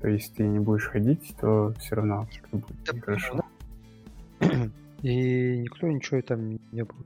то 0.00 0.08
если 0.08 0.34
ты 0.34 0.42
не 0.44 0.58
будешь 0.58 0.88
ходить, 0.88 1.34
то 1.40 1.74
все 1.78 1.96
равно 1.96 2.26
будет 2.52 2.84
Да, 2.86 2.96
нехорошо. 2.96 3.44
И 5.02 5.58
никто 5.58 5.86
ничего 5.86 6.20
там 6.22 6.58
не 6.72 6.84
было. 6.84 7.04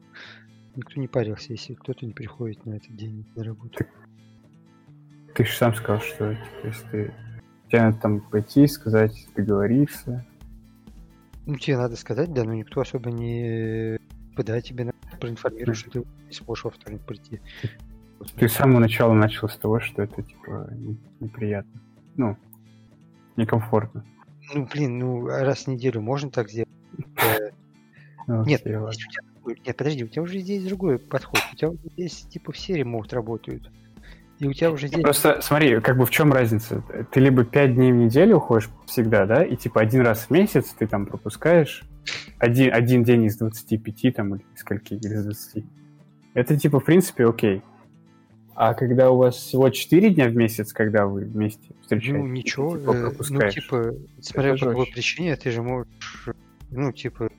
Никто 0.76 1.00
не 1.00 1.06
парился, 1.06 1.52
если 1.52 1.74
кто-то 1.74 2.04
не 2.04 2.12
приходит 2.12 2.64
на 2.66 2.74
этот 2.74 2.96
день 2.96 3.24
на 3.36 3.44
работу. 3.44 3.84
Ты 5.34 5.44
же 5.44 5.52
сам 5.52 5.74
сказал, 5.74 6.00
что 6.00 6.36
если 6.64 6.88
ты 6.90 7.14
тебе 7.68 7.82
надо 7.82 7.98
там 7.98 8.20
пойти, 8.20 8.66
сказать, 8.66 9.26
договориться. 9.36 10.24
Ну, 11.46 11.56
тебе 11.56 11.76
надо 11.76 11.96
сказать, 11.96 12.32
да, 12.32 12.44
но 12.44 12.54
никто 12.54 12.80
особо 12.80 13.10
не 13.10 13.98
подать 14.34 14.66
тебе, 14.66 14.84
надо 14.84 14.96
проинформировать, 15.20 15.76
что 15.76 15.90
ты 15.90 16.04
не 16.26 16.32
сможешь 16.32 16.64
во 16.64 16.70
вторник 16.70 17.02
прийти. 17.02 17.40
Ты 18.36 18.48
с 18.48 18.52
самого 18.52 18.78
начала 18.80 19.12
начал 19.12 19.48
с 19.48 19.56
того, 19.56 19.80
что 19.80 20.02
это 20.02 20.22
типа 20.22 20.68
не- 20.72 20.98
неприятно. 21.20 21.80
Ну, 22.16 22.36
некомфортно. 23.36 24.04
Ну, 24.54 24.68
блин, 24.72 24.98
ну, 24.98 25.26
раз 25.26 25.64
в 25.64 25.66
неделю 25.68 26.00
можно 26.00 26.30
так 26.30 26.48
сделать. 26.50 26.63
Э, 27.24 27.50
Ну, 28.26 28.44
Нет, 28.44 28.62
у 28.64 28.68
тебя 28.68 29.22
нет, 29.66 29.76
подожди, 29.76 30.04
у 30.04 30.08
тебя 30.08 30.22
уже 30.22 30.38
здесь 30.38 30.64
другой 30.64 30.98
подход. 30.98 31.40
У 31.52 31.56
тебя 31.56 31.72
здесь, 31.96 32.22
типа, 32.22 32.52
все 32.52 32.74
ремоут 32.74 33.12
работают. 33.12 33.70
И 34.38 34.46
у 34.46 34.52
тебя 34.52 34.70
уже 34.70 34.88
здесь... 34.88 35.02
Просто 35.02 35.40
смотри, 35.42 35.80
как 35.80 35.96
бы 35.96 36.06
в 36.06 36.10
чем 36.10 36.32
разница? 36.32 36.82
Ты 37.12 37.20
либо 37.20 37.44
5 37.44 37.74
дней 37.74 37.92
в 37.92 37.96
неделю 37.96 38.36
уходишь 38.38 38.68
всегда, 38.86 39.26
да, 39.26 39.44
и 39.44 39.56
типа 39.56 39.80
один 39.80 40.02
раз 40.02 40.24
в 40.26 40.30
месяц 40.30 40.74
ты 40.76 40.86
там 40.86 41.06
пропускаешь 41.06 41.84
один, 42.38 42.72
один 42.74 43.04
день 43.04 43.24
из 43.24 43.36
25 43.36 44.14
там, 44.14 44.34
или 44.34 44.44
скольки, 44.56 44.94
или 44.94 45.14
из 45.14 45.24
20. 45.24 45.64
Это 46.34 46.58
типа, 46.58 46.80
в 46.80 46.84
принципе, 46.84 47.26
окей. 47.26 47.62
А 48.56 48.74
когда 48.74 49.10
у 49.10 49.16
вас 49.16 49.36
всего 49.36 49.68
4 49.70 50.10
дня 50.10 50.28
в 50.28 50.36
месяц, 50.36 50.72
когда 50.72 51.06
вы 51.06 51.22
вместе 51.22 51.70
встречаетесь, 51.82 52.18
Ну, 52.20 52.26
и 52.26 52.28
ты, 52.28 52.32
ничего, 52.38 52.78
типа, 52.78 52.90
э, 52.90 52.94
ну, 52.94 53.08
пропускаешь. 53.10 53.54
типа, 53.54 53.94
смотря 54.20 54.56
по 54.56 54.66
какой 54.66 54.86
причине, 54.86 55.36
ты 55.36 55.50
же 55.50 55.62
можешь, 55.62 55.88
ну, 56.74 56.92
типа, 56.92 57.30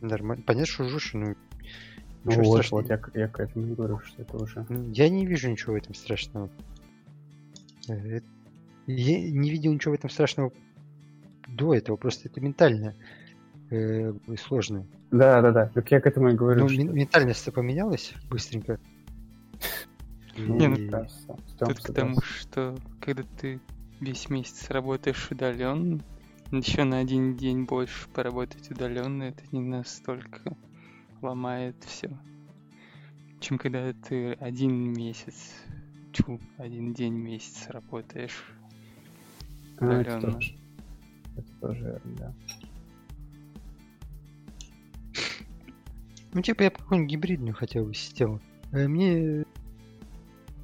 нормально, 0.00 0.42
понятно, 0.46 0.66
что 0.66 0.88
жестче, 0.88 1.18
ну, 1.18 1.34
Ну 2.24 2.30
ничего 2.30 2.44
вот, 2.44 2.52
страшного. 2.64 2.80
вот 2.82 2.90
я, 3.14 3.20
я 3.22 3.28
к 3.28 3.40
этому 3.40 3.74
говорю, 3.74 4.00
что 4.00 4.22
это 4.22 4.36
уже... 4.36 4.66
Я 4.92 5.08
не 5.08 5.26
вижу 5.26 5.50
ничего 5.50 5.74
в 5.74 5.76
этом 5.76 5.94
страшного. 5.94 6.50
Э, 7.88 8.18
э, 8.18 8.20
Я 8.86 9.20
не 9.30 9.50
видел 9.50 9.72
ничего 9.72 9.94
в 9.94 9.98
этом 9.98 10.10
страшного 10.10 10.52
до 11.46 11.74
этого, 11.74 11.96
просто 11.96 12.28
это 12.28 12.40
ментально 12.40 12.94
э, 13.70 14.12
сложно. 14.38 14.86
Да, 15.10 15.40
да, 15.40 15.52
да. 15.52 15.66
Так 15.68 15.90
я 15.90 16.00
к 16.00 16.06
этому 16.06 16.30
и 16.30 16.34
говорю, 16.34 16.60
Ну, 16.62 16.68
что... 16.68 16.78
мен- 16.78 16.92
ментальность-то 16.94 17.52
поменялась 17.52 18.12
быстренько. 18.28 18.78
Не, 20.36 20.68
ну, 20.68 21.06
Тут 21.58 21.80
к 21.80 21.92
тому, 21.92 22.20
что 22.20 22.76
когда 23.00 23.24
ты 23.40 23.60
весь 24.00 24.28
месяц 24.30 24.70
работаешь 24.70 25.28
удаленно, 25.30 26.00
еще 26.50 26.84
на 26.84 26.98
один 26.98 27.36
день 27.36 27.64
больше 27.64 28.08
поработать 28.08 28.70
удаленно, 28.70 29.24
это 29.24 29.42
не 29.52 29.60
настолько 29.60 30.56
ломает 31.20 31.76
все. 31.84 32.10
Чем 33.40 33.58
когда 33.58 33.92
ты 33.92 34.32
один 34.32 34.92
месяц, 34.92 35.54
тьфу, 36.12 36.40
один 36.56 36.94
день 36.94 37.14
месяц 37.14 37.68
работаешь. 37.68 38.44
А, 39.78 39.86
это 39.86 40.16
удаленно. 40.16 40.32
тоже. 40.32 40.58
Это 41.36 41.52
тоже 41.60 41.84
верно, 41.84 42.16
да. 42.16 42.34
Ну, 46.32 46.42
типа, 46.42 46.62
я 46.62 46.70
бы 46.70 46.76
какую-нибудь 46.76 47.10
гибридную 47.10 47.54
хотел 47.54 47.84
бы 47.86 47.94
систему. 47.94 48.40
Э, 48.72 48.86
Мне... 48.86 49.44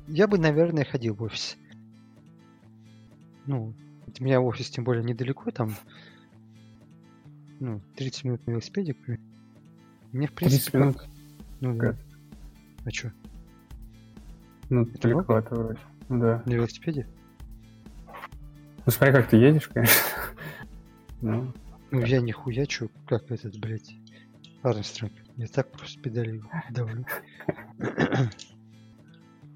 Я 0.08 0.28
бы, 0.28 0.38
наверное, 0.38 0.84
ходил 0.84 1.14
в 1.14 1.22
офис. 1.22 1.56
Ну, 3.46 3.74
от 4.14 4.20
меня 4.20 4.40
офис 4.40 4.70
тем 4.70 4.84
более 4.84 5.02
недалеко, 5.02 5.50
там... 5.50 5.74
Ну, 7.60 7.80
30 7.96 8.24
минут 8.24 8.46
на 8.46 8.52
велосипеде. 8.52 8.94
Мне, 10.12 10.28
в 10.28 10.32
30 10.32 10.36
принципе... 10.36 10.70
как- 10.78 10.80
минут. 10.80 11.02
Ну, 11.60 11.74
да. 11.76 11.80
Как? 11.88 11.96
А 12.84 12.90
чё? 12.90 13.10
Ну, 14.70 14.82
Это 14.82 15.08
много? 15.08 15.24
далековато 15.24 15.54
вроде. 15.54 15.78
Ну 16.08 16.20
Да. 16.20 16.42
На 16.46 16.52
велосипеде? 16.52 17.08
Ну, 18.86 18.92
смотри, 18.92 19.12
как 19.14 19.28
ты 19.28 19.36
едешь, 19.36 19.68
конечно. 19.68 19.94
Ну, 21.20 21.52
Ну, 21.90 22.00
я 22.04 22.20
не 22.20 22.32
хуячу, 22.32 22.90
как 23.06 23.30
этот, 23.30 23.58
блядь, 23.58 23.94
Армстронг. 24.62 25.12
Я 25.36 25.46
так 25.48 25.70
просто 25.72 26.00
педали 26.00 26.42
давлю. 26.70 27.04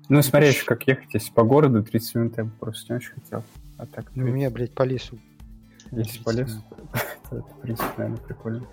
ну 0.08 0.22
смотри, 0.22 0.48
еще 0.48 0.64
как 0.64 0.86
ехать. 0.88 1.12
Если 1.14 1.32
по 1.32 1.44
городу 1.44 1.82
30 1.84 2.14
минут 2.16 2.38
я 2.38 2.44
бы 2.44 2.50
просто 2.50 2.92
не 2.92 2.96
очень 2.96 3.12
хотел. 3.12 3.44
А 3.78 3.86
так, 3.86 4.10
Ну, 4.14 4.24
у 4.24 4.28
меня, 4.28 4.50
блядь, 4.50 4.74
по 4.74 4.82
лесу. 4.82 5.18
если 5.92 6.22
по 6.22 6.30
лесу, 6.30 6.62
то 7.30 7.36
это, 7.38 7.42
в 7.54 7.60
принципе, 7.60 7.88
наверное, 7.96 8.22
прикольно. 8.24 8.66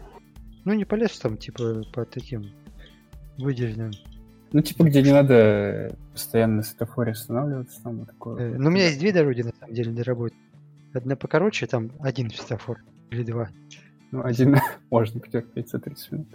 Ну, 0.65 0.73
не 0.73 0.83
по 0.85 0.95
лесу, 0.95 1.21
там, 1.21 1.37
типа, 1.37 1.83
по 1.93 2.05
таким 2.05 2.51
выделенным. 3.37 3.91
Ну, 4.51 4.61
типа, 4.61 4.83
где 4.83 5.01
не 5.03 5.11
надо 5.11 5.95
постоянно 6.13 6.57
на 6.57 6.63
светофоре 6.63 7.11
останавливаться, 7.11 7.81
там 7.83 7.99
вот 7.99 8.07
такое. 8.07 8.53
Э, 8.53 8.57
Ну, 8.57 8.67
у 8.69 8.71
меня 8.71 8.85
есть 8.87 8.99
две 8.99 9.11
дороги, 9.13 9.41
на 9.43 9.51
самом 9.59 9.75
деле, 9.75 9.91
для 9.91 10.03
работы. 10.03 10.35
Одна 10.93 11.15
покороче, 11.15 11.67
там 11.67 11.91
один 11.99 12.29
светофор. 12.31 12.81
Или 13.11 13.23
два. 13.23 13.49
Ну, 14.11 14.23
один 14.23 14.57
можно 14.89 15.19
потерпеть 15.19 15.69
за 15.69 15.79
30 15.79 16.11
минут. 16.11 16.27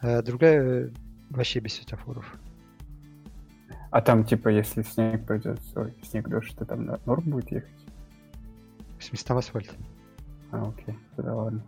А 0.00 0.22
другая 0.22 0.90
вообще 1.30 1.60
без 1.60 1.74
светофоров. 1.74 2.36
А 3.96 4.02
там, 4.02 4.26
типа, 4.26 4.50
если 4.50 4.82
снег 4.82 5.26
пойдет, 5.26 5.58
ой, 5.74 5.94
снег 6.02 6.28
дождь, 6.28 6.54
то 6.54 6.66
там 6.66 6.84
на 6.84 7.00
норм 7.06 7.30
будет 7.30 7.50
ехать? 7.50 7.86
В 8.98 9.02
смысле, 9.02 9.26
там 9.26 9.38
асфальт. 9.38 9.74
А, 10.50 10.68
окей, 10.68 10.98
тогда 11.16 11.34
ладно. 11.34 11.64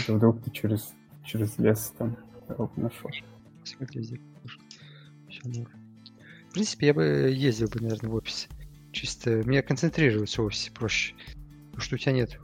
Это 0.00 0.14
вдруг 0.14 0.42
ты 0.42 0.50
через, 0.50 0.92
через 1.24 1.56
лес 1.58 1.94
там 1.96 2.16
дорогу 2.48 2.72
нашел. 2.74 3.08
Всё 3.62 3.78
норм. 5.44 5.68
В 6.50 6.54
принципе, 6.54 6.88
я 6.88 6.94
бы 6.94 7.04
ездил 7.32 7.68
бы, 7.68 7.80
наверное, 7.80 8.10
в 8.10 8.14
офис. 8.16 8.48
Чисто 8.90 9.30
мне 9.44 9.62
концентрироваться 9.62 10.42
в 10.42 10.46
офисе 10.46 10.72
проще. 10.72 11.14
Потому 11.66 11.82
что 11.82 11.94
у 11.94 11.98
тебя 11.98 12.10
нет. 12.10 12.40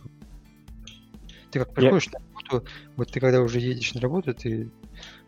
Ты 1.51 1.59
как 1.59 1.75
приходишь 1.75 2.13
на 2.13 2.21
работу, 2.21 2.65
вот 2.95 3.11
ты 3.11 3.19
когда 3.19 3.41
уже 3.41 3.59
едешь 3.59 3.93
на 3.95 4.01
работу, 4.01 4.33
ты 4.35 4.71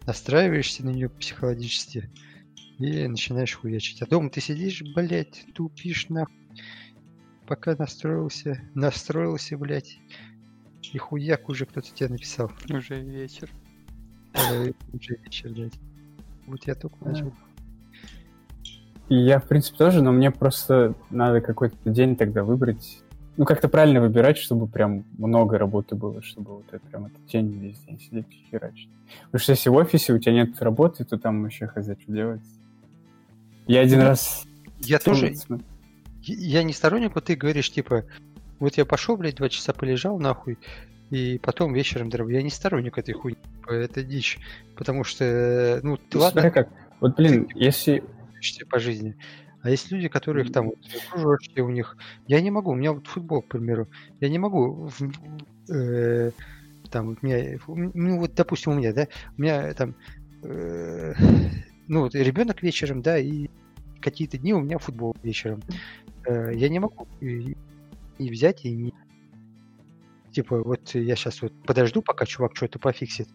настраиваешься 0.06 0.86
на 0.86 0.90
нее 0.90 1.08
психологически 1.08 2.08
и 2.78 3.06
начинаешь 3.06 3.54
хуячить. 3.54 4.02
А 4.02 4.06
дома 4.06 4.30
ты 4.30 4.40
сидишь, 4.40 4.82
блядь, 4.94 5.44
тупишь 5.54 6.08
нахуй. 6.08 6.34
Пока 7.46 7.76
настроился, 7.76 8.60
настроился, 8.74 9.56
блядь. 9.58 9.98
И 10.92 10.98
хуяк 10.98 11.48
уже 11.48 11.66
кто-то 11.66 11.92
тебе 11.92 12.08
написал. 12.08 12.50
Уже 12.70 13.00
вечер. 13.00 13.50
Уже 14.92 15.18
вечер, 15.24 15.50
блядь. 15.52 15.78
Вот 16.46 16.66
я 16.66 16.74
только 16.74 16.96
начал. 17.04 17.32
И 19.08 19.16
я, 19.16 19.38
в 19.38 19.46
принципе, 19.46 19.76
тоже, 19.76 20.02
но 20.02 20.12
мне 20.12 20.30
просто 20.30 20.94
надо 21.10 21.40
какой-то 21.40 21.76
день 21.84 22.16
тогда 22.16 22.42
выбрать. 22.42 23.00
Ну, 23.36 23.44
как-то 23.44 23.68
правильно 23.68 24.00
выбирать, 24.00 24.38
чтобы 24.38 24.66
прям 24.66 25.04
много 25.18 25.58
работы 25.58 25.96
было, 25.96 26.22
чтобы 26.22 26.56
вот 26.56 26.66
это 26.70 26.86
прям 26.86 27.06
этот 27.06 27.26
день 27.26 27.50
весь 27.58 27.78
день 27.80 27.98
сидеть 27.98 28.26
и 28.30 28.46
херачить. 28.50 28.88
Потому 29.26 29.40
что 29.40 29.52
если 29.52 29.68
в 29.70 29.74
офисе 29.74 30.12
у 30.12 30.18
тебя 30.18 30.32
нет 30.32 30.62
работы, 30.62 31.04
то 31.04 31.18
там 31.18 31.42
вообще 31.42 31.66
хз 31.66 31.84
что 31.84 32.12
делать. 32.12 32.42
Я 33.66 33.80
один 33.80 34.00
Ну, 34.00 34.04
раз... 34.06 34.44
Я 34.80 34.98
тоже, 34.98 35.34
Я 36.22 36.62
не 36.62 36.72
сторонник, 36.72 37.14
вот 37.14 37.24
ты 37.24 37.36
говоришь, 37.36 37.70
типа, 37.70 38.04
вот 38.58 38.76
я 38.76 38.84
пошел, 38.84 39.16
блядь, 39.16 39.36
два 39.36 39.48
часа 39.48 39.72
полежал, 39.72 40.18
нахуй, 40.18 40.58
и 41.10 41.38
потом 41.38 41.72
вечером 41.72 42.10
дорогу. 42.10 42.30
Я 42.30 42.42
не 42.42 42.50
сторонник 42.50 42.98
этой 42.98 43.14
хуйни, 43.14 43.36
типа, 43.36 43.72
это 43.72 44.02
дичь. 44.02 44.38
Потому 44.76 45.04
что, 45.04 45.80
ну, 45.82 45.96
ты 45.96 46.18
Ну, 46.18 46.20
ладно, 46.20 46.50
как. 46.50 46.68
Вот, 47.00 47.16
блин, 47.16 47.48
если... 47.54 48.02
по 48.68 48.78
жизни. 48.78 49.16
А 49.62 49.70
есть 49.70 49.90
люди, 49.90 50.08
которых 50.08 50.52
там 50.52 50.66
вот, 50.66 50.78
кружочки 51.10 51.60
у 51.60 51.70
них. 51.70 51.96
Я 52.26 52.42
не 52.42 52.50
могу, 52.50 52.72
у 52.72 52.74
меня 52.74 52.92
вот 52.92 53.06
футбол, 53.06 53.40
к 53.40 53.48
примеру. 53.48 53.88
Я 54.20 54.28
не 54.28 54.38
могу 54.38 54.90
э, 55.70 56.30
там 56.90 57.16
у 57.20 57.26
меня, 57.26 57.58
ну 57.66 58.18
вот 58.18 58.34
допустим 58.34 58.72
у 58.72 58.74
меня, 58.74 58.92
да, 58.92 59.08
у 59.38 59.42
меня 59.42 59.72
там, 59.72 59.94
э, 60.42 61.14
ну 61.88 62.02
вот 62.02 62.14
ребенок 62.14 62.62
вечером, 62.62 63.02
да, 63.02 63.18
и 63.18 63.48
какие-то 64.00 64.38
дни 64.38 64.52
у 64.52 64.60
меня 64.60 64.78
футбол 64.78 65.16
вечером. 65.22 65.62
Э, 66.26 66.52
я 66.54 66.68
не 66.68 66.78
могу 66.78 67.08
и, 67.20 67.56
взять 68.18 68.64
и 68.64 68.70
не 68.70 68.94
типа 70.32 70.62
вот 70.62 70.94
я 70.94 71.14
сейчас 71.14 71.42
вот 71.42 71.52
подожду, 71.64 72.02
пока 72.02 72.26
чувак 72.26 72.56
что-то 72.56 72.78
пофиксит, 72.78 73.28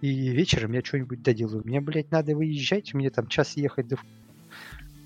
и 0.00 0.30
вечером 0.30 0.72
я 0.72 0.82
что-нибудь 0.82 1.22
доделаю. 1.22 1.62
Мне, 1.64 1.80
блядь, 1.80 2.10
надо 2.10 2.34
выезжать, 2.34 2.92
мне 2.92 3.10
там 3.10 3.28
час 3.28 3.56
ехать 3.56 3.86
до 3.86 3.96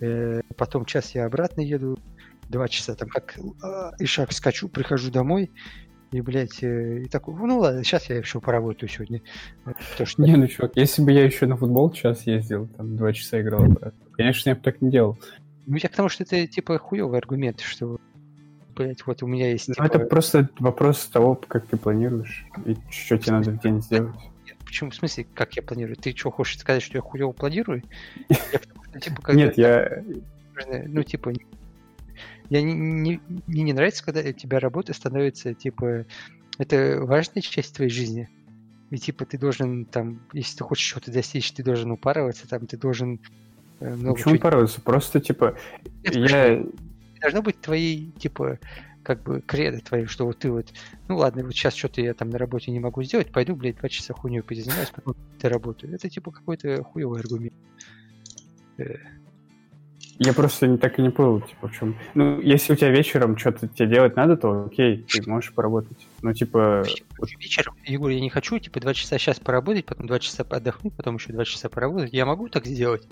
Э, 0.01 0.41
потом 0.57 0.85
час 0.85 1.15
я 1.15 1.27
обратно 1.27 1.61
еду, 1.61 1.99
два 2.49 2.69
часа 2.69 2.95
там 2.95 3.09
как 3.09 3.39
а, 3.63 3.93
и 3.99 4.07
шаг 4.07 4.33
скачу, 4.33 4.69
прихожу 4.69 5.11
домой, 5.11 5.51
и, 6.15 6.21
блядь, 6.21 6.63
э, 6.63 7.01
и 7.01 7.09
такой, 7.09 7.35
ну 7.35 7.59
ладно, 7.59 7.83
сейчас 7.83 8.09
я 8.09 8.19
еще 8.19 8.41
поработаю 8.41 8.89
сегодня. 8.89 9.21
Потому 9.65 10.07
что 10.07 10.23
Не, 10.23 10.37
ну, 10.37 10.47
чувак, 10.47 10.73
если 10.77 11.03
бы 11.03 11.11
я 11.11 11.25
еще 11.25 11.47
на 11.47 11.57
футбол 11.57 11.91
час 11.91 12.25
ездил, 12.25 12.69
там, 12.69 12.97
два 12.97 13.13
часа 13.13 13.41
играл, 13.41 13.67
конечно, 14.13 14.51
я 14.51 14.55
бы 14.55 14.61
так 14.61 14.81
не 14.81 14.93
делал. 14.93 15.19
Ну, 15.67 15.77
я 15.77 15.89
к 15.89 15.97
тому, 15.97 16.09
что 16.09 16.23
это, 16.23 16.47
типа, 16.47 16.79
хуевый 16.79 17.19
аргумент, 17.19 17.61
что, 17.63 17.99
блядь, 18.77 19.05
вот 19.07 19.25
у 19.25 19.27
меня 19.27 19.51
есть, 19.51 19.67
Ну, 19.67 19.75
типа... 19.75 19.87
это 19.87 19.99
просто 19.99 20.49
вопрос 20.61 21.05
того, 21.07 21.35
как 21.35 21.67
ты 21.67 21.77
планируешь 21.77 22.47
и 22.65 22.77
что 22.91 23.19
тебе 23.19 23.33
надо 23.33 23.51
в 23.51 23.61
день 23.61 23.83
сделать. 23.83 24.15
Почему, 24.65 24.91
в 24.91 24.95
смысле, 24.95 25.27
как 25.35 25.55
я 25.55 25.63
планирую? 25.63 25.97
Ты 25.97 26.15
что, 26.17 26.31
хочешь 26.31 26.61
сказать, 26.61 26.83
что 26.83 26.97
я 26.97 27.03
хуево 27.03 27.33
планирую? 27.33 27.83
Типа, 29.01 29.33
Нет, 29.33 29.59
я... 29.59 30.05
ну, 30.87 31.03
типа, 31.03 31.33
я 32.51 32.63
не, 32.63 32.73
не, 32.75 33.21
мне 33.47 33.63
не 33.63 33.73
нравится, 33.73 34.05
когда 34.05 34.21
у 34.21 34.33
тебя 34.33 34.61
работа 34.61 34.93
становится, 34.93 35.55
типа, 35.55 36.07
это 36.59 36.99
важная 37.01 37.43
часть 37.43 37.75
твоей 37.75 37.91
жизни. 37.91 38.29
И, 38.91 38.99
типа, 38.99 39.25
ты 39.25 39.39
должен, 39.39 39.87
там, 39.87 40.21
если 40.33 40.59
ты 40.59 40.65
хочешь 40.65 40.87
чего-то 40.87 41.11
достичь, 41.11 41.51
ты 41.53 41.63
должен 41.63 41.91
упарываться, 41.91 42.49
там, 42.49 42.67
ты 42.67 42.77
должен 42.77 43.21
э, 43.81 43.95
много 43.95 44.15
Почему 44.15 44.35
чего 44.35 44.43
порваться? 44.43 44.81
Просто, 44.81 45.21
типа, 45.21 45.57
делать. 46.03 46.31
я... 46.31 46.65
Должно 47.21 47.43
быть 47.43 47.61
твоей, 47.61 48.13
типа, 48.19 48.59
как 49.03 49.23
бы, 49.23 49.41
кредо 49.41 49.81
твоим, 49.81 50.09
что 50.09 50.27
вот 50.27 50.39
ты 50.39 50.51
вот, 50.51 50.67
ну 51.09 51.17
ладно, 51.17 51.45
вот 51.45 51.55
сейчас 51.55 51.75
что-то 51.75 52.03
я 52.03 52.13
там 52.15 52.31
на 52.31 52.39
работе 52.39 52.71
не 52.71 52.81
могу 52.81 53.03
сделать, 53.03 53.33
пойду, 53.33 53.57
блядь, 53.57 53.79
два 53.79 53.89
часа 53.89 54.13
хуйней 54.13 54.43
позанимаюсь, 54.43 54.91
потом 54.91 55.17
ты 55.39 55.49
работаю. 55.49 55.95
Это, 55.95 56.09
типа, 56.11 56.31
какой-то 56.31 56.83
хуевый 56.83 57.21
аргумент. 57.21 57.55
Я 60.19 60.33
просто 60.33 60.77
так 60.79 60.99
и 60.99 61.03
не 61.03 61.11
понял, 61.11 61.41
типа, 61.41 61.69
в 61.69 61.73
чем... 61.73 61.97
Ну, 62.15 62.41
если 62.41 62.73
у 62.73 62.77
тебя 62.77 62.91
вечером 62.91 63.37
что-то 63.37 63.67
тебе 63.67 63.89
делать 63.89 64.15
надо, 64.15 64.37
то 64.37 64.67
окей, 64.67 65.05
ты 65.09 65.29
можешь 65.29 65.53
поработать. 65.53 66.07
Ну, 66.23 66.33
типа, 66.33 66.85
вот 67.19 67.31
вечером, 67.39 67.75
Егор, 67.85 68.11
я 68.11 68.21
не 68.21 68.31
хочу, 68.31 68.59
типа, 68.59 68.81
два 68.81 68.95
часа 68.95 69.19
сейчас 69.19 69.41
поработать, 69.41 69.87
потом 69.87 70.07
два 70.07 70.21
часа 70.21 70.45
отдохнуть, 70.49 70.95
потом 70.95 71.17
еще 71.17 71.33
два 71.33 71.45
часа 71.45 71.69
поработать. 71.69 72.13
Я 72.13 72.27
могу 72.27 72.49
так 72.49 72.65
сделать, 72.67 73.09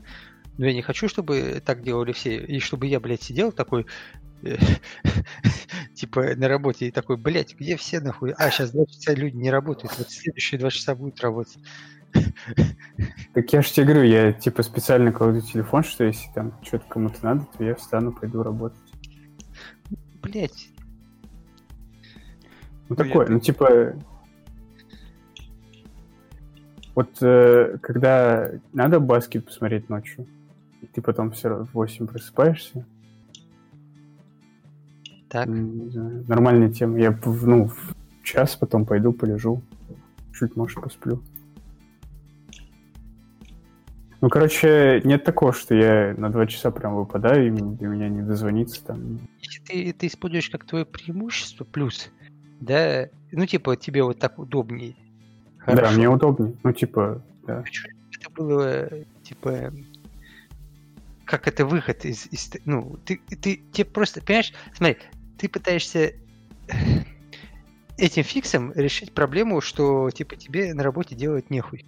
но 0.59 0.67
я 0.67 0.75
не 0.75 0.83
хочу, 0.83 1.09
чтобы 1.09 1.61
так 1.65 1.83
делали 1.83 2.13
все. 2.13 2.37
И 2.37 2.61
чтобы 2.61 2.87
я, 2.87 3.01
блядь, 3.01 3.23
сидел 3.23 3.51
такой, 3.51 3.87
э, 4.43 4.57
типа, 5.95 6.37
на 6.37 6.47
работе 6.47 6.87
и 6.87 6.91
такой, 6.93 7.17
блядь, 7.17 7.57
где 7.59 7.77
все 7.77 7.99
нахуй? 8.01 8.33
А, 8.39 8.51
сейчас 8.51 8.71
два 8.71 8.87
часа 8.87 9.13
люди 9.15 9.37
не 9.37 9.51
работают, 9.51 9.99
вот 9.99 10.09
следующие 10.09 10.61
два 10.61 10.71
часа 10.71 10.95
будут 10.95 11.21
работать. 11.21 11.59
Так 13.35 13.53
я 13.53 13.63
же 13.63 13.73
тебе 13.73 13.87
говорю, 13.87 14.03
я 14.03 14.33
типа 14.33 14.63
специально 14.63 15.13
кладу 15.13 15.41
телефон, 15.41 15.83
что 15.83 16.05
если 16.05 16.31
там 16.35 16.53
что-то 16.63 16.85
кому-то 16.89 17.17
надо, 17.23 17.47
то 17.57 17.65
я 17.65 17.75
встану, 17.75 18.13
пойду 18.13 18.43
работать. 18.43 18.79
Блядь, 20.23 20.69
Ну 22.89 22.91
Ну, 22.91 22.97
такое, 22.97 23.29
ну 23.29 23.41
типа... 23.41 23.95
Вот 26.95 27.23
э, 27.23 27.79
когда 27.81 28.51
надо 28.75 29.01
баскет 29.01 29.47
посмотреть 29.47 29.89
ночью, 29.89 30.27
и 30.83 30.87
ты 30.87 31.01
потом 31.01 31.31
все 31.31 31.49
равно 31.49 31.65
в 31.65 31.73
8 31.73 32.07
просыпаешься, 32.07 32.85
так. 35.31 35.49
м, 35.49 35.87
не 35.87 35.91
знаю, 35.91 36.25
нормальная 36.29 36.69
тема. 36.71 36.99
Я 36.99 37.19
ну, 37.25 37.69
в 37.69 37.95
час 38.23 38.57
потом 38.57 38.85
пойду 38.85 39.15
полежу, 39.15 39.63
чуть, 40.35 40.55
может, 40.55 40.83
посплю. 40.83 41.23
Ну, 44.23 44.29
короче, 44.29 45.01
нет 45.03 45.25
такого, 45.25 45.53
что 45.53 45.75
я 45.75 46.15
на 46.17 46.31
два 46.31 46.47
часа 46.47 46.71
прям 46.71 46.95
выпадаю, 46.95 47.49
и 47.49 47.51
до 47.51 47.87
меня 47.87 48.09
не 48.09 48.23
дозвониться 48.23 48.85
там. 48.85 49.19
Если 49.41 49.61
ты 49.65 49.91
это 49.91 50.07
используешь 50.07 50.49
как 50.49 50.65
твое 50.65 50.87
преимущество, 50.87 51.65
плюс, 51.65 52.09
да, 52.61 53.09
ну, 53.33 53.45
типа, 53.47 53.77
тебе 53.77 54.05
вот 54.05 54.21
так 54.21 54.39
удобнее. 54.39 54.95
Да, 55.67 55.75
Хорошо. 55.75 55.97
мне 55.97 56.09
удобнее. 56.09 56.55
Ну, 56.63 56.73
типа, 56.73 57.21
да. 57.49 57.65
Чтобы 57.65 57.91
это 58.13 58.31
было, 58.31 58.89
типа, 59.25 59.73
как 61.25 61.49
это 61.49 61.67
выход 61.67 62.05
из, 62.05 62.29
из- 62.31 62.53
ну, 62.65 63.01
ты, 63.05 63.21
ты, 63.29 63.57
тебе 63.73 63.87
просто, 63.87 64.23
понимаешь, 64.23 64.53
смотри, 64.73 64.99
ты 65.37 65.49
пытаешься 65.49 66.13
этим 67.99 68.23
фиксом 68.23 68.73
решить 68.77 69.13
проблему, 69.13 69.61
что, 69.61 70.11
типа, 70.13 70.37
тебе 70.37 70.75
на 70.75 70.85
работе 70.85 71.17
делать 71.17 71.51
нехуй. 71.51 71.85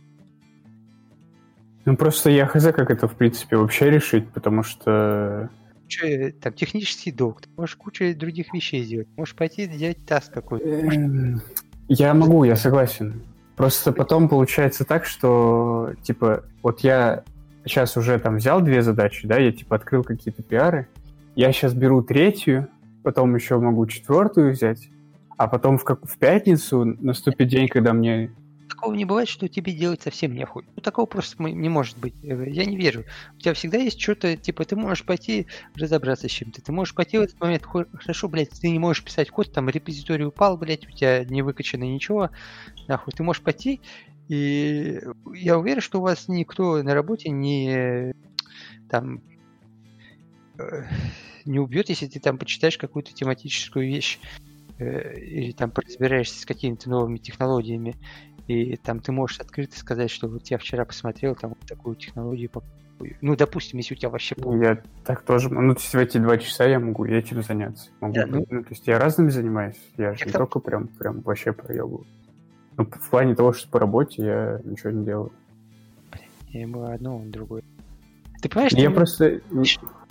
Ну, 1.85 1.97
просто 1.97 2.30
я 2.30 2.47
хз, 2.47 2.64
как 2.72 2.91
это, 2.91 3.09
в 3.09 3.14
принципе, 3.14 3.57
вообще 3.57 3.91
решить, 3.91 4.28
потому 4.30 4.62
что... 4.62 5.51
Куча, 5.82 6.32
там, 6.41 6.53
технический 6.55 7.12
долг, 7.12 7.43
ты 7.43 7.49
можешь 7.57 7.76
кучу 7.76 8.14
других 8.16 8.55
вещей 8.55 8.82
сделать. 8.82 9.09
Можешь 9.16 9.35
пойти 9.35 9.64
сделать 9.66 9.99
таск 10.07 10.32
какой-то. 10.32 10.66
Эм, 10.66 11.43
Я 11.89 12.14
могу, 12.14 12.45
я 12.45 12.57
согласен. 12.57 13.22
Просто 13.57 13.93
потом 13.93 14.28
получается 14.28 14.85
так, 14.85 15.05
что, 15.05 15.93
типа, 16.03 16.45
вот 16.62 16.80
я 16.80 17.22
сейчас 17.64 17.97
уже 17.97 18.18
там 18.18 18.37
взял 18.37 18.61
две 18.61 18.82
задачи, 18.82 19.28
да, 19.28 19.39
я, 19.39 19.53
типа, 19.53 19.76
открыл 19.76 20.03
какие-то 20.03 20.43
пиары, 20.43 20.89
я 21.37 21.53
сейчас 21.53 21.74
беру 21.74 22.03
третью, 22.03 22.68
потом 23.03 23.35
еще 23.35 23.59
могу 23.59 23.87
четвертую 23.87 24.53
взять, 24.53 24.89
а 25.37 25.49
потом 25.49 25.78
в, 25.78 25.85
как, 25.85 26.05
в 26.05 26.16
пятницу 26.18 26.85
наступит 26.85 27.49
день, 27.49 27.68
когда 27.68 27.93
мне 27.93 28.30
Такого 28.76 28.94
не 28.94 29.04
бывает, 29.04 29.28
что 29.28 29.48
тебе 29.48 29.72
делать 29.72 30.02
совсем 30.02 30.34
нехуй. 30.34 30.64
Ну, 30.74 30.82
такого 30.82 31.06
просто 31.06 31.40
не 31.42 31.68
может 31.68 31.96
быть. 31.98 32.14
Э, 32.22 32.44
Я 32.50 32.64
не 32.64 32.76
верю. 32.76 33.04
У 33.36 33.40
тебя 33.40 33.54
всегда 33.54 33.78
есть 33.78 34.00
что-то, 34.00 34.36
типа, 34.36 34.64
ты 34.64 34.74
можешь 34.76 35.04
пойти 35.04 35.46
разобраться 35.76 36.28
с 36.28 36.32
чем-то. 36.32 36.60
Ты 36.60 36.72
можешь 36.72 36.94
пойти 36.94 37.18
в 37.18 37.22
этот 37.22 37.38
момент, 37.40 37.64
хо- 37.64 37.86
хорошо, 37.92 38.28
блядь, 38.28 38.50
ты 38.50 38.68
не 38.70 38.78
можешь 38.78 39.04
писать 39.04 39.30
код, 39.30 39.52
там 39.52 39.68
репозиторий 39.68 40.26
упал, 40.26 40.58
блядь, 40.58 40.86
у 40.88 40.90
тебя 40.92 41.24
не 41.24 41.42
выкачано 41.42 41.84
ничего, 41.84 42.30
нахуй. 42.88 43.12
Ты 43.14 43.22
можешь 43.24 43.42
пойти, 43.42 43.82
и 44.28 45.00
я 45.34 45.58
уверен, 45.58 45.80
что 45.82 46.00
у 46.00 46.02
вас 46.02 46.28
никто 46.28 46.82
на 46.82 46.94
работе 46.94 47.30
не 47.30 48.12
там 48.88 49.22
э, 50.58 50.64
не 51.44 51.58
убьет, 51.58 51.88
если 51.88 52.06
ты 52.06 52.20
там 52.20 52.38
почитаешь 52.38 52.78
какую-то 52.78 53.12
тематическую 53.12 53.86
вещь 53.86 54.20
э, 54.78 55.18
или 55.20 55.52
там 55.52 55.72
разбираешься 55.74 56.40
с 56.40 56.46
какими-то 56.46 56.90
новыми 56.90 57.18
технологиями, 57.18 57.96
и 58.47 58.76
там 58.76 59.01
ты 59.01 59.12
можешь 59.12 59.40
открыто 59.40 59.78
сказать, 59.78 60.11
что 60.11 60.28
вот 60.28 60.47
я 60.49 60.59
вчера 60.59 60.84
посмотрел 60.84 61.34
там 61.34 61.51
вот 61.51 61.61
такую 61.61 61.97
технологию, 61.97 62.51
ну, 63.20 63.36
допустим, 63.36 63.78
если 63.78 63.95
у 63.95 63.97
тебя 63.97 64.09
вообще 64.11 64.34
пол- 64.34 64.61
Я 64.61 64.80
так 65.05 65.22
тоже... 65.22 65.51
Ну, 65.53 65.74
то 65.74 65.80
есть 65.80 65.92
в 65.92 65.99
эти 65.99 66.18
два 66.18 66.38
часа 66.38 66.64
я 66.64 66.78
могу 66.78 67.05
этим 67.05 67.42
заняться. 67.42 67.90
Могу. 68.01 68.14
Да, 68.14 68.26
ну- 68.26 68.47
ну... 68.49 68.62
то 68.62 68.70
есть 68.70 68.86
я 68.86 68.99
разными 68.99 69.30
занимаюсь. 69.30 69.76
Я 69.97 70.12
же 70.14 70.20
Я 70.20 70.26
не 70.26 70.32
там- 70.32 70.42
только 70.42 70.61
прям, 70.61 70.88
прям 70.88 71.20
вообще 71.20 71.53
проебываю. 71.53 72.07
Ну, 72.76 72.84
в 72.86 73.11
плане 73.11 73.34
того, 73.34 73.53
что 73.53 73.68
по 73.68 73.78
работе 73.78 74.24
я 74.24 74.61
ничего 74.64 74.90
не 74.90 75.05
делаю. 75.05 75.32
я 76.49 76.62
ему 76.62 76.84
одно, 76.84 77.16
он 77.16 77.30
другое. 77.30 77.62
Ты 78.40 78.49
понимаешь, 78.49 78.72
Я 78.72 78.88
ты 78.90 78.95
просто... 78.95 79.40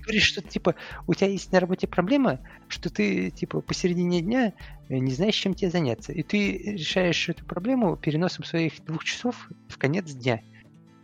говоришь, 0.04 0.26
что 0.26 0.42
типа 0.42 0.76
у 1.08 1.14
тебя 1.14 1.30
есть 1.30 1.52
на 1.52 1.60
работе 1.60 1.88
проблема, 1.88 2.40
что 2.68 2.90
ты 2.90 3.32
типа 3.32 3.62
посередине 3.62 4.22
дня 4.22 4.54
э, 4.90 4.98
не 4.98 5.12
знаешь, 5.12 5.36
чем 5.36 5.54
тебе 5.54 5.72
заняться, 5.72 6.12
и 6.12 6.24
ты 6.24 6.58
решаешь 6.74 7.30
эту 7.30 7.46
проблему 7.46 7.98
переносом 7.98 8.44
своих 8.44 8.84
двух 8.86 9.04
часов 9.04 9.50
в 9.68 9.78
конец 9.78 10.12
дня. 10.12 10.42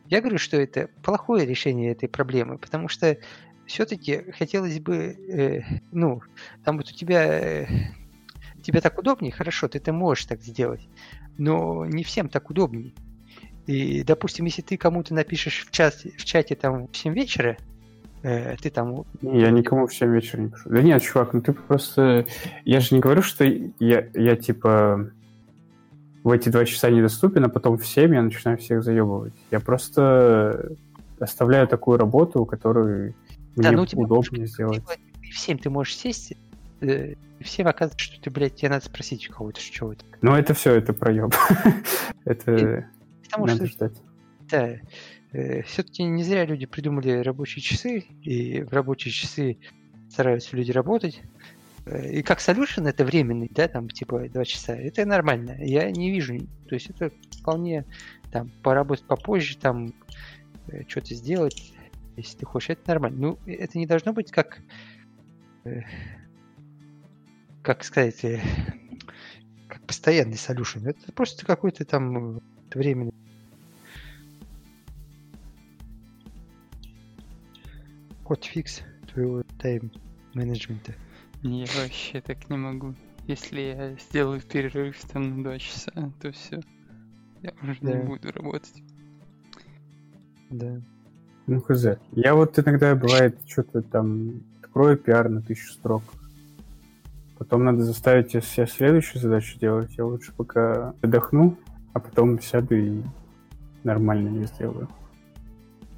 Я 0.08 0.22
говорю, 0.22 0.38
что 0.38 0.58
это 0.58 0.90
плохое 1.04 1.46
решение 1.46 1.92
этой 1.92 2.10
проблемы, 2.10 2.58
потому 2.58 2.88
что 2.88 3.18
все-таки 3.68 4.32
хотелось 4.32 4.80
бы, 4.80 4.96
э, 4.96 5.62
ну, 5.92 6.22
там 6.64 6.78
вот 6.78 6.90
у 6.90 6.94
тебя, 6.94 7.24
э, 7.26 7.68
тебе 8.64 8.82
так 8.82 8.98
удобнее, 8.98 9.32
хорошо, 9.32 9.68
ты 9.68 9.78
это 9.78 9.94
можешь 9.94 10.26
так 10.26 10.42
сделать, 10.42 10.88
но 11.38 11.86
не 11.86 12.04
всем 12.04 12.30
так 12.30 12.50
удобнее. 12.50 12.94
И, 13.68 14.02
допустим, 14.02 14.46
если 14.46 14.64
ты 14.64 14.78
кому-то 14.78 15.14
напишешь 15.14 15.64
в, 15.68 15.70
час, 15.70 16.04
в 16.04 16.26
чате 16.26 16.56
там 16.56 16.88
в 16.88 16.98
7 16.98 17.14
вечера, 17.14 17.56
э, 18.24 18.56
ты 18.62 18.70
там 18.70 19.06
Я 19.22 19.52
никому 19.52 19.88
в 19.88 19.94
7 19.94 20.14
вечера 20.14 20.42
не 20.42 20.50
пишу. 20.50 20.70
Да 20.70 20.82
нет, 20.82 21.02
чувак, 21.02 21.34
ну 21.34 21.42
ты 21.42 21.54
просто... 21.54 22.26
Я 22.66 22.80
же 22.80 22.96
не 22.96 23.02
говорю, 23.02 23.22
что 23.22 23.44
я, 23.44 24.08
я 24.14 24.36
типа 24.36 25.12
в 26.24 26.32
эти 26.32 26.50
два 26.50 26.66
часа 26.66 26.90
недоступен, 26.90 27.46
а 27.46 27.50
потом 27.50 27.78
в 27.78 27.86
7 27.86 28.14
я 28.14 28.22
начинаю 28.22 28.58
всех 28.58 28.84
заебывать. 28.84 29.34
Я 29.52 29.60
просто 29.60 30.72
оставляю 31.20 31.68
такую 31.68 31.98
работу, 31.98 32.46
которую 32.46 33.16
Да, 33.56 33.72
мне 33.72 33.86
ну, 33.94 34.02
удобнее 34.02 34.48
сделать. 34.48 34.84
В 35.22 35.38
7 35.38 35.58
ты 35.58 35.70
можешь 35.70 35.96
сесть, 35.96 36.34
э, 36.82 37.14
и 37.40 37.44
всем 37.44 37.68
оказывается, 37.68 38.04
что 38.04 38.22
ты, 38.22 38.30
блядь, 38.30 38.56
тебе 38.56 38.70
надо 38.70 38.86
спросить 38.86 39.30
у 39.30 39.34
кого-то, 39.34 39.62
что 39.62 39.94
это. 39.94 40.04
Но 40.22 40.38
это 40.38 40.54
все, 40.54 40.76
это 40.76 40.94
проеб. 40.94 41.34
это 42.26 42.90
Потому 43.24 43.46
надо 43.46 43.68
что, 43.68 43.76
ждать. 43.76 43.94
да, 44.50 44.76
все-таки 45.32 46.04
не 46.04 46.24
зря 46.24 46.46
люди 46.46 46.66
придумали 46.66 47.20
рабочие 47.22 47.62
часы, 47.62 48.06
и 48.24 48.62
в 48.64 48.74
рабочие 48.74 49.12
часы 49.12 49.60
стараются 50.10 50.56
люди 50.58 50.72
работать. 50.72 51.22
Э, 51.86 52.12
И 52.12 52.24
как 52.24 52.40
solution 52.40 52.88
это 52.88 53.06
временный, 53.06 53.50
да, 53.54 53.68
там, 53.68 53.90
типа, 53.90 54.28
два 54.30 54.46
часа, 54.46 54.76
это 54.76 55.06
нормально. 55.06 55.56
Я 55.60 55.90
не 55.92 56.12
вижу, 56.12 56.38
то 56.68 56.76
есть 56.76 56.90
это 56.90 57.12
вполне, 57.40 57.86
там, 58.32 58.52
поработать 58.64 59.06
попозже, 59.06 59.58
там, 59.58 59.94
э, 60.68 60.84
что-то 60.88 61.14
сделать, 61.16 61.74
если 62.18 62.40
ты 62.40 62.46
хочешь, 62.46 62.72
это 62.72 62.88
нормально. 62.88 63.18
Ну, 63.20 63.40
это 63.46 63.78
не 63.78 63.86
должно 63.86 64.14
быть 64.14 64.32
как, 64.32 64.60
э, 65.66 65.82
как 67.62 67.84
сказать, 67.84 68.24
э, 68.26 68.42
как 69.68 69.86
постоянный 69.86 70.34
solution. 70.34 70.88
Это 70.90 71.12
просто 71.14 71.46
какой-то 71.46 71.86
там 71.86 72.38
э, 72.38 72.40
временный. 72.74 73.14
Фикс 78.36 78.82
твоего 79.12 79.44
тайм-менеджмента. 79.60 80.94
Я 81.42 81.66
вообще 81.82 82.22
так 82.22 82.50
не 82.50 82.58
могу. 82.58 82.96
Если 83.28 83.62
я 83.62 83.96
сделаю 83.96 84.42
перерыв 84.42 84.98
там 85.12 85.38
на 85.38 85.44
два 85.44 85.60
часа, 85.60 85.92
то 86.22 86.32
все. 86.32 86.62
Я 87.42 87.54
уже 87.62 87.78
Да. 87.82 87.94
не 87.94 88.04
буду 88.04 88.32
работать. 88.32 88.84
Да. 90.50 90.82
Ну, 91.48 91.62
хз. 91.62 91.86
Я 92.12 92.36
вот 92.36 92.58
иногда, 92.60 92.96
бывает, 92.96 93.40
что-то 93.48 93.82
там 93.82 94.44
открою 94.62 94.98
пиар 94.98 95.30
на 95.30 95.42
тысячу 95.42 95.72
строк. 95.74 96.04
Потом 97.38 97.64
надо 97.64 97.84
заставить 97.84 98.32
себя 98.32 98.68
следующую 98.68 99.22
задачу 99.22 99.58
делать. 99.60 99.92
Я 99.98 100.06
лучше 100.06 100.34
пока 100.34 100.94
отдохну, 101.02 101.58
а 101.94 102.00
потом 102.00 102.42
сяду 102.42 102.76
и 102.76 103.02
нормально 103.84 104.30
ее 104.30 104.48
сделаю. 104.48 104.90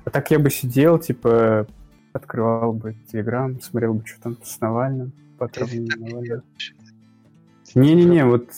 А 0.05 0.09
так 0.09 0.29
я 0.31 0.39
бы 0.39 0.49
сидел, 0.49 0.99
типа, 0.99 1.67
открывал 2.13 2.73
бы 2.73 2.95
Телеграм, 3.11 3.59
смотрел 3.61 3.93
бы, 3.95 4.05
что 4.05 4.21
там 4.21 4.37
с 4.43 4.59
Навальным, 4.59 5.11
по 5.37 5.47
Ты 5.47 5.53
так 5.53 5.63
отравлению 5.63 5.97
не 5.97 6.03
Навального. 6.03 6.23
делаешь. 6.25 6.75
Не-не-не, 7.73 8.25
вот 8.25 8.49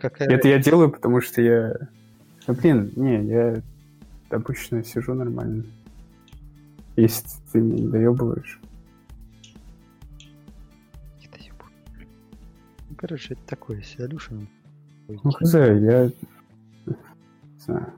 Какая 0.00 0.28
это 0.28 0.48
я 0.48 0.58
делаю, 0.58 0.90
потому 0.90 1.20
что 1.20 1.40
я... 1.40 1.76
Ну, 2.46 2.54
блин, 2.54 2.92
не, 2.96 3.24
я 3.24 3.62
обычно 4.30 4.82
сижу 4.84 5.14
нормально. 5.14 5.64
Если 6.96 7.28
ты 7.52 7.60
меня 7.60 7.82
не 7.84 7.88
доебываешь. 7.88 8.60
Не. 11.20 11.28
Ну, 12.90 12.96
короче, 12.96 13.34
это 13.34 13.42
такое 13.46 13.80
solution. 13.80 14.46
Ну, 15.08 15.30
хз, 15.30 15.54
я... 15.54 16.10
Не 16.86 16.94
знаю. 17.58 17.92